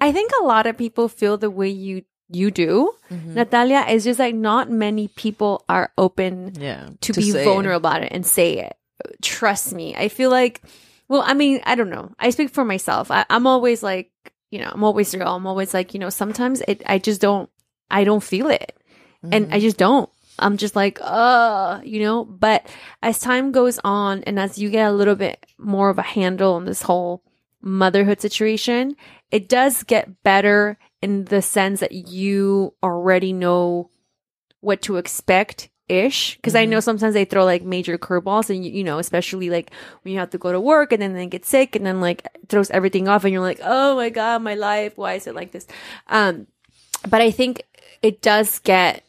I 0.00 0.12
think 0.12 0.30
a 0.40 0.44
lot 0.44 0.66
of 0.66 0.76
people 0.78 1.08
feel 1.08 1.36
the 1.36 1.50
way 1.50 1.68
you, 1.68 2.02
you 2.30 2.50
do, 2.50 2.94
Mm-hmm. 3.10 3.34
Natalia. 3.34 3.84
It's 3.88 4.04
just 4.04 4.18
like 4.20 4.34
not 4.34 4.70
many 4.70 5.08
people 5.08 5.64
are 5.68 5.90
open 5.98 6.54
Yeah, 6.58 6.90
to, 7.00 7.12
be 7.12 7.30
say 7.32 7.42
it. 7.42 7.44
vulnerable 7.44 7.76
about 7.88 8.02
it 8.04 8.12
and 8.12 8.24
say 8.24 8.58
it. 8.58 8.76
Trust 9.20 9.72
me. 9.74 9.96
I 9.96 10.08
feel 10.08 10.30
like, 10.30 10.62
well, 11.08 11.22
I 11.26 11.34
mean, 11.34 11.60
I 11.64 11.74
don't 11.74 11.90
know. 11.90 12.12
I 12.20 12.30
speak 12.30 12.50
for 12.50 12.64
myself. 12.64 13.10
I, 13.10 13.24
I'm 13.28 13.46
always 13.48 13.82
like, 13.82 14.12
you 14.50 14.60
know, 14.60 14.70
I'm 14.72 14.84
always 14.84 15.14
real. 15.14 15.26
I'm 15.26 15.46
always 15.46 15.74
like, 15.74 15.92
you 15.94 15.98
know, 16.00 16.10
sometimes 16.10 16.62
it, 16.68 16.82
I 16.86 16.98
just 16.98 17.20
don't, 17.20 17.50
I 17.90 18.04
don't 18.04 18.22
feel 18.22 18.48
it. 18.48 18.76
And 19.22 19.46
Mm-hmm. 19.46 19.54
I 19.54 19.60
just 19.60 19.76
don't. 19.76 20.08
I'm 20.38 20.56
just 20.56 20.74
like, 20.76 20.98
uh, 21.02 21.80
you 21.84 22.00
know, 22.00 22.24
but 22.24 22.64
as 23.02 23.18
time 23.18 23.52
goes 23.52 23.78
on 23.84 24.22
and 24.24 24.38
as 24.38 24.56
you 24.58 24.70
get 24.70 24.88
a 24.88 24.92
little 24.92 25.16
bit 25.16 25.44
more 25.58 25.90
of 25.90 25.98
a 25.98 26.02
handle 26.02 26.54
on 26.54 26.64
this 26.64 26.80
whole 26.82 27.22
motherhood 27.60 28.20
situation, 28.22 28.96
it 29.30 29.48
does 29.48 29.82
get 29.82 30.22
better 30.22 30.78
in 31.02 31.24
the 31.26 31.42
sense 31.42 31.80
that 31.80 31.92
you 31.92 32.74
already 32.82 33.32
know 33.32 33.90
what 34.60 34.82
to 34.82 34.96
expect 34.96 35.70
ish. 35.88 36.36
because 36.36 36.54
I 36.54 36.66
know 36.66 36.80
sometimes 36.80 37.14
they 37.14 37.24
throw 37.24 37.44
like 37.44 37.62
major 37.62 37.98
curveballs 37.98 38.48
and 38.48 38.64
you, 38.64 38.70
you 38.70 38.84
know, 38.84 38.98
especially 38.98 39.50
like 39.50 39.72
when 40.02 40.12
you 40.12 40.20
have 40.20 40.30
to 40.30 40.38
go 40.38 40.52
to 40.52 40.60
work 40.60 40.92
and 40.92 41.02
then 41.02 41.14
they 41.14 41.26
get 41.26 41.44
sick 41.44 41.74
and 41.74 41.84
then 41.84 42.00
like 42.00 42.26
throws 42.48 42.70
everything 42.70 43.08
off 43.08 43.24
and 43.24 43.32
you're 43.32 43.42
like, 43.42 43.60
oh 43.62 43.96
my 43.96 44.08
God, 44.08 44.42
my 44.42 44.54
life. 44.54 44.96
Why 44.96 45.14
is 45.14 45.26
it 45.26 45.34
like 45.34 45.52
this? 45.52 45.66
Um, 46.06 46.46
but 47.08 47.20
I 47.20 47.30
think 47.30 47.62
it 48.02 48.22
does 48.22 48.58
get 48.60 49.04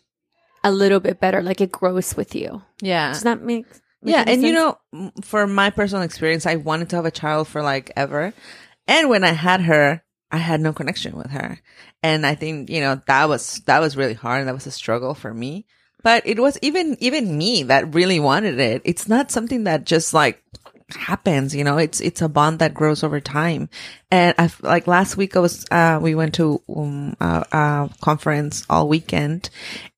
a 0.64 0.72
little 0.72 1.00
bit 1.00 1.20
better. 1.20 1.42
Like 1.42 1.62
it 1.62 1.72
grows 1.72 2.16
with 2.16 2.36
you. 2.36 2.64
Yeah, 2.82 3.10
Does 3.10 3.24
that 3.24 3.42
make, 3.42 3.68
make 4.02 4.14
yeah, 4.14 4.24
and 4.28 4.42
you 4.42 4.54
know, 4.54 4.78
for 5.22 5.46
my 5.48 5.70
personal 5.70 6.04
experience, 6.04 6.46
I 6.46 6.56
wanted 6.56 6.90
to 6.90 6.96
have 6.96 7.06
a 7.06 7.12
child 7.12 7.48
for 7.48 7.62
like 7.62 7.92
ever, 7.96 8.34
and 8.88 9.10
when 9.10 9.24
I 9.24 9.34
had 9.34 9.62
her, 9.62 10.04
I 10.32 10.38
had 10.38 10.62
no 10.62 10.74
connection 10.74 11.16
with 11.18 11.32
her, 11.32 11.60
and 12.02 12.26
I 12.26 12.36
think 12.36 12.70
you 12.70 12.82
know 12.82 13.02
that 13.08 13.30
was 13.30 13.62
that 13.66 13.80
was 13.80 13.98
really 13.98 14.14
hard. 14.14 14.48
That 14.48 14.54
was 14.54 14.68
a 14.68 14.72
struggle 14.72 15.14
for 15.14 15.34
me. 15.34 15.66
But 16.04 16.26
it 16.26 16.40
was 16.40 16.58
even 16.62 16.98
even 17.00 17.38
me 17.38 17.64
that 17.64 17.94
really 17.94 18.20
wanted 18.20 18.60
it. 18.60 18.82
It's 18.86 19.08
not 19.08 19.32
something 19.32 19.66
that 19.66 19.86
just 19.86 20.14
like 20.14 20.42
happens, 20.96 21.56
you 21.56 21.64
know. 21.64 21.78
It's 21.78 22.00
it's 22.02 22.22
a 22.22 22.30
bond 22.30 22.60
that 22.60 22.74
grows 22.74 23.04
over 23.04 23.20
time. 23.20 23.70
And 24.10 24.36
I 24.38 24.50
like 24.62 24.88
last 24.88 25.18
week 25.18 25.36
I 25.36 25.40
was 25.40 25.66
uh 25.72 26.00
we 26.02 26.16
went 26.16 26.36
to 26.36 26.62
um, 26.74 27.16
a, 27.20 27.46
a 27.52 27.90
conference 28.02 28.66
all 28.70 28.88
weekend, 28.88 29.50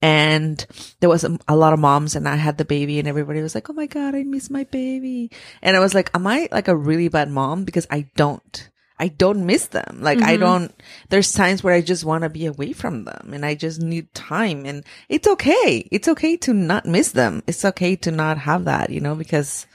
and 0.01 0.65
there 0.99 1.09
was 1.09 1.23
a, 1.23 1.37
a 1.47 1.55
lot 1.55 1.73
of 1.73 1.79
moms, 1.79 2.15
and 2.15 2.27
I 2.27 2.35
had 2.35 2.57
the 2.57 2.65
baby, 2.65 2.99
and 2.99 3.07
everybody 3.07 3.41
was 3.41 3.55
like, 3.55 3.69
"Oh 3.69 3.73
my 3.73 3.87
god, 3.87 4.15
I 4.15 4.23
miss 4.23 4.49
my 4.49 4.65
baby," 4.65 5.31
and 5.61 5.75
I 5.75 5.79
was 5.79 5.93
like, 5.93 6.09
"Am 6.13 6.27
I 6.27 6.49
like 6.51 6.67
a 6.67 6.75
really 6.75 7.07
bad 7.07 7.29
mom?" 7.29 7.63
Because 7.63 7.87
I 7.89 8.07
don't. 8.15 8.69
I 8.99 9.07
don't 9.07 9.45
miss 9.45 9.67
them. 9.67 9.99
Like 10.01 10.19
I 10.21 10.33
mm-hmm. 10.33 10.41
don't, 10.41 10.83
there's 11.09 11.31
times 11.31 11.63
where 11.63 11.73
I 11.73 11.81
just 11.81 12.05
want 12.05 12.23
to 12.23 12.29
be 12.29 12.45
away 12.45 12.73
from 12.73 13.05
them 13.05 13.31
and 13.33 13.45
I 13.45 13.55
just 13.55 13.81
need 13.81 14.13
time 14.13 14.65
and 14.65 14.83
it's 15.09 15.27
okay. 15.27 15.87
It's 15.91 16.07
okay 16.07 16.37
to 16.37 16.53
not 16.53 16.85
miss 16.85 17.11
them. 17.11 17.43
It's 17.47 17.65
okay 17.65 17.95
to 17.97 18.11
not 18.11 18.37
have 18.37 18.65
that, 18.65 18.89
you 18.91 19.01
know, 19.01 19.15
because 19.15 19.65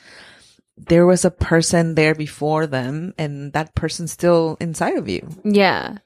there 0.77 1.07
was 1.07 1.25
a 1.25 1.31
person 1.31 1.95
there 1.95 2.15
before 2.15 2.67
them 2.67 3.13
and 3.19 3.53
that 3.53 3.75
person's 3.75 4.13
still 4.13 4.57
inside 4.61 4.97
of 4.97 5.09
you. 5.09 5.29
Yeah. 5.45 5.99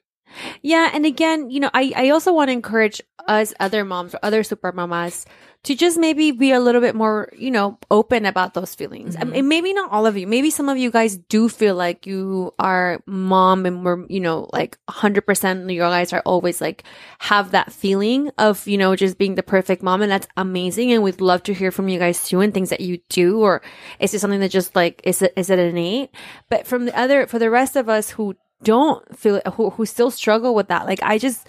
Yeah. 0.61 0.89
And 0.93 1.05
again, 1.05 1.49
you 1.49 1.59
know, 1.59 1.69
I, 1.73 1.93
I 1.95 2.09
also 2.09 2.33
want 2.33 2.49
to 2.49 2.53
encourage 2.53 3.01
us 3.27 3.53
other 3.59 3.85
moms 3.85 4.13
or 4.15 4.19
other 4.23 4.43
super 4.43 4.71
mamas 4.71 5.25
to 5.63 5.75
just 5.75 5.97
maybe 5.97 6.31
be 6.31 6.51
a 6.51 6.59
little 6.59 6.81
bit 6.81 6.93
more, 6.93 7.29
you 7.37 7.49
know, 7.49 7.79
open 7.89 8.25
about 8.25 8.53
those 8.53 8.75
feelings. 8.75 9.15
I 9.15 9.23
mean, 9.23 9.33
mm-hmm. 9.33 9.47
maybe 9.47 9.73
not 9.73 9.91
all 9.91 10.05
of 10.05 10.17
you. 10.17 10.27
Maybe 10.27 10.49
some 10.49 10.67
of 10.67 10.77
you 10.77 10.91
guys 10.91 11.15
do 11.15 11.47
feel 11.47 11.73
like 11.75 12.05
you 12.05 12.53
are 12.59 13.01
mom 13.05 13.65
and 13.65 13.85
we're, 13.85 14.05
you 14.07 14.19
know, 14.19 14.49
like 14.51 14.77
100% 14.89 15.63
of 15.63 15.71
you 15.71 15.79
guys 15.79 16.11
are 16.11 16.21
always 16.25 16.59
like 16.59 16.83
have 17.19 17.51
that 17.51 17.71
feeling 17.71 18.29
of, 18.37 18.67
you 18.67 18.77
know, 18.77 18.93
just 18.97 19.17
being 19.17 19.35
the 19.35 19.43
perfect 19.43 19.81
mom. 19.81 20.01
And 20.01 20.11
that's 20.11 20.27
amazing. 20.35 20.91
And 20.91 21.01
we'd 21.01 21.21
love 21.21 21.43
to 21.43 21.53
hear 21.53 21.71
from 21.71 21.87
you 21.87 21.97
guys 21.97 22.27
too 22.27 22.41
and 22.41 22.53
things 22.53 22.69
that 22.69 22.81
you 22.81 22.99
do. 23.07 23.39
Or 23.39 23.61
is 23.99 24.13
it 24.13 24.19
something 24.19 24.41
that 24.41 24.51
just 24.51 24.75
like, 24.75 24.99
is 25.05 25.21
it, 25.21 25.31
is 25.37 25.49
it 25.49 25.59
innate? 25.59 26.09
But 26.49 26.67
from 26.67 26.83
the 26.85 26.99
other, 26.99 27.25
for 27.25 27.39
the 27.39 27.49
rest 27.49 27.77
of 27.77 27.87
us 27.87 28.09
who 28.09 28.35
don't 28.63 29.17
feel 29.17 29.41
who, 29.53 29.69
who 29.71 29.85
still 29.85 30.11
struggle 30.11 30.55
with 30.55 30.67
that, 30.69 30.85
like 30.85 31.01
I 31.03 31.17
just, 31.17 31.47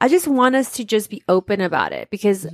I 0.00 0.08
just 0.08 0.28
want 0.28 0.54
us 0.54 0.72
to 0.74 0.84
just 0.84 1.10
be 1.10 1.22
open 1.28 1.60
about 1.60 1.92
it 1.92 2.08
because 2.10 2.46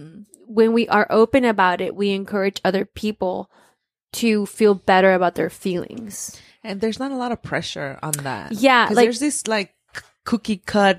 when 0.46 0.72
we 0.72 0.88
are 0.88 1.06
open 1.10 1.44
about 1.44 1.80
it, 1.80 1.94
we 1.94 2.10
encourage 2.10 2.60
other 2.64 2.84
people 2.84 3.50
to 4.14 4.46
feel 4.46 4.74
better 4.74 5.12
about 5.12 5.34
their 5.34 5.50
feelings. 5.50 6.40
And 6.64 6.80
there's 6.80 6.98
not 6.98 7.12
a 7.12 7.16
lot 7.16 7.32
of 7.32 7.42
pressure 7.42 7.98
on 8.02 8.12
that. 8.22 8.52
yeah 8.52 8.88
like- 8.90 9.04
there's 9.04 9.20
this 9.20 9.46
like 9.46 9.74
cookie 10.24 10.58
cut 10.58 10.98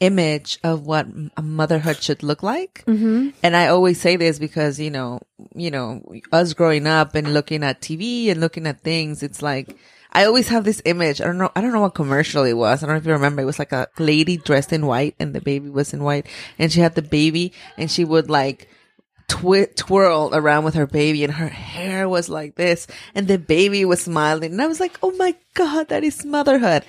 image 0.00 0.58
of 0.64 0.84
what 0.84 1.06
a 1.36 1.42
motherhood 1.42 2.02
should 2.02 2.24
look 2.24 2.42
like. 2.42 2.82
Mm-hmm. 2.86 3.30
And 3.42 3.54
I 3.54 3.68
always 3.68 4.00
say 4.00 4.16
this 4.16 4.40
because, 4.40 4.80
you 4.80 4.90
know, 4.90 5.20
you 5.54 5.70
know, 5.70 6.02
us 6.32 6.54
growing 6.54 6.88
up 6.88 7.14
and 7.14 7.32
looking 7.32 7.62
at 7.62 7.80
TV 7.80 8.28
and 8.28 8.40
looking 8.40 8.66
at 8.66 8.80
things, 8.80 9.22
it's 9.22 9.42
like, 9.42 9.76
I 10.12 10.26
always 10.26 10.48
have 10.48 10.64
this 10.64 10.82
image. 10.84 11.20
I 11.20 11.24
don't 11.24 11.38
know. 11.38 11.50
I 11.56 11.60
don't 11.62 11.72
know 11.72 11.80
what 11.80 11.94
commercial 11.94 12.44
it 12.44 12.52
was. 12.52 12.82
I 12.82 12.86
don't 12.86 12.94
know 12.96 12.98
if 13.00 13.06
you 13.06 13.12
remember. 13.12 13.40
It 13.42 13.46
was 13.46 13.58
like 13.58 13.72
a 13.72 13.88
lady 13.98 14.36
dressed 14.36 14.72
in 14.72 14.86
white 14.86 15.14
and 15.18 15.34
the 15.34 15.40
baby 15.40 15.70
was 15.70 15.94
in 15.94 16.04
white 16.04 16.26
and 16.58 16.70
she 16.70 16.80
had 16.80 16.94
the 16.94 17.02
baby 17.02 17.52
and 17.78 17.90
she 17.90 18.04
would 18.04 18.28
like 18.28 18.68
twi- 19.28 19.68
twirl 19.74 20.30
around 20.34 20.64
with 20.64 20.74
her 20.74 20.86
baby 20.86 21.24
and 21.24 21.32
her 21.32 21.48
hair 21.48 22.08
was 22.08 22.28
like 22.28 22.56
this 22.56 22.86
and 23.14 23.26
the 23.26 23.38
baby 23.38 23.84
was 23.86 24.02
smiling. 24.02 24.52
And 24.52 24.60
I 24.60 24.66
was 24.66 24.80
like, 24.80 24.98
Oh 25.02 25.12
my 25.12 25.34
God, 25.54 25.88
that 25.88 26.04
is 26.04 26.24
motherhood. 26.26 26.84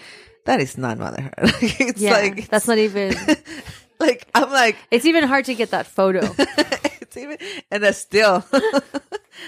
That 0.46 0.60
is 0.60 0.78
not 0.78 0.98
motherhood. 0.98 1.34
it's 1.62 2.02
Yeah, 2.02 2.12
like, 2.12 2.50
that's 2.50 2.68
not 2.68 2.78
even. 2.78 3.16
like, 4.00 4.28
I'm 4.36 4.52
like, 4.52 4.76
It's 4.92 5.06
even 5.06 5.24
hard 5.24 5.46
to 5.46 5.56
get 5.56 5.72
that 5.72 5.88
photo. 5.88 6.20
it's 7.00 7.16
even 7.16 7.38
and 7.72 7.82
that's 7.84 8.00
still 8.00 8.44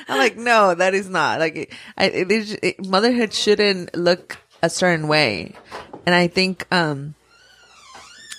i'm 0.08 0.18
like 0.18 0.38
no 0.38 0.76
that 0.76 0.94
is 0.94 1.10
not. 1.10 1.40
Like 1.40 1.56
it, 1.56 1.70
it 1.98 2.32
is 2.32 2.58
it, 2.62 2.86
motherhood 2.86 3.34
shouldn't 3.34 3.96
look 3.96 4.38
a 4.62 4.70
certain 4.70 5.08
way. 5.08 5.56
And 6.06 6.14
i 6.16 6.28
think 6.28 6.68
um 6.72 7.16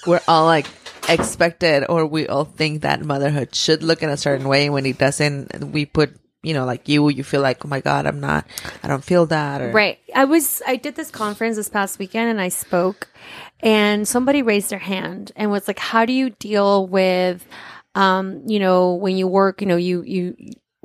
we're 0.07 0.21
all 0.29 0.47
like 0.47 0.67
expected 1.09 1.85
or 1.89 2.07
we 2.07 2.27
all 2.27 2.45
think 2.45 2.83
that 2.83 3.01
motherhood 3.03 3.55
should 3.55 3.83
look 3.83 4.03
in 4.03 4.11
a 4.11 4.17
certain 4.17 4.49
way 4.49 4.71
when 4.71 4.87
it 4.87 4.99
doesn't. 4.99 5.73
We 5.73 5.87
put 5.87 6.15
you 6.43 6.55
know 6.55 6.65
like 6.65 6.89
you 6.89 7.09
you 7.09 7.25
feel 7.25 7.41
like 7.41 7.65
oh 7.65 7.69
my 7.69 7.81
god 7.81 8.07
i'm 8.07 8.21
not 8.21 8.47
i 8.85 8.87
don't 8.87 9.03
feel 9.03 9.27
that 9.27 9.61
or 9.61 9.73
Right. 9.73 9.99
I 10.15 10.27
was 10.27 10.63
I 10.65 10.77
did 10.77 10.95
this 10.95 11.11
conference 11.11 11.57
this 11.57 11.69
past 11.69 11.99
weekend 11.99 12.31
and 12.31 12.41
I 12.41 12.51
spoke 12.51 13.09
and 13.61 14.07
somebody 14.07 14.43
raised 14.43 14.71
their 14.71 14.79
hand 14.79 15.33
and 15.35 15.51
was 15.51 15.67
like, 15.67 15.81
How 15.81 16.05
do 16.05 16.13
you 16.13 16.31
deal 16.31 16.87
with 16.87 17.45
um, 17.97 18.43
you 18.47 18.59
know, 18.61 18.95
when 18.95 19.17
you 19.17 19.27
work, 19.27 19.61
you 19.61 19.67
know, 19.67 19.77
you 19.77 20.03
you 20.03 20.37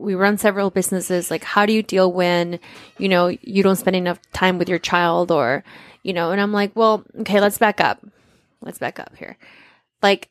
we 0.01 0.15
run 0.15 0.37
several 0.37 0.69
businesses, 0.69 1.29
like 1.31 1.43
how 1.43 1.65
do 1.65 1.73
you 1.73 1.83
deal 1.83 2.11
when, 2.11 2.59
you 2.97 3.07
know, 3.07 3.27
you 3.27 3.63
don't 3.63 3.75
spend 3.75 3.95
enough 3.95 4.19
time 4.33 4.57
with 4.57 4.69
your 4.69 4.79
child 4.79 5.31
or 5.31 5.63
you 6.03 6.13
know, 6.13 6.31
and 6.31 6.41
I'm 6.41 6.51
like, 6.51 6.71
Well, 6.75 7.03
okay, 7.19 7.39
let's 7.39 7.57
back 7.57 7.79
up. 7.79 8.03
Let's 8.61 8.79
back 8.79 8.99
up 8.99 9.15
here. 9.15 9.37
Like 10.01 10.29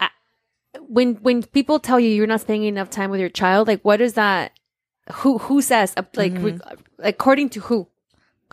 I, 0.00 0.08
when 0.88 1.14
when 1.16 1.42
people 1.42 1.78
tell 1.78 2.00
you 2.00 2.10
you're 2.10 2.26
not 2.26 2.40
spending 2.40 2.68
enough 2.68 2.90
time 2.90 3.10
with 3.10 3.20
your 3.20 3.28
child, 3.28 3.68
like 3.68 3.82
what 3.82 4.00
is 4.00 4.14
that 4.14 4.52
who 5.10 5.38
who 5.38 5.62
says 5.62 5.92
uh, 5.96 6.02
like 6.14 6.32
re- 6.36 6.58
according 6.98 7.48
to 7.50 7.60
who 7.60 7.88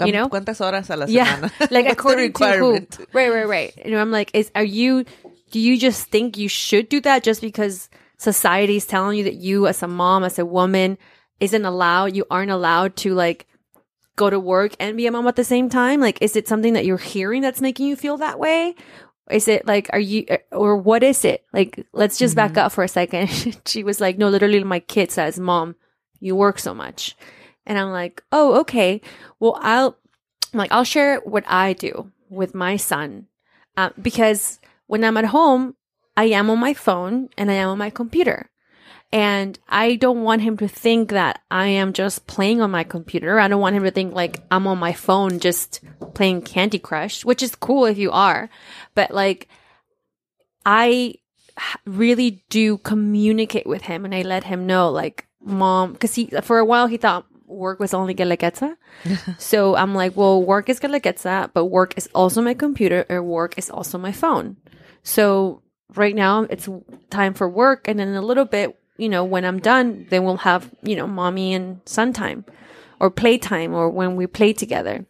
you 0.06 0.12
know? 0.12 0.30
cuántas 0.30 0.60
horas 0.60 0.90
a 0.90 0.96
la 0.96 1.06
yeah 1.08 1.38
semana 1.38 1.52
like 1.72 1.86
according 1.86 2.34
to 2.34 2.46
who 2.46 2.74
requirement? 2.74 3.00
right 3.14 3.32
right 3.32 3.48
right 3.48 3.86
you 3.86 3.92
know 3.92 4.02
i'm 4.02 4.12
like 4.12 4.32
is 4.34 4.52
are 4.56 4.64
you 4.64 5.06
do 5.52 5.60
you 5.60 5.78
just 5.78 6.10
think 6.10 6.38
you 6.38 6.48
should 6.48 6.90
do 6.90 7.00
that 7.02 7.24
just 7.24 7.42
because 7.42 7.90
society 8.20 8.76
is 8.76 8.86
telling 8.86 9.18
you 9.18 9.24
that 9.24 9.36
you 9.36 9.66
as 9.66 9.82
a 9.82 9.88
mom 9.88 10.24
as 10.24 10.38
a 10.38 10.46
woman 10.46 10.98
isn't 11.40 11.66
allowed 11.66 12.16
you 12.16 12.26
aren't 12.30 12.52
allowed 12.52 12.96
to 12.98 13.14
like 13.14 13.48
go 14.18 14.30
to 14.30 14.40
work 14.40 14.74
and 14.80 14.98
be 14.98 15.08
a 15.08 15.12
mom 15.12 15.26
at 15.28 15.38
the 15.38 15.44
same 15.44 15.70
time? 15.70 16.02
Like 16.02 16.22
is 16.22 16.36
it 16.36 16.48
something 16.48 16.74
that 16.74 16.86
you're 16.86 16.98
hearing 16.98 17.42
that's 17.42 17.62
making 17.62 17.88
you 17.88 17.96
feel 17.96 18.18
that 18.18 18.38
way? 18.38 18.76
Is 19.32 19.48
it 19.48 19.66
like 19.66 19.90
are 19.94 20.00
you 20.00 20.26
or 20.52 20.76
what 20.76 21.02
is 21.02 21.24
it? 21.24 21.46
Like 21.54 21.88
let's 21.94 22.18
just 22.18 22.36
back 22.36 22.58
up 22.58 22.74
for 22.74 22.84
a 22.84 22.88
second. 22.90 23.30
She 23.66 23.84
was 23.84 24.02
like 24.02 24.18
no 24.18 24.30
literally 24.30 24.62
my 24.64 24.82
kid 24.82 25.10
says 25.12 25.40
mom 25.40 25.76
you 26.20 26.36
work 26.36 26.60
so 26.60 26.74
much 26.74 27.16
and 27.66 27.80
i'm 27.80 27.92
like 27.92 28.22
oh 28.32 28.60
okay. 28.60 29.02
Well 29.40 29.58
i'll 29.62 29.98
I'm 30.52 30.60
like 30.60 30.72
i'll 30.72 30.84
share 30.84 31.20
what 31.20 31.46
i 31.48 31.74
do 31.74 32.12
with 32.30 32.54
my 32.54 32.76
son 32.76 33.28
uh, 33.78 33.92
because 34.02 34.60
when 34.88 35.04
i'm 35.04 35.16
at 35.16 35.26
home 35.26 35.76
i 36.20 36.24
am 36.26 36.50
on 36.50 36.60
my 36.60 36.74
phone 36.74 37.30
and 37.38 37.50
i 37.50 37.58
am 37.64 37.70
on 37.70 37.78
my 37.78 37.90
computer 37.90 38.50
and 39.12 39.58
I 39.68 39.96
don't 39.96 40.22
want 40.22 40.44
him 40.44 40.58
to 40.58 40.68
think 40.68 41.10
that 41.10 41.42
I 41.50 41.68
am 41.68 41.94
just 41.94 42.28
playing 42.28 42.62
on 42.62 42.70
my 42.70 42.84
computer. 42.84 43.40
I 43.40 43.48
don't 43.48 43.62
want 43.62 43.76
him 43.76 43.84
to 43.84 43.92
think 43.92 44.14
like 44.14 44.40
I'm 44.52 44.68
on 44.68 44.78
my 44.78 44.94
phone 44.94 45.40
just 45.40 45.82
playing 46.14 46.44
Candy 46.44 46.78
Crush, 46.78 47.26
which 47.26 47.42
is 47.42 47.56
cool 47.56 47.86
if 47.86 47.98
you 47.98 48.12
are. 48.12 48.50
But 48.94 49.12
like, 49.12 49.48
I 50.64 51.16
really 51.86 52.44
do 52.50 52.78
communicate 52.78 53.66
with 53.66 53.82
him 53.84 54.06
and 54.06 54.14
I 54.14 54.22
let 54.22 54.44
him 54.44 54.68
know, 54.68 54.92
like, 54.92 55.28
mom, 55.44 55.94
because 55.94 56.14
he, 56.14 56.28
for 56.44 56.60
a 56.60 56.66
while, 56.66 56.86
he 56.86 56.98
thought 56.98 57.26
work 57.48 57.80
was 57.80 57.96
only 57.96 58.14
Guelaguetza. 58.14 58.76
so 59.40 59.76
I'm 59.76 59.96
like, 59.96 60.16
well, 60.16 60.44
work 60.44 60.70
is 60.70 60.80
Guelaguetza, 60.80 61.50
but 61.54 61.66
work 61.66 61.96
is 61.98 62.08
also 62.14 62.44
my 62.44 62.54
computer 62.54 63.08
or 63.10 63.24
work 63.24 63.58
is 63.58 63.72
also 63.72 63.98
my 63.98 64.12
phone. 64.12 64.58
So 65.02 65.64
right 65.96 66.16
now 66.16 66.44
it's 66.44 66.70
time 67.10 67.34
for 67.34 67.50
work. 67.50 67.88
And 67.88 68.00
then 68.00 68.08
in 68.10 68.16
a 68.16 68.22
little 68.22 68.46
bit, 68.46 68.80
you 68.98 69.10
know, 69.10 69.24
when 69.24 69.46
I'm 69.46 69.60
done, 69.60 70.08
then 70.10 70.24
we'll 70.24 70.38
have, 70.38 70.70
you 70.84 70.96
know, 70.96 71.08
mommy 71.08 71.54
and 71.54 71.82
son 71.86 72.14
time 72.14 72.46
or 73.00 73.10
playtime 73.10 73.74
or 73.74 73.90
when 73.90 74.16
we 74.16 74.28
play 74.28 74.54
together, 74.54 75.06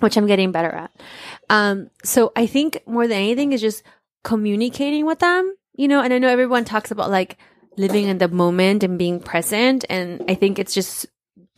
which 0.00 0.16
I'm 0.16 0.26
getting 0.26 0.52
better 0.52 0.70
at. 0.70 0.90
Um, 1.50 1.90
so 2.02 2.32
I 2.34 2.46
think 2.46 2.82
more 2.86 3.06
than 3.06 3.18
anything 3.18 3.52
is 3.52 3.60
just 3.60 3.82
communicating 4.24 5.06
with 5.06 5.18
them, 5.18 5.54
you 5.74 5.86
know, 5.86 6.00
and 6.00 6.12
I 6.12 6.18
know 6.18 6.28
everyone 6.28 6.64
talks 6.64 6.90
about 6.90 7.10
like 7.10 7.36
living 7.76 8.06
in 8.06 8.18
the 8.18 8.28
moment 8.28 8.82
and 8.82 8.98
being 8.98 9.20
present. 9.20 9.84
And 9.90 10.24
I 10.28 10.34
think 10.34 10.58
it's 10.58 10.74
just 10.74 11.06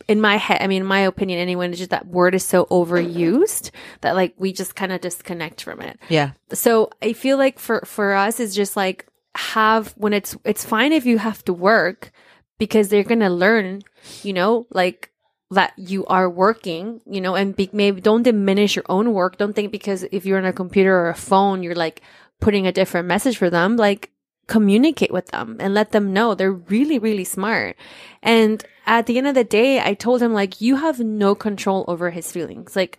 in 0.09 0.19
my 0.19 0.37
head, 0.37 0.61
I 0.61 0.67
mean, 0.67 0.81
in 0.81 0.87
my 0.87 0.99
opinion, 0.99 1.39
anyone, 1.39 1.69
it's 1.69 1.77
just 1.77 1.91
that 1.91 2.07
word 2.07 2.35
is 2.35 2.43
so 2.43 2.65
overused 2.65 3.71
that 4.01 4.15
like 4.15 4.33
we 4.37 4.51
just 4.51 4.75
kind 4.75 4.91
of 4.91 5.01
disconnect 5.01 5.61
from 5.61 5.81
it 5.81 5.99
yeah 6.09 6.31
so 6.51 6.89
I 7.01 7.13
feel 7.13 7.37
like 7.37 7.59
for 7.59 7.81
for 7.85 8.13
us 8.13 8.39
it's 8.39 8.55
just 8.55 8.75
like 8.75 9.05
have 9.35 9.93
when 9.97 10.13
it's 10.13 10.35
it's 10.43 10.65
fine 10.65 10.91
if 10.91 11.05
you 11.05 11.17
have 11.17 11.43
to 11.45 11.53
work 11.53 12.11
because 12.57 12.89
they're 12.89 13.03
gonna 13.03 13.29
learn, 13.29 13.81
you 14.23 14.33
know, 14.33 14.67
like 14.71 15.11
that 15.51 15.73
you 15.77 16.05
are 16.05 16.29
working, 16.29 17.01
you 17.09 17.21
know, 17.21 17.35
and 17.35 17.55
be, 17.55 17.69
maybe 17.73 18.01
don't 18.01 18.23
diminish 18.23 18.75
your 18.75 18.85
own 18.89 19.13
work. 19.13 19.37
Don't 19.37 19.55
think 19.55 19.71
because 19.71 20.03
if 20.11 20.25
you're 20.25 20.37
on 20.37 20.45
a 20.45 20.53
computer 20.53 20.95
or 20.95 21.09
a 21.09 21.15
phone, 21.15 21.63
you're 21.63 21.75
like 21.75 22.01
putting 22.39 22.67
a 22.67 22.71
different 22.71 23.07
message 23.07 23.37
for 23.37 23.49
them. 23.49 23.77
Like 23.77 24.11
communicate 24.47 25.11
with 25.11 25.27
them 25.27 25.57
and 25.59 25.73
let 25.73 25.91
them 25.91 26.11
know 26.11 26.35
they're 26.35 26.51
really, 26.51 26.99
really 26.99 27.23
smart. 27.23 27.77
And 28.21 28.63
at 28.89 29.05
the 29.05 29.17
end 29.19 29.27
of 29.27 29.35
the 29.35 29.43
day, 29.43 29.79
I 29.79 29.93
told 29.93 30.21
him 30.21 30.33
like, 30.33 30.59
you 30.59 30.75
have 30.77 30.99
no 30.99 31.35
control 31.35 31.85
over 31.87 32.09
his 32.09 32.31
feelings. 32.31 32.75
Like 32.75 32.97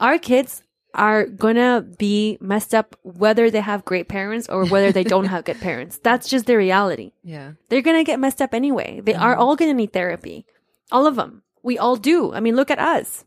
our 0.00 0.18
kids 0.18 0.64
are 0.94 1.26
gonna 1.26 1.86
be 1.96 2.38
messed 2.40 2.74
up 2.74 2.96
whether 3.02 3.48
they 3.50 3.60
have 3.60 3.84
great 3.84 4.08
parents 4.08 4.48
or 4.48 4.66
whether 4.66 4.90
they 4.90 5.04
don't 5.04 5.26
have 5.26 5.44
good 5.44 5.60
parents. 5.60 5.98
That's 6.02 6.28
just 6.28 6.46
the 6.46 6.56
reality. 6.56 7.12
yeah 7.22 7.52
They're 7.68 7.82
gonna 7.82 8.04
get 8.04 8.18
messed 8.18 8.42
up 8.42 8.52
anyway. 8.52 9.00
They 9.02 9.14
are 9.14 9.36
all 9.36 9.54
gonna 9.54 9.74
need 9.74 9.92
therapy. 9.92 10.44
All 10.90 11.06
of 11.06 11.14
them. 11.14 11.42
We 11.62 11.78
all 11.78 11.96
do. 11.96 12.32
I 12.32 12.40
mean, 12.40 12.56
look 12.56 12.70
at 12.70 12.80
us. 12.80 13.24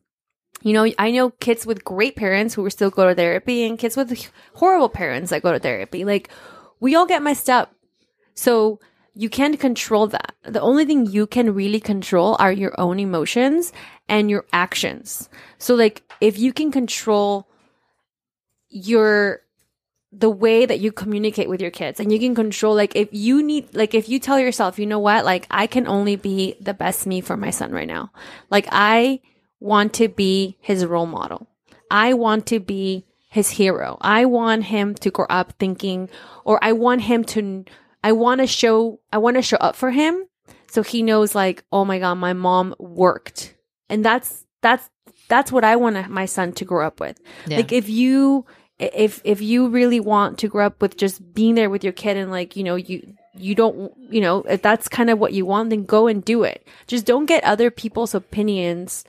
You 0.63 0.73
know, 0.73 0.91
I 0.99 1.11
know 1.11 1.29
kids 1.29 1.65
with 1.65 1.85
great 1.85 2.15
parents 2.15 2.53
who 2.53 2.65
are 2.65 2.69
still 2.69 2.89
go 2.89 3.07
to 3.07 3.15
therapy 3.15 3.63
and 3.63 3.79
kids 3.79 3.95
with 3.95 4.29
horrible 4.55 4.89
parents 4.89 5.29
that 5.29 5.43
go 5.43 5.51
to 5.51 5.59
therapy. 5.59 6.03
Like, 6.03 6.29
we 6.79 6.93
all 6.93 7.05
get 7.05 7.23
messed 7.23 7.49
up. 7.49 7.73
So 8.35 8.79
you 9.13 9.29
can't 9.29 9.59
control 9.59 10.07
that. 10.07 10.35
The 10.43 10.61
only 10.61 10.85
thing 10.85 11.05
you 11.05 11.27
can 11.27 11.53
really 11.53 11.79
control 11.79 12.37
are 12.39 12.51
your 12.51 12.79
own 12.79 12.99
emotions 12.99 13.73
and 14.07 14.29
your 14.29 14.45
actions. 14.53 15.29
So 15.57 15.75
like, 15.75 16.03
if 16.21 16.39
you 16.39 16.53
can 16.53 16.71
control 16.71 17.47
your 18.69 19.41
the 20.13 20.29
way 20.29 20.65
that 20.65 20.79
you 20.79 20.91
communicate 20.91 21.47
with 21.47 21.61
your 21.61 21.71
kids 21.71 21.99
and 21.99 22.11
you 22.11 22.19
can 22.19 22.35
control 22.35 22.75
like 22.75 22.95
if 22.95 23.07
you 23.11 23.41
need 23.41 23.73
like 23.73 23.93
if 23.93 24.09
you 24.09 24.19
tell 24.19 24.37
yourself 24.37 24.77
you 24.77 24.85
know 24.85 24.99
what 24.99 25.23
like 25.23 25.47
i 25.49 25.65
can 25.65 25.87
only 25.87 26.17
be 26.17 26.55
the 26.59 26.73
best 26.73 27.07
me 27.07 27.21
for 27.21 27.37
my 27.37 27.49
son 27.49 27.71
right 27.71 27.87
now 27.87 28.11
like 28.49 28.67
i 28.71 29.21
want 29.61 29.93
to 29.93 30.09
be 30.09 30.57
his 30.59 30.85
role 30.85 31.05
model 31.05 31.47
i 31.89 32.13
want 32.13 32.45
to 32.45 32.59
be 32.59 33.05
his 33.29 33.51
hero 33.51 33.97
i 34.01 34.25
want 34.25 34.65
him 34.65 34.93
to 34.93 35.09
grow 35.09 35.27
up 35.29 35.53
thinking 35.59 36.09
or 36.43 36.61
i 36.61 36.73
want 36.73 37.03
him 37.03 37.23
to 37.23 37.63
i 38.03 38.11
want 38.11 38.41
to 38.41 38.47
show 38.47 38.99
i 39.11 39.17
want 39.17 39.35
to 39.35 39.41
show 39.41 39.57
up 39.57 39.75
for 39.75 39.91
him 39.91 40.25
so 40.71 40.83
he 40.83 41.03
knows 41.03 41.35
like 41.35 41.65
oh 41.73 41.83
my 41.83 41.99
god 41.99 42.15
my 42.15 42.31
mom 42.31 42.73
worked. 42.79 43.55
And 43.89 44.05
that's 44.05 44.45
that's 44.61 44.89
that's 45.27 45.51
what 45.51 45.65
i 45.65 45.75
want 45.75 46.09
my 46.09 46.25
son 46.25 46.53
to 46.53 46.65
grow 46.65 46.87
up 46.87 47.01
with. 47.01 47.19
Yeah. 47.45 47.57
like 47.57 47.73
if 47.73 47.89
you 47.89 48.45
if 48.79 49.19
if 49.25 49.41
you 49.41 49.67
really 49.67 49.99
want 49.99 50.39
to 50.39 50.47
grow 50.47 50.65
up 50.65 50.81
with 50.81 50.95
just 50.95 51.33
being 51.33 51.55
there 51.55 51.69
with 51.69 51.83
your 51.83 51.91
kid 51.91 52.15
and 52.15 52.31
like 52.31 52.55
you 52.55 52.63
know 52.63 52.75
you 52.75 53.15
you 53.33 53.53
don't 53.53 53.91
you 54.09 54.21
know 54.21 54.43
if 54.43 54.61
that's 54.61 54.87
kind 54.87 55.09
of 55.09 55.19
what 55.19 55.33
you 55.33 55.45
want 55.45 55.71
then 55.71 55.83
go 55.83 56.07
and 56.07 56.23
do 56.23 56.43
it. 56.43 56.65
Just 56.87 57.05
don't 57.05 57.25
get 57.25 57.43
other 57.43 57.69
people's 57.69 58.15
opinions 58.15 59.03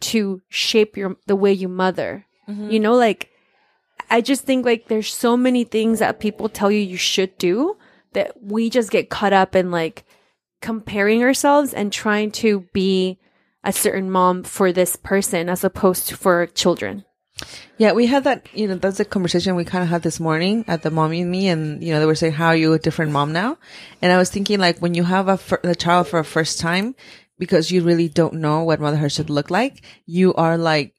to 0.00 0.42
shape 0.48 0.96
your 0.96 1.16
the 1.28 1.36
way 1.36 1.52
you 1.52 1.68
mother. 1.68 2.26
Mm-hmm. 2.48 2.70
You 2.70 2.80
know 2.80 2.94
like 2.94 3.30
i 4.10 4.20
just 4.20 4.44
think 4.44 4.64
like 4.64 4.86
there's 4.86 5.12
so 5.12 5.36
many 5.36 5.64
things 5.64 5.98
that 5.98 6.20
people 6.20 6.48
tell 6.48 6.70
you 6.70 6.78
you 6.78 6.96
should 6.96 7.36
do 7.38 7.76
that 8.16 8.32
we 8.42 8.68
just 8.70 8.90
get 8.90 9.10
caught 9.10 9.32
up 9.32 9.54
in 9.54 9.70
like 9.70 10.04
comparing 10.60 11.22
ourselves 11.22 11.72
and 11.72 11.92
trying 11.92 12.30
to 12.32 12.66
be 12.72 13.18
a 13.62 13.72
certain 13.72 14.10
mom 14.10 14.42
for 14.42 14.72
this 14.72 14.96
person 14.96 15.48
as 15.48 15.62
opposed 15.62 16.08
to 16.08 16.16
for 16.16 16.46
children 16.46 17.04
Yeah, 17.76 17.92
we 17.92 18.06
had 18.06 18.24
that, 18.24 18.48
you 18.54 18.66
know, 18.66 18.76
that's 18.76 19.00
a 19.00 19.04
conversation 19.04 19.54
we 19.56 19.66
kind 19.66 19.84
of 19.84 19.90
had 19.90 20.02
this 20.02 20.18
morning 20.18 20.64
at 20.66 20.80
the 20.80 20.90
mommy 20.90 21.20
and 21.20 21.30
me. 21.30 21.48
And, 21.48 21.84
you 21.84 21.92
know, 21.92 22.00
they 22.00 22.06
were 22.06 22.14
saying, 22.14 22.32
how 22.32 22.48
are 22.48 22.56
you 22.56 22.72
a 22.72 22.78
different 22.78 23.12
mom 23.12 23.32
now? 23.32 23.58
And 24.00 24.10
I 24.10 24.16
was 24.16 24.30
thinking 24.30 24.58
like 24.58 24.78
when 24.80 24.94
you 24.94 25.04
have 25.04 25.28
a, 25.28 25.36
fir- 25.36 25.60
a 25.62 25.74
child 25.74 26.08
for 26.08 26.18
a 26.18 26.24
first 26.24 26.58
time, 26.58 26.94
because 27.38 27.70
you 27.70 27.82
really 27.82 28.08
don't 28.08 28.40
know 28.40 28.64
what 28.64 28.80
motherhood 28.80 29.12
should 29.12 29.28
look 29.28 29.50
like, 29.50 29.84
you 30.06 30.32
are 30.34 30.56
like 30.56 30.95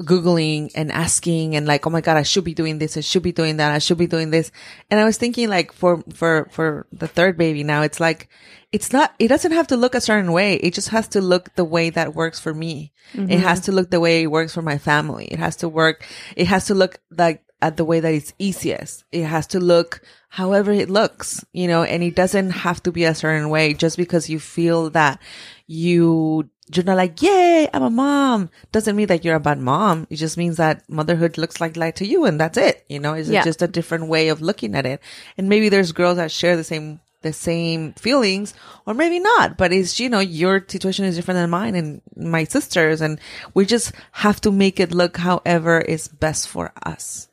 Googling 0.00 0.70
and 0.74 0.90
asking 0.90 1.54
and 1.54 1.66
like, 1.66 1.86
oh 1.86 1.90
my 1.90 2.00
God, 2.00 2.16
I 2.16 2.22
should 2.22 2.44
be 2.44 2.54
doing 2.54 2.78
this. 2.78 2.96
I 2.96 3.00
should 3.00 3.22
be 3.22 3.32
doing 3.32 3.58
that. 3.58 3.72
I 3.72 3.78
should 3.78 3.98
be 3.98 4.06
doing 4.06 4.30
this. 4.30 4.50
And 4.90 4.98
I 4.98 5.04
was 5.04 5.18
thinking 5.18 5.48
like 5.48 5.72
for, 5.72 6.02
for, 6.14 6.48
for 6.50 6.86
the 6.92 7.06
third 7.06 7.36
baby 7.36 7.62
now, 7.62 7.82
it's 7.82 8.00
like, 8.00 8.28
it's 8.72 8.92
not, 8.92 9.14
it 9.18 9.28
doesn't 9.28 9.52
have 9.52 9.66
to 9.68 9.76
look 9.76 9.94
a 9.94 10.00
certain 10.00 10.32
way. 10.32 10.54
It 10.54 10.72
just 10.72 10.88
has 10.88 11.08
to 11.08 11.20
look 11.20 11.54
the 11.54 11.64
way 11.64 11.90
that 11.90 12.14
works 12.14 12.40
for 12.40 12.54
me. 12.54 12.92
It 13.12 13.18
mm-hmm. 13.18 13.40
has 13.40 13.60
to 13.60 13.72
look 13.72 13.90
the 13.90 14.00
way 14.00 14.22
it 14.22 14.30
works 14.30 14.54
for 14.54 14.62
my 14.62 14.78
family. 14.78 15.26
It 15.26 15.38
has 15.38 15.56
to 15.56 15.68
work. 15.68 16.06
It 16.36 16.46
has 16.46 16.66
to 16.66 16.74
look 16.74 16.98
like 17.10 17.44
at 17.60 17.76
the 17.76 17.84
way 17.84 18.00
that 18.00 18.14
it's 18.14 18.32
easiest. 18.38 19.04
It 19.12 19.24
has 19.24 19.46
to 19.48 19.60
look 19.60 20.00
however 20.32 20.72
it 20.72 20.88
looks, 20.88 21.44
you 21.52 21.68
know, 21.68 21.82
and 21.82 22.02
it 22.02 22.14
doesn't 22.14 22.50
have 22.64 22.82
to 22.82 22.90
be 22.90 23.04
a 23.04 23.14
certain 23.14 23.50
way 23.50 23.74
just 23.74 23.98
because 23.98 24.30
you 24.30 24.40
feel 24.40 24.88
that 24.88 25.20
you 25.66 26.48
you're 26.74 26.84
not 26.86 26.96
like, 26.96 27.20
yay, 27.20 27.68
I'm 27.74 27.82
a 27.82 27.90
mom. 27.90 28.48
Doesn't 28.70 28.96
mean 28.96 29.08
that 29.08 29.26
you're 29.26 29.36
a 29.36 29.40
bad 29.40 29.58
mom. 29.58 30.06
It 30.08 30.16
just 30.16 30.38
means 30.38 30.56
that 30.56 30.88
motherhood 30.88 31.36
looks 31.36 31.60
like 31.60 31.74
that 31.74 31.96
to 31.96 32.06
you 32.06 32.24
and 32.24 32.40
that's 32.40 32.56
it. 32.56 32.86
You 32.88 32.98
know, 32.98 33.12
it's 33.12 33.28
Yeah. 33.28 33.44
just 33.44 33.60
a 33.60 33.68
different 33.68 34.08
way 34.08 34.28
of 34.28 34.40
looking 34.40 34.74
at 34.74 34.86
it. 34.86 35.00
And 35.36 35.50
maybe 35.50 35.68
there's 35.68 35.92
girls 35.92 36.16
that 36.16 36.30
share 36.30 36.56
the 36.56 36.64
same, 36.64 37.00
the 37.20 37.34
same 37.34 37.92
feelings 37.94 38.54
or 38.86 38.94
maybe 38.94 39.18
not, 39.20 39.58
but 39.58 39.70
it's, 39.70 40.00
you 40.00 40.08
know, 40.08 40.20
your 40.20 40.64
situation 40.66 41.04
is 41.04 41.16
different 41.16 41.36
than 41.36 41.50
mine 41.50 41.74
and 41.74 42.00
my 42.16 42.44
sister's. 42.44 43.02
And 43.02 43.20
we 43.52 43.66
just 43.66 43.92
have 44.12 44.40
to 44.40 44.50
make 44.50 44.80
it 44.80 44.94
look 44.94 45.18
however 45.18 45.78
is 45.82 46.08
best 46.08 46.48
for 46.48 46.72
us. 46.86 47.28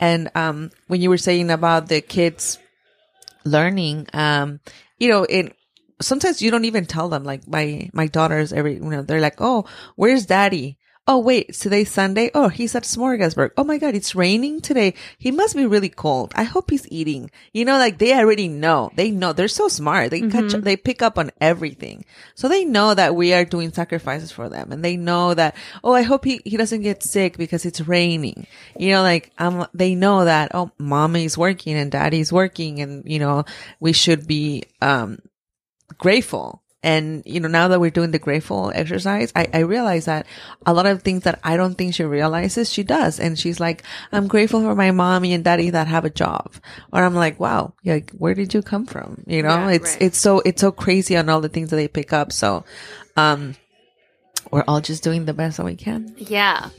And, 0.00 0.30
um, 0.34 0.70
when 0.86 1.00
you 1.00 1.10
were 1.10 1.18
saying 1.18 1.50
about 1.50 1.88
the 1.88 2.00
kids 2.00 2.58
learning, 3.44 4.08
um, 4.12 4.60
you 4.98 5.08
know, 5.08 5.24
it, 5.24 5.54
sometimes 6.00 6.42
you 6.42 6.50
don't 6.50 6.64
even 6.64 6.86
tell 6.86 7.08
them 7.08 7.24
like 7.24 7.46
my 7.48 7.90
my 7.92 8.06
daughters 8.06 8.52
every 8.52 8.74
you 8.74 8.80
know 8.80 9.02
they're 9.02 9.20
like 9.20 9.40
oh 9.40 9.64
where's 9.96 10.26
daddy 10.26 10.77
oh 11.08 11.18
wait 11.18 11.54
today's 11.54 11.90
sunday? 11.90 12.30
Oh 12.34 12.48
he's 12.48 12.74
at 12.74 12.84
smorgasburg 12.84 13.50
oh 13.56 13.64
my 13.64 13.78
god 13.78 13.94
it's 13.94 14.14
raining 14.14 14.60
today. 14.60 14.94
He 15.18 15.30
must 15.30 15.56
be 15.56 15.66
really 15.66 15.88
cold. 15.88 16.32
I 16.36 16.44
hope 16.44 16.70
he's 16.70 16.86
eating. 16.92 17.30
You 17.52 17.64
know 17.64 17.78
like 17.78 17.98
they 17.98 18.12
already 18.14 18.46
know. 18.46 18.92
They 18.94 19.10
know. 19.10 19.32
They're 19.32 19.48
so 19.48 19.68
smart. 19.68 20.10
They 20.10 20.20
catch 20.20 20.52
they 20.52 20.76
pick 20.76 21.02
up 21.02 21.18
on 21.18 21.30
everything. 21.40 22.04
So 22.34 22.48
they 22.48 22.64
know 22.64 22.94
that 22.94 23.16
we 23.16 23.32
are 23.32 23.44
doing 23.44 23.72
sacrifices 23.72 24.30
for 24.30 24.48
them. 24.48 24.70
And 24.70 24.84
they 24.84 24.96
know 24.96 25.34
that 25.34 25.56
oh 25.82 25.94
i 25.94 26.02
hope 26.02 26.24
he, 26.24 26.40
he 26.44 26.56
doesn't 26.56 26.82
get 26.82 27.02
sick 27.02 27.38
because 27.38 27.64
it's 27.64 27.80
raining. 27.80 28.46
You 28.78 28.92
know 28.92 29.02
like 29.02 29.32
um 29.38 29.66
they 29.72 29.94
know 29.94 30.26
that 30.26 30.50
oh 30.54 30.70
mommy's 30.78 31.38
working 31.38 31.74
and 31.76 31.90
daddy's 31.90 32.32
working 32.32 32.80
and 32.80 33.02
you 33.10 33.18
know 33.18 33.44
we 33.80 33.92
should 33.94 34.26
be 34.26 34.64
um 34.82 35.18
grateful. 35.96 36.62
And, 36.80 37.24
you 37.26 37.40
know, 37.40 37.48
now 37.48 37.68
that 37.68 37.80
we're 37.80 37.90
doing 37.90 38.12
the 38.12 38.20
grateful 38.20 38.70
exercise, 38.72 39.32
I, 39.34 39.48
I 39.52 39.58
realize 39.60 40.04
that 40.04 40.26
a 40.64 40.72
lot 40.72 40.86
of 40.86 41.02
things 41.02 41.24
that 41.24 41.40
I 41.42 41.56
don't 41.56 41.74
think 41.74 41.94
she 41.94 42.04
realizes, 42.04 42.72
she 42.72 42.84
does. 42.84 43.18
And 43.18 43.36
she's 43.36 43.58
like, 43.58 43.82
I'm 44.12 44.28
grateful 44.28 44.60
for 44.60 44.76
my 44.76 44.92
mommy 44.92 45.32
and 45.32 45.42
daddy 45.42 45.70
that 45.70 45.88
have 45.88 46.04
a 46.04 46.10
job. 46.10 46.52
Or 46.92 47.02
I'm 47.02 47.16
like, 47.16 47.40
wow, 47.40 47.74
like, 47.84 48.12
where 48.12 48.34
did 48.34 48.54
you 48.54 48.62
come 48.62 48.86
from? 48.86 49.24
You 49.26 49.42
know, 49.42 49.48
Yeah, 49.48 49.70
it's, 49.70 49.92
right. 49.94 50.02
it's 50.02 50.18
so, 50.18 50.38
it's 50.40 50.60
so 50.60 50.70
crazy 50.70 51.16
on 51.16 51.28
all 51.28 51.40
the 51.40 51.48
things 51.48 51.70
that 51.70 51.76
they 51.76 51.88
pick 51.88 52.12
up. 52.12 52.32
So, 52.32 52.64
um, 53.16 53.56
we're 54.52 54.64
all 54.68 54.80
just 54.80 55.02
doing 55.02 55.24
the 55.24 55.34
best 55.34 55.56
that 55.56 55.66
we 55.66 55.74
can. 55.74 56.14
Yeah. 56.16 56.70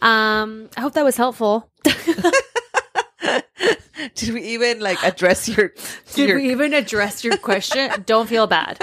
Um, 0.00 0.70
I 0.76 0.80
hope 0.80 0.94
that 0.94 1.04
was 1.04 1.16
helpful. 1.16 1.68
Did 4.14 4.34
we 4.34 4.42
even 4.42 4.80
like 4.80 5.02
address 5.02 5.48
your, 5.48 5.72
Did 6.14 6.28
your, 6.28 6.36
we 6.38 6.50
even 6.50 6.72
address 6.72 7.24
your 7.24 7.36
question? 7.36 7.90
Don't 8.06 8.28
feel 8.28 8.46
bad. 8.46 8.78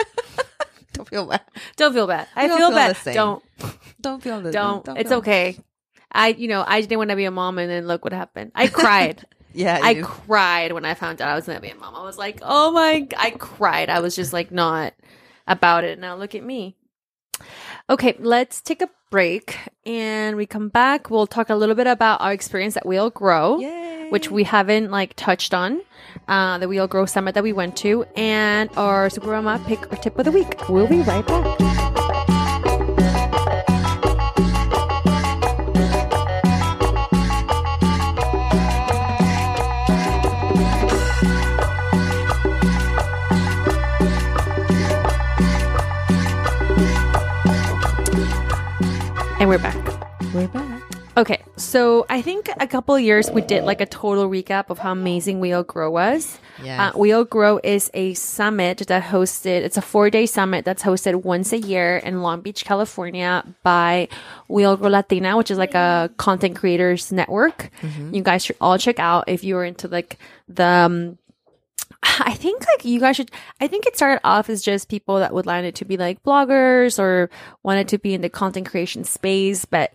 don't 0.93 1.07
feel 1.07 1.25
bad. 1.25 1.41
Don't 1.77 1.93
feel 1.93 2.07
bad. 2.07 2.27
I 2.35 2.47
feel, 2.47 2.57
feel 2.57 2.71
bad. 2.71 2.97
Don't. 3.13 3.43
Don't 4.01 4.21
feel 4.21 4.41
the, 4.41 4.51
Don't. 4.51 4.87
it's 4.97 5.09
feel- 5.09 5.19
okay. 5.19 5.57
I, 6.11 6.29
you 6.29 6.47
know, 6.47 6.63
I 6.65 6.81
didn't 6.81 6.97
want 6.97 7.11
to 7.11 7.15
be 7.15 7.25
a 7.25 7.31
mom, 7.31 7.59
and 7.59 7.69
then 7.69 7.85
look 7.85 8.03
what 8.03 8.13
happened. 8.13 8.51
I 8.55 8.67
cried. 8.67 9.25
Yeah. 9.53 9.79
I 9.81 9.95
cried 9.95 10.71
when 10.73 10.85
I 10.85 10.93
found 10.93 11.21
out 11.21 11.29
I 11.29 11.35
was 11.35 11.45
going 11.45 11.57
to 11.57 11.61
be 11.61 11.69
a 11.69 11.75
mom. 11.75 11.95
I 11.95 12.03
was 12.03 12.17
like, 12.17 12.39
oh 12.41 12.71
my, 12.71 13.07
I 13.17 13.31
cried. 13.31 13.89
I 13.89 13.99
was 13.99 14.15
just 14.15 14.33
like 14.33 14.51
not 14.51 14.93
about 15.47 15.83
it. 15.83 15.99
Now 15.99 16.15
look 16.15 16.35
at 16.35 16.43
me. 16.43 16.75
Okay, 17.89 18.15
let's 18.19 18.61
take 18.61 18.81
a 18.81 18.89
break 19.09 19.57
and 19.85 20.35
we 20.35 20.45
come 20.45 20.69
back. 20.69 21.09
We'll 21.09 21.27
talk 21.27 21.49
a 21.49 21.55
little 21.55 21.75
bit 21.75 21.87
about 21.87 22.21
our 22.21 22.31
experience 22.31 22.77
at 22.77 22.85
We 22.85 22.97
All 22.97 23.09
Grow, 23.09 23.59
Yay. 23.59 23.78
Which 24.09 24.31
we 24.31 24.43
haven't 24.43 24.89
like 24.91 25.13
touched 25.15 25.53
on, 25.53 25.81
uh, 26.27 26.57
the 26.57 26.67
We 26.67 26.79
All 26.79 26.87
Grow 26.87 27.05
Summit 27.05 27.35
that 27.35 27.43
we 27.43 27.53
went 27.53 27.77
to, 27.77 28.05
and 28.15 28.69
our 28.75 29.09
Super 29.09 29.29
Mama 29.31 29.63
pick 29.67 29.91
or 29.91 29.95
tip 29.97 30.17
of 30.17 30.25
the 30.25 30.31
week. 30.31 30.67
We'll 30.67 30.87
be 30.87 31.01
right 31.01 31.25
back. 31.25 31.59
And 49.39 49.47
we're 49.47 49.57
back. 49.57 50.33
we're 50.33 50.47
back. 50.49 50.68
Okay, 51.17 51.43
so 51.57 52.05
I 52.09 52.21
think 52.21 52.49
a 52.59 52.67
couple 52.67 52.95
of 52.95 53.01
years 53.01 53.29
we 53.29 53.41
did 53.41 53.63
like 53.65 53.81
a 53.81 53.85
total 53.85 54.29
recap 54.29 54.69
of 54.69 54.77
how 54.79 54.91
amazing 54.93 55.39
We 55.41 55.51
All 55.51 55.63
Grow 55.63 55.91
was. 55.91 56.39
Yes. 56.63 56.79
Uh, 56.79 56.97
We 56.97 57.11
All 57.11 57.25
Grow 57.25 57.59
is 57.61 57.91
a 57.93 58.13
summit 58.13 58.77
that 58.87 59.03
hosted, 59.03 59.61
it's 59.63 59.75
a 59.75 59.81
four 59.81 60.09
day 60.09 60.25
summit 60.25 60.63
that's 60.63 60.81
hosted 60.83 61.23
once 61.23 61.51
a 61.51 61.57
year 61.57 61.97
in 61.97 62.21
Long 62.21 62.39
Beach, 62.41 62.63
California 62.63 63.43
by 63.63 64.07
We 64.47 64.63
All 64.63 64.77
Grow 64.77 64.89
Latina, 64.89 65.35
which 65.35 65.51
is 65.51 65.57
like 65.57 65.73
a 65.75 66.09
content 66.17 66.55
creators 66.55 67.11
network. 67.11 67.69
You 68.13 68.21
guys 68.23 68.45
should 68.45 68.57
all 68.61 68.77
check 68.77 68.99
out 68.99 69.25
if 69.27 69.43
you're 69.43 69.65
into 69.65 69.87
like 69.89 70.19
the, 70.47 70.63
um, 70.65 71.17
I 72.03 72.33
think 72.33 72.65
like 72.65 72.85
you 72.85 72.99
guys 72.99 73.17
should. 73.17 73.31
I 73.59 73.67
think 73.67 73.85
it 73.85 73.95
started 73.95 74.21
off 74.23 74.49
as 74.49 74.61
just 74.61 74.89
people 74.89 75.19
that 75.19 75.33
would 75.33 75.45
like 75.45 75.65
it 75.65 75.75
to 75.75 75.85
be 75.85 75.97
like 75.97 76.23
bloggers 76.23 76.97
or 76.97 77.29
wanted 77.63 77.89
to 77.89 77.97
be 77.97 78.13
in 78.13 78.21
the 78.21 78.29
content 78.29 78.69
creation 78.69 79.03
space, 79.03 79.65
but 79.65 79.91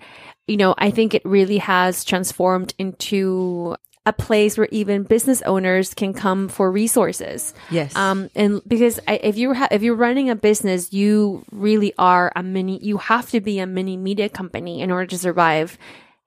you 0.46 0.56
know, 0.56 0.74
I 0.76 0.90
think 0.90 1.14
it 1.14 1.24
really 1.24 1.58
has 1.58 2.04
transformed 2.04 2.74
into 2.78 3.76
a 4.06 4.12
place 4.12 4.58
where 4.58 4.68
even 4.70 5.04
business 5.04 5.40
owners 5.42 5.94
can 5.94 6.12
come 6.12 6.48
for 6.48 6.70
resources. 6.70 7.54
Yes. 7.70 7.96
Um, 7.96 8.28
and 8.34 8.60
because 8.66 9.00
I, 9.08 9.16
if 9.22 9.38
you 9.38 9.54
ha- 9.54 9.68
if 9.70 9.82
you're 9.82 9.94
running 9.94 10.28
a 10.28 10.36
business, 10.36 10.92
you 10.92 11.44
really 11.50 11.94
are 11.96 12.30
a 12.36 12.42
mini. 12.42 12.78
You 12.84 12.98
have 12.98 13.30
to 13.30 13.40
be 13.40 13.58
a 13.60 13.66
mini 13.66 13.96
media 13.96 14.28
company 14.28 14.82
in 14.82 14.90
order 14.90 15.06
to 15.06 15.18
survive 15.18 15.78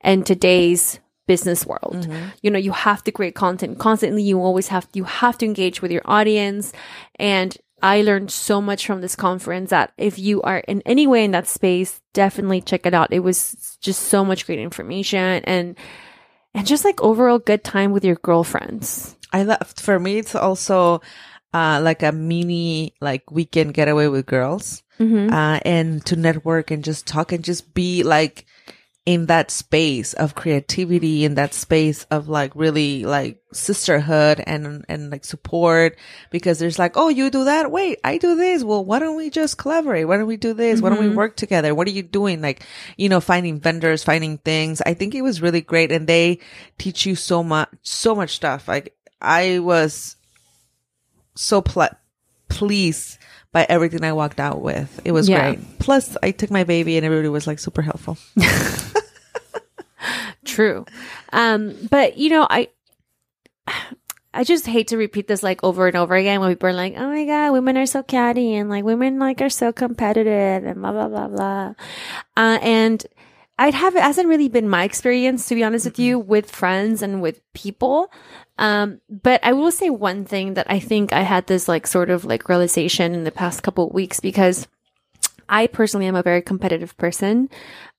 in 0.03 0.23
today's 0.23 0.99
business 1.27 1.65
world. 1.65 2.07
You 2.41 2.49
know, 2.49 2.57
you 2.59 2.71
have 2.71 3.03
to 3.03 3.11
create 3.11 3.35
content 3.35 3.77
constantly. 3.77 4.23
You 4.23 4.41
always 4.41 4.69
have 4.69 4.87
you 4.93 5.03
have 5.03 5.37
to 5.39 5.45
engage 5.45 5.81
with 5.81 5.91
your 5.91 6.01
audience. 6.05 6.73
And 7.19 7.55
I 7.83 8.01
learned 8.01 8.31
so 8.31 8.59
much 8.59 8.87
from 8.87 9.01
this 9.01 9.15
conference 9.15 9.69
that 9.69 9.91
if 9.97 10.17
you 10.17 10.41
are 10.41 10.59
in 10.59 10.81
any 10.85 11.05
way 11.05 11.23
in 11.23 11.31
that 11.31 11.47
space, 11.47 12.01
definitely 12.13 12.61
check 12.61 12.87
it 12.87 12.93
out. 12.95 13.13
It 13.13 13.19
was 13.19 13.77
just 13.81 14.03
so 14.09 14.25
much 14.25 14.45
great 14.47 14.59
information 14.59 15.43
and 15.45 15.75
and 16.55 16.65
just 16.65 16.83
like 16.85 16.99
overall 17.03 17.37
good 17.37 17.63
time 17.63 17.91
with 17.91 18.03
your 18.03 18.15
girlfriends. 18.15 19.15
I 19.31 19.43
love 19.43 19.73
for 19.77 19.99
me 19.99 20.17
it's 20.17 20.33
also 20.33 21.01
uh 21.53 21.79
like 21.83 22.01
a 22.01 22.11
mini 22.11 22.93
like 23.01 23.29
weekend 23.29 23.73
getaway 23.73 24.07
with 24.07 24.25
girls 24.25 24.83
Mm-hmm. 24.99 25.31
uh 25.31 25.59
and 25.63 26.03
to 26.07 26.15
network 26.15 26.71
and 26.71 26.83
just 26.83 27.05
talk 27.05 27.31
and 27.31 27.43
just 27.43 27.75
be 27.75 28.01
like 28.01 28.47
in 29.07 29.27
that 29.27 29.49
space 29.49 30.11
of 30.15 30.35
creativity 30.35 31.23
in 31.23 31.35
that 31.35 31.53
space 31.53 32.05
of 32.11 32.27
like 32.27 32.51
really 32.55 33.05
like 33.05 33.41
sisterhood 33.53 34.43
and 34.45 34.83
and 34.89 35.09
like 35.09 35.23
support 35.23 35.97
because 36.29 36.59
there's 36.59 36.77
like 36.77 36.97
oh 36.97 37.07
you 37.07 37.29
do 37.29 37.45
that? 37.45 37.71
Wait 37.71 37.99
I 38.03 38.17
do 38.17 38.35
this. 38.35 38.65
Well 38.65 38.83
why 38.83 38.99
don't 38.99 39.15
we 39.15 39.29
just 39.29 39.57
collaborate? 39.57 40.09
Why 40.09 40.17
don't 40.17 40.27
we 40.27 40.35
do 40.35 40.53
this? 40.53 40.81
Why 40.81 40.89
don't 40.89 40.99
we 40.99 41.05
mm-hmm. 41.05 41.15
work 41.15 41.37
together? 41.37 41.73
What 41.73 41.87
are 41.87 41.91
you 41.91 42.03
doing? 42.03 42.41
Like 42.41 42.63
you 42.97 43.07
know 43.07 43.21
finding 43.21 43.61
vendors 43.61 44.03
finding 44.03 44.39
things. 44.39 44.81
I 44.81 44.93
think 44.93 45.15
it 45.15 45.21
was 45.21 45.41
really 45.41 45.61
great 45.61 45.93
and 45.93 46.05
they 46.05 46.39
teach 46.77 47.05
you 47.05 47.15
so 47.15 47.41
much 47.41 47.69
so 47.83 48.13
much 48.13 48.35
stuff. 48.35 48.67
Like 48.67 48.93
I 49.21 49.59
was 49.59 50.17
so 51.33 51.61
ple- 51.61 51.95
pleased 52.49 53.19
by 53.53 53.65
everything 53.69 54.03
I 54.03 54.11
walked 54.11 54.41
out 54.41 54.61
with. 54.61 54.99
It 55.05 55.13
was 55.13 55.29
Yeah. 55.29 55.53
great. 55.53 55.79
Plus, 55.79 56.17
I 56.21 56.31
took 56.31 56.51
my 56.51 56.65
baby 56.65 56.97
and 56.97 57.05
everybody 57.05 57.29
was 57.29 57.47
like 57.47 57.59
super 57.59 57.81
helpful. 57.81 58.17
True. 60.57 60.85
Um, 61.31 61.75
but 61.91 62.17
you 62.17 62.31
know, 62.31 62.47
I 62.49 62.69
I 64.33 64.43
just 64.43 64.65
hate 64.65 64.87
to 64.87 64.97
repeat 64.97 65.27
this 65.27 65.43
like 65.43 65.63
over 65.63 65.85
and 65.85 65.95
over 65.95 66.15
again 66.15 66.39
when 66.39 66.49
people 66.49 66.69
are 66.69 66.73
like, 66.73 66.95
Oh 66.97 67.07
my 67.07 67.25
god, 67.25 67.51
women 67.51 67.77
are 67.77 67.85
so 67.85 68.01
catty 68.01 68.55
and 68.55 68.67
like 68.67 68.83
women 68.83 69.19
like 69.19 69.39
are 69.39 69.51
so 69.51 69.71
competitive 69.71 70.65
and 70.65 70.81
blah 70.81 70.93
blah 70.93 71.09
blah 71.09 71.27
blah. 71.27 71.73
Uh 72.35 72.57
and 72.63 73.05
I'd 73.59 73.75
have 73.75 73.95
it 73.95 74.01
hasn't 74.01 74.29
really 74.29 74.49
been 74.49 74.67
my 74.67 74.83
experience 74.83 75.47
to 75.49 75.53
be 75.53 75.63
honest 75.63 75.85
with 75.85 75.99
you 75.99 76.17
with 76.17 76.49
friends 76.49 77.03
and 77.03 77.21
with 77.21 77.39
people. 77.53 78.11
Um, 78.57 78.99
but 79.11 79.39
I 79.43 79.53
will 79.53 79.69
say 79.69 79.91
one 79.91 80.25
thing 80.25 80.55
that 80.55 80.65
I 80.71 80.79
think 80.79 81.13
I 81.13 81.21
had 81.21 81.45
this 81.45 81.67
like 81.67 81.85
sort 81.85 82.09
of 82.09 82.25
like 82.25 82.49
realization 82.49 83.13
in 83.13 83.25
the 83.25 83.31
past 83.31 83.61
couple 83.61 83.85
of 83.85 83.93
weeks 83.93 84.19
because 84.19 84.67
I 85.49 85.67
personally 85.67 86.07
am 86.07 86.15
a 86.15 86.23
very 86.23 86.41
competitive 86.41 86.95
person. 86.97 87.49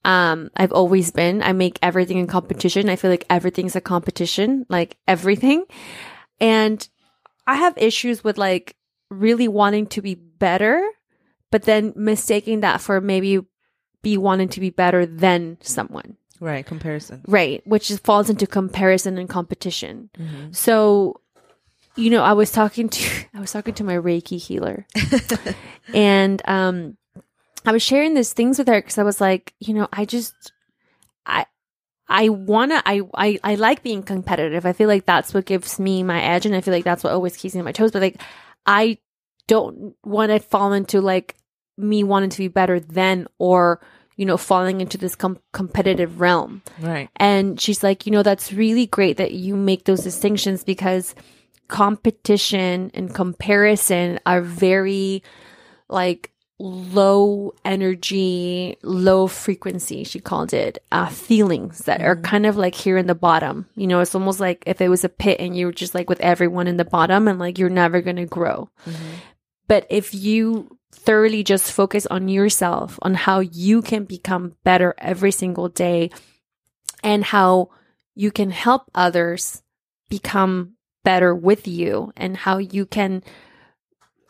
Um, 0.05 0.51
I've 0.57 0.73
always 0.73 1.11
been. 1.11 1.43
I 1.43 1.53
make 1.53 1.79
everything 1.83 2.19
in 2.19 2.27
competition. 2.27 2.89
I 2.89 2.97
feel 2.97 3.11
like 3.11 3.27
everything's 3.31 3.77
a 3.77 3.81
competition, 3.81 4.67
like 4.69 4.97
everything. 5.07 5.65
And 6.41 6.87
I 7.47 7.57
have 7.57 7.77
issues 7.77 8.23
with 8.23 8.39
like 8.39 8.77
really 9.11 9.49
wanting 9.49 9.87
to 9.89 10.03
be 10.03 10.15
better, 10.15 10.87
but 11.51 11.63
then 11.63 11.93
mistaking 11.97 12.61
that 12.61 12.81
for 12.81 13.01
maybe 13.01 13.41
be 14.03 14.17
wanting 14.17 14.49
to 14.51 14.61
be 14.61 14.71
better 14.71 15.07
than 15.07 15.59
someone. 15.61 16.17
Right. 16.41 16.65
Comparison. 16.65 17.23
Right. 17.27 17.67
Which 17.67 17.91
is, 17.91 17.99
falls 17.99 18.31
into 18.31 18.47
comparison 18.47 19.19
and 19.19 19.29
competition. 19.29 20.11
Mm-hmm. 20.17 20.53
So, 20.53 21.21
you 21.97 22.11
know, 22.11 22.23
I 22.23 22.33
was 22.33 22.53
talking 22.53 22.89
to, 22.89 23.25
I 23.35 23.41
was 23.41 23.53
talking 23.53 23.75
to 23.75 23.85
my 23.85 23.95
Reiki 23.95 24.39
healer 24.39 24.87
and, 25.95 26.41
um, 26.47 26.97
I 27.69 27.73
was 27.73 27.83
sharing 27.83 28.15
these 28.15 28.33
things 28.33 28.59
with 28.59 28.67
her 28.67 28.81
because 28.81 28.97
I 28.97 29.03
was 29.03 29.21
like, 29.21 29.53
you 29.61 29.75
know, 29.75 29.89
I 29.93 30.07
just, 30.07 30.53
I, 31.27 31.45
I 32.09 32.31
wanna, 32.31 32.83
I, 32.87 33.03
I, 33.13 33.39
I 33.45 33.55
like 33.57 33.83
being 33.83 34.03
competitive. 34.03 34.65
I 34.65 34.73
feel 34.73 34.89
like 34.89 35.05
that's 35.05 35.35
what 35.35 35.45
gives 35.45 35.79
me 35.79 36.03
my 36.03 36.19
edge, 36.23 36.47
and 36.47 36.55
I 36.55 36.63
feel 36.63 36.73
like 36.73 36.85
that's 36.85 37.05
what 37.05 37.13
always 37.13 37.37
keeps 37.37 37.55
me 37.55 37.61
on 37.61 37.67
my 37.67 37.73
toes. 37.73 37.91
But 37.91 38.01
like, 38.01 38.23
I 38.65 38.97
don't 39.49 39.95
want 40.03 40.33
to 40.33 40.39
fall 40.39 40.73
into 40.73 41.03
like 41.03 41.37
me 41.77 42.05
wanting 42.05 42.31
to 42.31 42.39
be 42.39 42.49
better 42.49 42.81
than, 42.81 43.27
or 43.39 43.83
you 44.17 44.25
know, 44.25 44.39
falling 44.39 44.81
into 44.81 44.97
this 44.97 45.15
com- 45.15 45.39
competitive 45.53 46.23
realm. 46.23 46.63
Right. 46.81 47.11
And 47.17 47.61
she's 47.61 47.83
like, 47.83 48.07
you 48.07 48.13
know, 48.13 48.23
that's 48.23 48.51
really 48.51 48.87
great 48.87 49.19
that 49.19 49.33
you 49.33 49.57
make 49.57 49.85
those 49.85 50.05
distinctions 50.05 50.65
because 50.65 51.15
competition 51.69 52.91
and 52.95 53.15
comparison 53.15 54.21
are 54.25 54.41
very 54.41 55.23
like 55.91 56.33
low 56.59 57.55
energy, 57.65 58.77
low 58.83 59.27
frequency, 59.29 60.05
she 60.05 60.19
called 60.19 60.53
it, 60.53 60.79
uh, 60.91 61.09
feelings 61.09 61.81
that 61.81 62.03
are 62.03 62.17
kind 62.17 62.47
of 62.47 62.57
like 62.57 62.75
here 62.75 62.97
in 62.97 63.07
the 63.07 63.15
bottom. 63.15 63.67
You 63.77 63.87
know, 63.87 64.01
it's 64.01 64.15
almost 64.15 64.41
like 64.41 64.65
if 64.67 64.81
it 64.81 64.89
was 64.89 65.05
a 65.05 65.09
pit 65.09 65.39
and 65.41 65.57
you 65.57 65.67
were 65.67 65.73
just 65.73 65.95
like 65.95 66.09
with 66.09 66.21
everyone 66.21 66.67
in 66.67 66.77
the 66.77 66.85
bottom 66.85 67.29
and 67.29 67.39
like 67.39 67.59
you're 67.59 67.69
never 67.69 68.01
going 68.01 68.17
to 68.17 68.27
grow. 68.27 68.69
But 69.69 69.87
if 69.89 70.15
you 70.15 70.79
thoroughly 70.91 71.45
just 71.45 71.71
focus 71.71 72.07
on 72.07 72.29
yourself, 72.29 72.99
on 73.03 73.15
how 73.15 73.41
you 73.41 73.83
can 73.83 74.05
become 74.05 74.57
better 74.65 74.95
every 74.99 75.31
single 75.31 75.69
day 75.69 76.11
and 77.05 77.25
how 77.25 77.71
you 78.15 78.33
can 78.33 78.51
help 78.51 78.91
others 78.95 79.63
become 80.09 80.73
better 81.05 81.35
with 81.35 81.69
you 81.69 82.13
and 82.17 82.37
how 82.37 82.59
you 82.59 82.85
can 82.85 83.23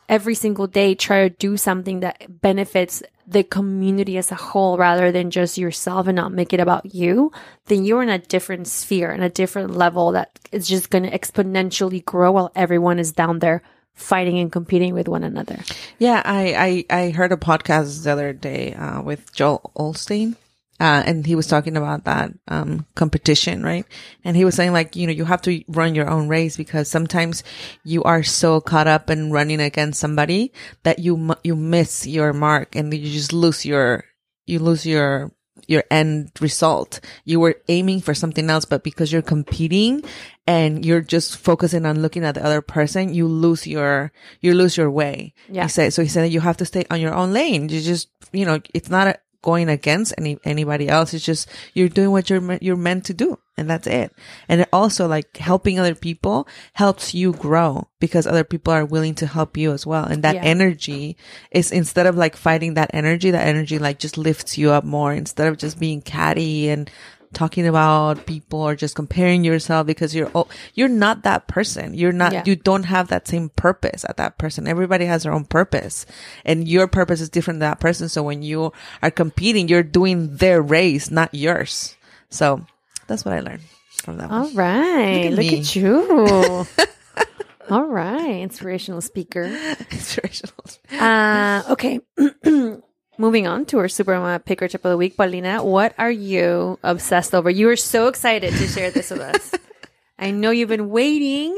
every 0.08 0.34
single 0.34 0.66
day 0.66 0.94
try 0.94 1.28
to 1.28 1.34
do 1.36 1.56
something 1.56 2.00
that 2.00 2.40
benefits 2.40 3.02
the 3.26 3.44
community 3.44 4.16
as 4.16 4.32
a 4.32 4.36
whole 4.36 4.78
rather 4.78 5.12
than 5.12 5.30
just 5.30 5.58
yourself 5.58 6.06
and 6.06 6.16
not 6.16 6.32
make 6.32 6.52
it 6.52 6.60
about 6.60 6.94
you, 6.94 7.30
then 7.66 7.84
you're 7.84 8.02
in 8.02 8.08
a 8.08 8.18
different 8.18 8.66
sphere 8.66 9.10
and 9.10 9.22
a 9.22 9.28
different 9.28 9.74
level 9.74 10.12
that 10.12 10.38
is 10.50 10.66
just 10.66 10.88
going 10.88 11.04
to 11.04 11.10
exponentially 11.10 12.02
grow 12.02 12.32
while 12.32 12.50
everyone 12.54 12.98
is 12.98 13.12
down 13.12 13.40
there 13.40 13.62
fighting 13.92 14.38
and 14.38 14.50
competing 14.50 14.94
with 14.94 15.08
one 15.08 15.24
another. 15.24 15.58
Yeah, 15.98 16.22
I, 16.24 16.84
I, 16.90 17.02
I 17.02 17.10
heard 17.10 17.32
a 17.32 17.36
podcast 17.36 18.04
the 18.04 18.12
other 18.12 18.32
day 18.32 18.72
uh, 18.74 19.02
with 19.02 19.32
Joel 19.34 19.72
Osteen. 19.76 20.36
Uh, 20.80 21.02
and 21.06 21.26
he 21.26 21.34
was 21.34 21.46
talking 21.46 21.76
about 21.76 22.04
that 22.04 22.32
um, 22.46 22.86
competition, 22.94 23.62
right? 23.62 23.84
And 24.24 24.36
he 24.36 24.44
was 24.44 24.54
saying 24.54 24.72
like, 24.72 24.94
you 24.94 25.06
know, 25.06 25.12
you 25.12 25.24
have 25.24 25.42
to 25.42 25.64
run 25.68 25.94
your 25.94 26.08
own 26.08 26.28
race 26.28 26.56
because 26.56 26.88
sometimes 26.88 27.42
you 27.84 28.04
are 28.04 28.22
so 28.22 28.60
caught 28.60 28.86
up 28.86 29.10
in 29.10 29.32
running 29.32 29.60
against 29.60 29.98
somebody 29.98 30.52
that 30.84 31.00
you 31.00 31.34
you 31.42 31.56
miss 31.56 32.06
your 32.06 32.32
mark 32.32 32.76
and 32.76 32.94
you 32.94 33.10
just 33.10 33.32
lose 33.32 33.66
your 33.66 34.04
you 34.46 34.60
lose 34.60 34.86
your 34.86 35.32
your 35.66 35.84
end 35.90 36.30
result. 36.40 37.00
You 37.24 37.40
were 37.40 37.60
aiming 37.68 38.00
for 38.00 38.14
something 38.14 38.48
else, 38.48 38.64
but 38.64 38.82
because 38.82 39.12
you're 39.12 39.22
competing 39.22 40.02
and 40.46 40.84
you're 40.84 41.02
just 41.02 41.36
focusing 41.36 41.84
on 41.84 42.00
looking 42.00 42.24
at 42.24 42.34
the 42.34 42.44
other 42.44 42.62
person, 42.62 43.12
you 43.12 43.28
lose 43.28 43.66
your, 43.66 44.10
you 44.40 44.54
lose 44.54 44.76
your 44.76 44.90
way. 44.90 45.34
Yeah. 45.48 45.64
He 45.64 45.68
said, 45.68 45.92
so 45.92 46.02
he 46.02 46.08
said 46.08 46.22
that 46.22 46.30
you 46.30 46.40
have 46.40 46.56
to 46.56 46.64
stay 46.64 46.86
on 46.90 47.00
your 47.00 47.14
own 47.14 47.32
lane. 47.32 47.68
You 47.68 47.80
just, 47.82 48.08
you 48.32 48.46
know, 48.46 48.60
it's 48.72 48.88
not 48.88 49.08
a, 49.08 49.18
going 49.42 49.68
against 49.68 50.14
any, 50.18 50.38
anybody 50.44 50.88
else. 50.88 51.14
It's 51.14 51.24
just, 51.24 51.48
you're 51.74 51.88
doing 51.88 52.10
what 52.10 52.28
you're, 52.28 52.58
you're 52.60 52.76
meant 52.76 53.04
to 53.06 53.14
do. 53.14 53.38
And 53.56 53.68
that's 53.68 53.88
it. 53.88 54.12
And 54.48 54.60
it 54.60 54.68
also 54.72 55.08
like 55.08 55.36
helping 55.36 55.80
other 55.80 55.94
people 55.96 56.46
helps 56.74 57.12
you 57.12 57.32
grow 57.32 57.88
because 57.98 58.24
other 58.26 58.44
people 58.44 58.72
are 58.72 58.84
willing 58.84 59.16
to 59.16 59.26
help 59.26 59.56
you 59.56 59.72
as 59.72 59.84
well. 59.84 60.04
And 60.04 60.22
that 60.22 60.36
Yeah. 60.36 60.44
energy 60.44 61.16
is 61.50 61.72
instead 61.72 62.06
of 62.06 62.16
like 62.16 62.36
fighting 62.36 62.74
that 62.74 62.90
energy, 62.94 63.32
that 63.32 63.46
energy 63.48 63.80
like 63.80 63.98
just 63.98 64.16
lifts 64.16 64.58
you 64.58 64.70
up 64.70 64.84
more 64.84 65.12
instead 65.12 65.48
of 65.48 65.58
just 65.58 65.80
being 65.80 66.02
catty 66.02 66.68
and 66.68 66.88
talking 67.32 67.66
about 67.66 68.24
people 68.26 68.60
or 68.60 68.74
just 68.74 68.94
comparing 68.94 69.44
yourself 69.44 69.86
because 69.86 70.14
you're 70.14 70.30
oh, 70.34 70.48
you're 70.74 70.88
not 70.88 71.22
that 71.22 71.46
person. 71.48 71.94
You're 71.94 72.12
not 72.12 72.32
Yeah. 72.32 72.42
you 72.46 72.56
don't 72.56 72.84
have 72.84 73.08
that 73.08 73.28
same 73.28 73.50
purpose 73.50 74.04
at 74.08 74.16
that 74.16 74.38
person. 74.38 74.66
Everybody 74.66 75.04
has 75.06 75.22
their 75.24 75.32
own 75.32 75.44
purpose 75.44 76.06
and 76.44 76.66
your 76.66 76.86
purpose 76.88 77.20
is 77.20 77.28
different 77.28 77.60
than 77.60 77.70
that 77.70 77.80
person. 77.80 78.08
So 78.08 78.22
when 78.22 78.42
you 78.42 78.72
are 79.02 79.10
competing, 79.10 79.68
you're 79.68 79.82
doing 79.82 80.36
their 80.36 80.62
race, 80.62 81.10
not 81.10 81.34
yours. 81.34 81.96
So 82.30 82.64
that's 83.06 83.24
what 83.24 83.34
I 83.34 83.40
learned 83.40 83.62
from 84.02 84.18
that 84.18 84.30
All 84.30 84.44
one. 84.44 84.54
right. 84.54 85.30
Look 85.30 85.44
Look 85.44 85.52
at 85.52 85.58
at, 85.60 85.76
you. 85.76 86.66
All 87.70 87.84
right. 87.86 88.40
Inspirational 88.40 89.02
speaker. 89.02 89.42
Inspirational. 89.90 90.54
Uh, 90.98 91.62
okay. 91.70 92.00
Moving 93.20 93.48
on 93.48 93.66
to 93.66 93.78
our 93.78 93.88
super 93.88 94.14
mama 94.14 94.38
picker 94.38 94.68
tip 94.68 94.84
of 94.84 94.90
the 94.92 94.96
week, 94.96 95.16
Paulina. 95.16 95.64
What 95.64 95.92
are 95.98 96.10
you 96.10 96.78
obsessed 96.84 97.34
over? 97.34 97.50
You 97.50 97.68
are 97.68 97.76
so 97.76 98.06
excited 98.06 98.54
to 98.54 98.66
share 98.68 98.92
this 98.92 99.10
with 99.10 99.20
us. 99.20 99.54
I 100.18 100.30
know 100.30 100.50
you've 100.50 100.68
been 100.68 100.88
waiting. 100.88 101.56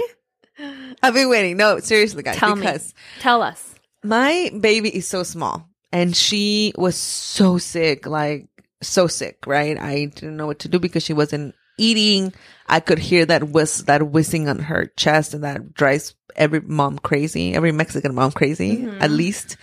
I've 1.02 1.12
been 1.12 1.28
waiting. 1.28 1.58
No, 1.58 1.78
seriously, 1.80 2.22
guys, 2.22 2.36
Tell 2.36 2.54
because 2.54 2.94
me. 2.94 3.20
Tell 3.20 3.42
us. 3.42 3.74
my 4.02 4.50
baby 4.58 4.88
is 4.88 5.06
so 5.06 5.22
small 5.22 5.68
and 5.92 6.16
she 6.16 6.72
was 6.76 6.96
so 6.96 7.58
sick, 7.58 8.06
like 8.06 8.48
so 8.82 9.06
sick, 9.06 9.46
right? 9.46 9.78
I 9.78 10.06
didn't 10.06 10.38
know 10.38 10.46
what 10.46 10.60
to 10.60 10.68
do 10.68 10.78
because 10.78 11.02
she 11.02 11.12
wasn't 11.12 11.54
eating. 11.76 12.32
I 12.68 12.80
could 12.80 12.98
hear 12.98 13.26
that 13.26 13.50
whiz, 13.50 13.84
that 13.84 14.08
whizzing 14.08 14.48
on 14.48 14.60
her 14.60 14.86
chest 14.96 15.34
and 15.34 15.44
that 15.44 15.74
drives 15.74 16.14
every 16.36 16.60
mom 16.60 16.98
crazy, 16.98 17.54
every 17.54 17.72
Mexican 17.72 18.14
mom 18.14 18.32
crazy, 18.32 18.78
mm-hmm. 18.78 19.02
at 19.02 19.10
least. 19.10 19.56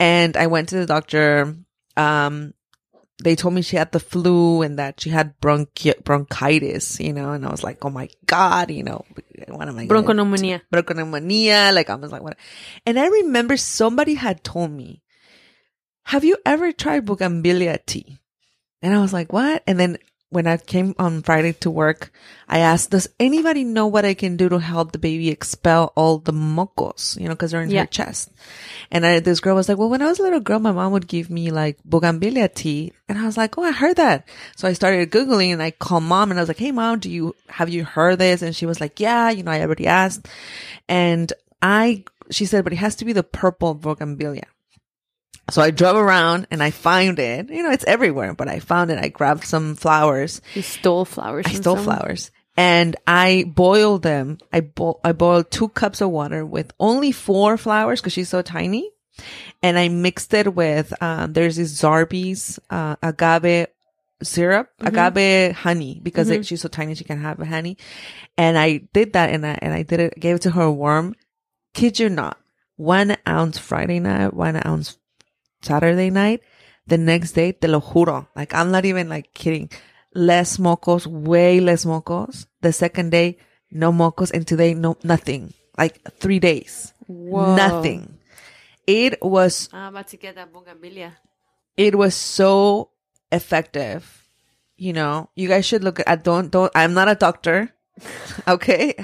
And 0.00 0.36
I 0.36 0.46
went 0.46 0.68
to 0.70 0.76
the 0.76 0.86
doctor. 0.86 1.56
Um, 1.96 2.54
they 3.22 3.34
told 3.34 3.54
me 3.54 3.62
she 3.62 3.76
had 3.76 3.90
the 3.90 3.98
flu 4.00 4.62
and 4.62 4.78
that 4.78 5.00
she 5.00 5.10
had 5.10 5.38
bronchi- 5.40 6.02
bronchitis, 6.04 7.00
you 7.00 7.12
know, 7.12 7.32
and 7.32 7.44
I 7.44 7.50
was 7.50 7.64
like, 7.64 7.84
oh 7.84 7.90
my 7.90 8.08
God, 8.26 8.70
you 8.70 8.84
know, 8.84 9.04
what 9.48 9.66
am 9.66 9.78
I 9.78 9.86
Bronchopneumonia. 9.86 10.60
bronchopneumonia. 10.72 11.74
Like 11.74 11.90
I 11.90 11.96
was 11.96 12.12
like, 12.12 12.22
what? 12.22 12.36
And 12.86 12.98
I 12.98 13.08
remember 13.08 13.56
somebody 13.56 14.14
had 14.14 14.44
told 14.44 14.70
me, 14.70 15.02
have 16.04 16.24
you 16.24 16.36
ever 16.46 16.72
tried 16.72 17.06
Bougainvillea 17.06 17.78
tea? 17.84 18.18
And 18.82 18.94
I 18.94 19.00
was 19.00 19.12
like, 19.12 19.32
what? 19.32 19.64
And 19.66 19.80
then 19.80 19.98
when 20.30 20.46
I 20.46 20.58
came 20.58 20.94
on 20.98 21.22
Friday 21.22 21.52
to 21.54 21.70
work, 21.70 22.12
I 22.48 22.58
asked, 22.58 22.90
does 22.90 23.08
anybody 23.18 23.64
know 23.64 23.86
what 23.86 24.04
I 24.04 24.12
can 24.12 24.36
do 24.36 24.48
to 24.50 24.58
help 24.58 24.92
the 24.92 24.98
baby 24.98 25.30
expel 25.30 25.92
all 25.96 26.18
the 26.18 26.32
mocos, 26.32 27.18
you 27.18 27.28
know, 27.28 27.34
cause 27.34 27.52
they're 27.52 27.62
in 27.62 27.70
Yeah. 27.70 27.80
her 27.80 27.86
chest. 27.86 28.30
And 28.90 29.06
I, 29.06 29.20
this 29.20 29.40
girl 29.40 29.54
was 29.56 29.70
like, 29.70 29.78
well, 29.78 29.88
when 29.88 30.02
I 30.02 30.06
was 30.06 30.18
a 30.18 30.22
little 30.22 30.40
girl, 30.40 30.58
my 30.58 30.72
mom 30.72 30.92
would 30.92 31.08
give 31.08 31.30
me 31.30 31.50
like 31.50 31.78
Bougainvillea 31.84 32.48
tea. 32.54 32.92
And 33.08 33.16
I 33.16 33.24
was 33.24 33.38
like, 33.38 33.56
oh, 33.56 33.64
I 33.64 33.72
heard 33.72 33.96
that. 33.96 34.28
So 34.56 34.68
I 34.68 34.74
started 34.74 35.10
Googling 35.10 35.52
and 35.52 35.62
I 35.62 35.70
called 35.70 36.02
mom 36.04 36.30
and 36.30 36.38
I 36.38 36.42
was 36.42 36.48
like, 36.48 36.58
hey, 36.58 36.72
mom, 36.72 36.98
do 36.98 37.08
you, 37.10 37.34
have 37.48 37.70
you 37.70 37.84
heard 37.84 38.18
this? 38.18 38.42
And 38.42 38.54
she 38.54 38.66
was 38.66 38.80
like, 38.82 39.00
yeah, 39.00 39.30
you 39.30 39.42
know, 39.42 39.50
I 39.52 39.62
already 39.62 39.86
asked. 39.86 40.28
And 40.90 41.32
I, 41.62 42.04
she 42.30 42.44
said, 42.44 42.64
but 42.64 42.74
it 42.74 42.76
has 42.76 42.96
to 42.96 43.06
be 43.06 43.14
the 43.14 43.22
purple 43.22 43.74
Bougainvillea. 43.74 44.44
So 45.50 45.62
I 45.62 45.70
drove 45.70 45.96
around 45.96 46.46
and 46.50 46.62
I 46.62 46.70
found 46.70 47.18
it. 47.18 47.50
You 47.50 47.62
know, 47.62 47.70
it's 47.70 47.84
everywhere, 47.84 48.34
but 48.34 48.48
I 48.48 48.60
found 48.60 48.90
it. 48.90 48.98
I 48.98 49.08
grabbed 49.08 49.44
some 49.44 49.76
flowers. 49.76 50.40
You 50.54 50.62
stole 50.62 51.04
flowers. 51.04 51.46
I 51.46 51.52
stole 51.52 51.76
someone? 51.76 51.96
flowers 51.96 52.30
and 52.58 52.96
I 53.06 53.44
boiled 53.46 54.02
them. 54.02 54.38
I 54.52 54.60
bo- 54.60 54.98
I 55.04 55.12
boiled 55.12 55.50
two 55.52 55.68
cups 55.68 56.00
of 56.00 56.10
water 56.10 56.44
with 56.44 56.72
only 56.80 57.12
four 57.12 57.56
flowers 57.56 58.00
because 58.00 58.12
she's 58.12 58.28
so 58.28 58.42
tiny. 58.42 58.90
And 59.62 59.78
I 59.78 59.88
mixed 59.88 60.34
it 60.34 60.54
with, 60.54 60.92
um, 61.02 61.32
there's 61.32 61.56
this 61.56 61.80
Zarbee's, 61.80 62.58
uh, 62.70 62.96
agave 63.02 63.66
syrup, 64.22 64.70
agave 64.80 65.54
honey, 65.56 66.00
because 66.02 66.30
it, 66.30 66.46
she's 66.46 66.60
so 66.60 66.68
tiny, 66.68 66.94
she 66.94 67.04
can 67.04 67.20
have 67.20 67.40
a 67.40 67.46
honey. 67.46 67.78
And 68.36 68.58
I 68.58 68.78
did 68.92 69.14
that 69.14 69.30
and 69.30 69.44
I, 69.46 69.58
and 69.60 69.72
I 69.72 69.82
did 69.82 70.00
it, 70.00 70.20
gave 70.20 70.36
it 70.36 70.42
to 70.42 70.50
her 70.52 70.70
warm. 70.70 71.14
Kid 71.74 71.98
you 71.98 72.08
not. 72.08 72.38
One 72.76 73.16
ounce 73.26 73.58
Friday 73.58 73.98
night, 73.98 74.34
one 74.34 74.60
ounce 74.64 74.98
Saturday 75.62 76.10
night. 76.10 76.40
The 76.86 76.98
next 76.98 77.32
day, 77.32 77.52
te 77.52 77.68
lo 77.68 77.80
juro. 77.80 78.28
Like, 78.34 78.54
I'm 78.54 78.70
not 78.70 78.84
even 78.84 79.08
like 79.08 79.34
kidding. 79.34 79.70
Less 80.14 80.56
mocos, 80.56 81.06
way 81.06 81.60
less 81.60 81.84
mocos. 81.84 82.46
The 82.62 82.72
second 82.72 83.10
day, 83.10 83.36
no 83.70 83.92
mocos. 83.92 84.32
And 84.32 84.46
today, 84.46 84.72
no, 84.74 84.96
nothing. 85.04 85.52
Like 85.76 86.00
three 86.18 86.38
days. 86.40 86.92
Whoa. 87.06 87.54
Nothing. 87.54 88.18
It 88.86 89.20
was 89.22 89.68
I'm 89.72 89.92
about 89.94 90.08
to 90.08 90.16
get 90.16 90.34
that 90.36 90.52
bougainvillea. 90.52 91.12
it 91.76 91.94
was 91.94 92.14
so 92.14 92.90
effective. 93.30 94.24
You 94.76 94.92
know, 94.92 95.28
you 95.34 95.48
guys 95.48 95.66
should 95.66 95.84
look 95.84 96.00
at. 96.00 96.08
I 96.08 96.16
don't 96.16 96.50
don't. 96.50 96.72
I'm 96.74 96.94
not 96.94 97.08
a 97.08 97.14
doctor. 97.14 97.70
Okay, 98.46 98.94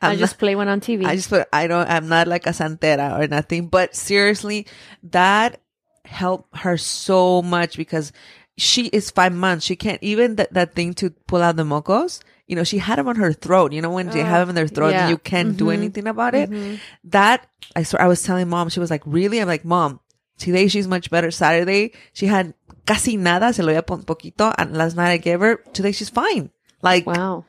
I 0.00 0.14
I'm 0.14 0.18
just 0.18 0.38
play 0.38 0.54
one 0.54 0.68
on 0.68 0.80
TV. 0.80 1.04
I 1.04 1.16
just 1.16 1.28
put 1.28 1.46
I 1.52 1.66
don't 1.66 1.88
I'm 1.90 2.06
not 2.08 2.28
like 2.28 2.46
a 2.46 2.50
santera 2.54 3.18
or 3.18 3.26
nothing, 3.26 3.66
but 3.66 3.96
seriously, 3.96 4.66
that 5.10 5.60
helped 6.04 6.56
her 6.58 6.76
so 6.76 7.42
much 7.42 7.76
because 7.76 8.12
she 8.56 8.86
is 8.86 9.10
five 9.10 9.32
months. 9.32 9.64
She 9.64 9.76
can't 9.76 10.02
even 10.02 10.36
that, 10.36 10.52
that 10.54 10.74
thing 10.74 10.94
to 10.94 11.10
pull 11.10 11.42
out 11.42 11.56
the 11.56 11.64
mocos. 11.64 12.20
You 12.46 12.56
know, 12.56 12.64
she 12.64 12.78
had 12.78 12.98
them 12.98 13.08
on 13.08 13.16
her 13.16 13.32
throat. 13.32 13.72
You 13.72 13.80
know, 13.80 13.90
when 13.90 14.08
they 14.08 14.20
have 14.20 14.36
oh, 14.36 14.40
them 14.40 14.48
in 14.50 14.54
their 14.54 14.68
throat 14.68 14.90
yeah. 14.90 15.02
and 15.02 15.10
you 15.10 15.16
can't 15.16 15.56
do 15.56 15.66
mm-hmm. 15.66 15.82
anything 15.82 16.06
about 16.06 16.34
it. 16.34 16.50
Mm-hmm. 16.50 16.76
That 17.04 17.46
I 17.74 17.82
swear, 17.82 18.02
I 18.02 18.08
was 18.08 18.22
telling 18.22 18.48
mom, 18.48 18.68
she 18.68 18.80
was 18.80 18.90
like, 18.90 19.02
really? 19.06 19.40
I'm 19.40 19.48
like, 19.48 19.64
mom, 19.64 20.00
today 20.38 20.68
she's 20.68 20.86
much 20.86 21.10
better. 21.10 21.30
Saturday, 21.30 21.92
she 22.12 22.26
had 22.26 22.54
casi 22.84 23.16
nada, 23.16 23.52
se 23.52 23.62
lo 23.62 23.72
había 23.72 23.86
poquito. 23.86 24.54
And 24.58 24.76
last 24.76 24.96
night 24.96 25.12
I 25.12 25.16
gave 25.16 25.40
her, 25.40 25.56
today 25.72 25.92
she's 25.92 26.10
fine. 26.10 26.50
Like, 26.82 27.06
wow. 27.06 27.46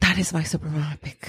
that 0.00 0.18
is 0.18 0.32
my 0.32 0.42
super 0.42 0.68
mama 0.68 0.98
pick. 1.00 1.28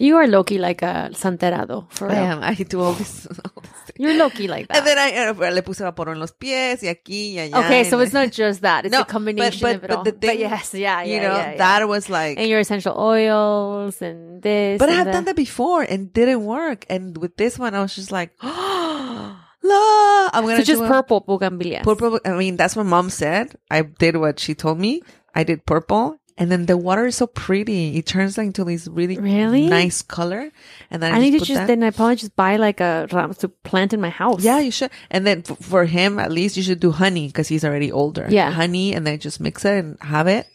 You 0.00 0.16
are 0.16 0.26
Loki 0.26 0.56
like 0.56 0.80
a 0.80 1.10
santerado 1.12 1.84
for 1.92 2.08
I 2.08 2.14
real. 2.14 2.22
am. 2.32 2.42
I 2.42 2.54
do 2.54 2.80
all 2.80 2.94
this. 2.94 3.26
All 3.26 3.60
this. 3.62 3.92
You're 3.98 4.14
Loki 4.16 4.48
like 4.48 4.66
that. 4.68 4.78
And 4.78 4.86
then 4.86 4.96
I 4.98 5.28
uh, 5.28 5.50
le 5.52 5.60
puse 5.62 5.80
vapor 5.84 6.08
en 6.08 6.18
los 6.18 6.32
pies 6.32 6.82
y 6.82 6.88
aquí 6.88 7.34
y 7.34 7.38
allá. 7.38 7.58
okay, 7.66 7.84
so 7.84 8.00
it's 8.00 8.14
not 8.14 8.32
just 8.32 8.62
that; 8.62 8.86
it's 8.86 8.92
No, 8.92 9.02
a 9.02 9.04
combination 9.04 9.60
but- 9.60 9.76
of 9.76 9.84
it 9.84 9.88
but 9.88 9.96
all. 9.98 10.04
the 10.04 10.12
thing- 10.12 10.40
yes, 10.40 10.72
yeah, 10.72 11.02
yeah, 11.02 11.14
you 11.14 11.20
know 11.20 11.36
yeah, 11.36 11.50
yeah. 11.52 11.56
that 11.58 11.86
was 11.86 12.08
like. 12.08 12.38
and 12.38 12.48
your 12.48 12.60
essential 12.60 12.96
oils 12.98 14.00
and 14.00 14.40
this. 14.42 14.78
but 14.78 14.88
I 14.88 14.92
have 14.92 15.04
that. 15.06 15.12
done 15.12 15.24
that 15.26 15.36
before 15.36 15.82
and 15.82 16.10
didn't 16.14 16.46
work. 16.46 16.86
And 16.88 17.18
with 17.18 17.36
this 17.36 17.58
one, 17.58 17.74
I 17.74 17.82
was 17.82 17.94
just 17.94 18.10
like, 18.10 18.32
la. 18.42 20.30
I'm 20.32 20.44
gonna 20.46 20.64
So 20.64 20.64
just 20.64 20.82
purple 20.84 21.20
bougainvillea. 21.20 21.82
Purple. 21.82 22.20
I 22.24 22.30
mean, 22.32 22.56
that's 22.56 22.74
what 22.76 22.86
mom 22.86 23.10
said. 23.10 23.54
I 23.70 23.82
did 23.82 24.16
what 24.16 24.40
she 24.40 24.54
told 24.54 24.78
me. 24.78 25.02
I 25.34 25.44
did 25.44 25.66
purple. 25.66 26.16
And 26.40 26.50
then 26.50 26.64
the 26.64 26.78
water 26.78 27.04
is 27.06 27.16
so 27.16 27.26
pretty. 27.26 27.98
It 27.98 28.06
turns 28.06 28.38
into 28.38 28.64
this 28.64 28.88
really, 28.88 29.18
Really? 29.18 29.66
nice 29.68 30.00
color. 30.00 30.50
And 30.90 31.02
then 31.02 31.12
I, 31.12 31.16
I 31.16 31.20
need 31.20 31.32
to 31.32 31.44
just 31.44 31.52
that- 31.52 31.66
then 31.68 31.82
I 31.84 31.90
probably 31.90 32.16
just 32.16 32.34
buy 32.34 32.56
like 32.56 32.80
a 32.80 33.06
to 33.40 33.48
plant 33.62 33.92
in 33.92 34.00
my 34.00 34.08
house. 34.08 34.42
Yeah, 34.42 34.58
you 34.58 34.70
should. 34.70 34.90
And 35.10 35.26
then 35.26 35.44
f- 35.46 35.58
for 35.60 35.84
him, 35.84 36.18
at 36.18 36.32
least 36.32 36.56
you 36.56 36.62
should 36.62 36.80
do 36.80 36.92
honey 36.92 37.26
because 37.26 37.46
he's 37.46 37.62
already 37.62 37.92
older. 37.92 38.26
Yeah. 38.30 38.50
honey, 38.50 38.94
and 38.94 39.06
then 39.06 39.18
just 39.20 39.38
mix 39.38 39.66
it 39.66 39.84
and 39.84 39.98
have 40.00 40.26
it. 40.28 40.46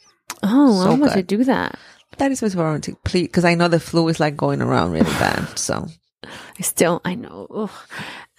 Oh, 0.41 0.83
So 0.83 0.89
I'm 0.91 0.99
going 0.99 1.13
to 1.13 1.21
do 1.23 1.43
that. 1.45 1.77
That 2.17 2.31
is 2.31 2.41
what's 2.41 2.55
wrong 2.55 2.81
to 2.81 2.95
please 3.05 3.27
because 3.27 3.45
I 3.45 3.53
know 3.53 3.67
the 3.67 3.79
flu 3.79 4.07
is 4.07 4.19
like 4.19 4.35
going 4.35 4.61
around 4.63 4.91
really 4.91 5.05
bad. 5.21 5.59
So 5.59 5.87
I 6.23 6.61
still, 6.61 6.99
I 7.05 7.13
know. 7.13 7.45
Ugh. 7.53 7.69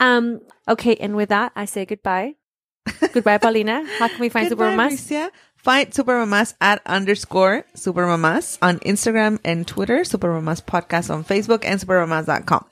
Um. 0.01 0.41
Okay, 0.67 0.97
and 0.97 1.15
with 1.15 1.29
that, 1.29 1.53
I 1.55 1.67
say 1.67 1.85
goodbye. 1.87 2.35
goodbye, 3.13 3.39
Paulina. 3.39 3.85
How 3.99 4.09
can 4.09 4.19
we 4.19 4.29
find 4.31 4.49
Goodbye? 4.49 4.73
Alicia. 4.75 5.31
Find 5.67 5.91
Supermamas 5.91 6.55
at 6.61 6.81
underscore 6.87 7.65
Supermamas 7.75 8.57
on 8.63 8.79
Instagram 8.87 9.41
and 9.45 9.67
Twitter, 9.67 10.03
Supermamas 10.03 10.63
Podcast 10.63 11.13
on 11.13 11.25
Facebook, 11.25 11.65
and 11.65 11.81
supermamas.com. 11.81 12.65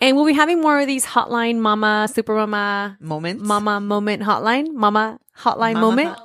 And 0.00 0.14
we'll 0.14 0.26
be 0.26 0.32
having 0.32 0.60
more 0.60 0.78
of 0.78 0.86
these 0.86 1.04
hotline 1.04 1.58
mama, 1.58 2.06
super 2.06 2.34
mama, 2.34 2.96
Moments. 3.00 3.42
mama 3.42 3.80
moment 3.80 4.22
hotline, 4.22 4.72
mama 4.72 5.18
hotline 5.36 5.74
Mama 5.74 5.80
moment. 5.80 6.16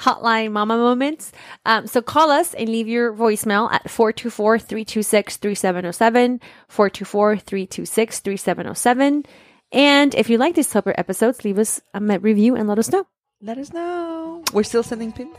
Hotline 0.00 0.50
mama 0.50 0.76
moments. 0.78 1.30
Um, 1.64 1.86
so 1.86 2.02
call 2.02 2.32
us 2.32 2.52
and 2.52 2.68
leave 2.68 2.88
your 2.88 3.14
voicemail 3.14 3.70
at 3.70 3.86
424-326-3707, 3.86 6.40
424-326-3707. 6.68 9.24
And 9.70 10.12
if 10.16 10.28
you 10.28 10.38
like 10.38 10.56
these 10.56 10.70
Tupper 10.70 10.92
episodes, 10.98 11.44
leave 11.44 11.60
us 11.60 11.80
a 11.94 12.00
review 12.00 12.56
and 12.56 12.66
let 12.66 12.80
us 12.80 12.90
know. 12.90 13.06
Let 13.42 13.58
us 13.58 13.72
know. 13.72 14.42
We're 14.52 14.62
still 14.62 14.82
sending 14.82 15.12
pins. 15.12 15.36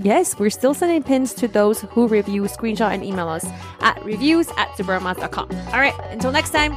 Yes, 0.00 0.38
we're 0.38 0.50
still 0.50 0.72
sending 0.72 1.02
pins 1.02 1.34
to 1.34 1.48
those 1.48 1.80
who 1.80 2.06
review, 2.08 2.42
screenshot, 2.44 2.92
and 2.94 3.04
email 3.04 3.28
us 3.28 3.44
at 3.80 4.02
reviews 4.04 4.48
at 4.56 4.68
supermamas.com. 4.70 5.50
All 5.50 5.80
right, 5.80 5.94
until 6.10 6.32
next 6.32 6.50
time. 6.50 6.72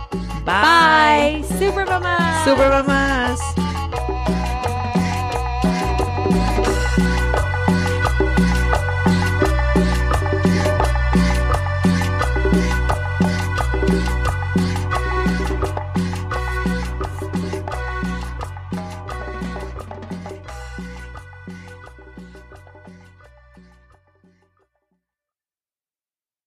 Bye. 0.45 1.43
Super 1.59 1.85
Mama. 1.85 2.17
Supermamas. 2.43 4.01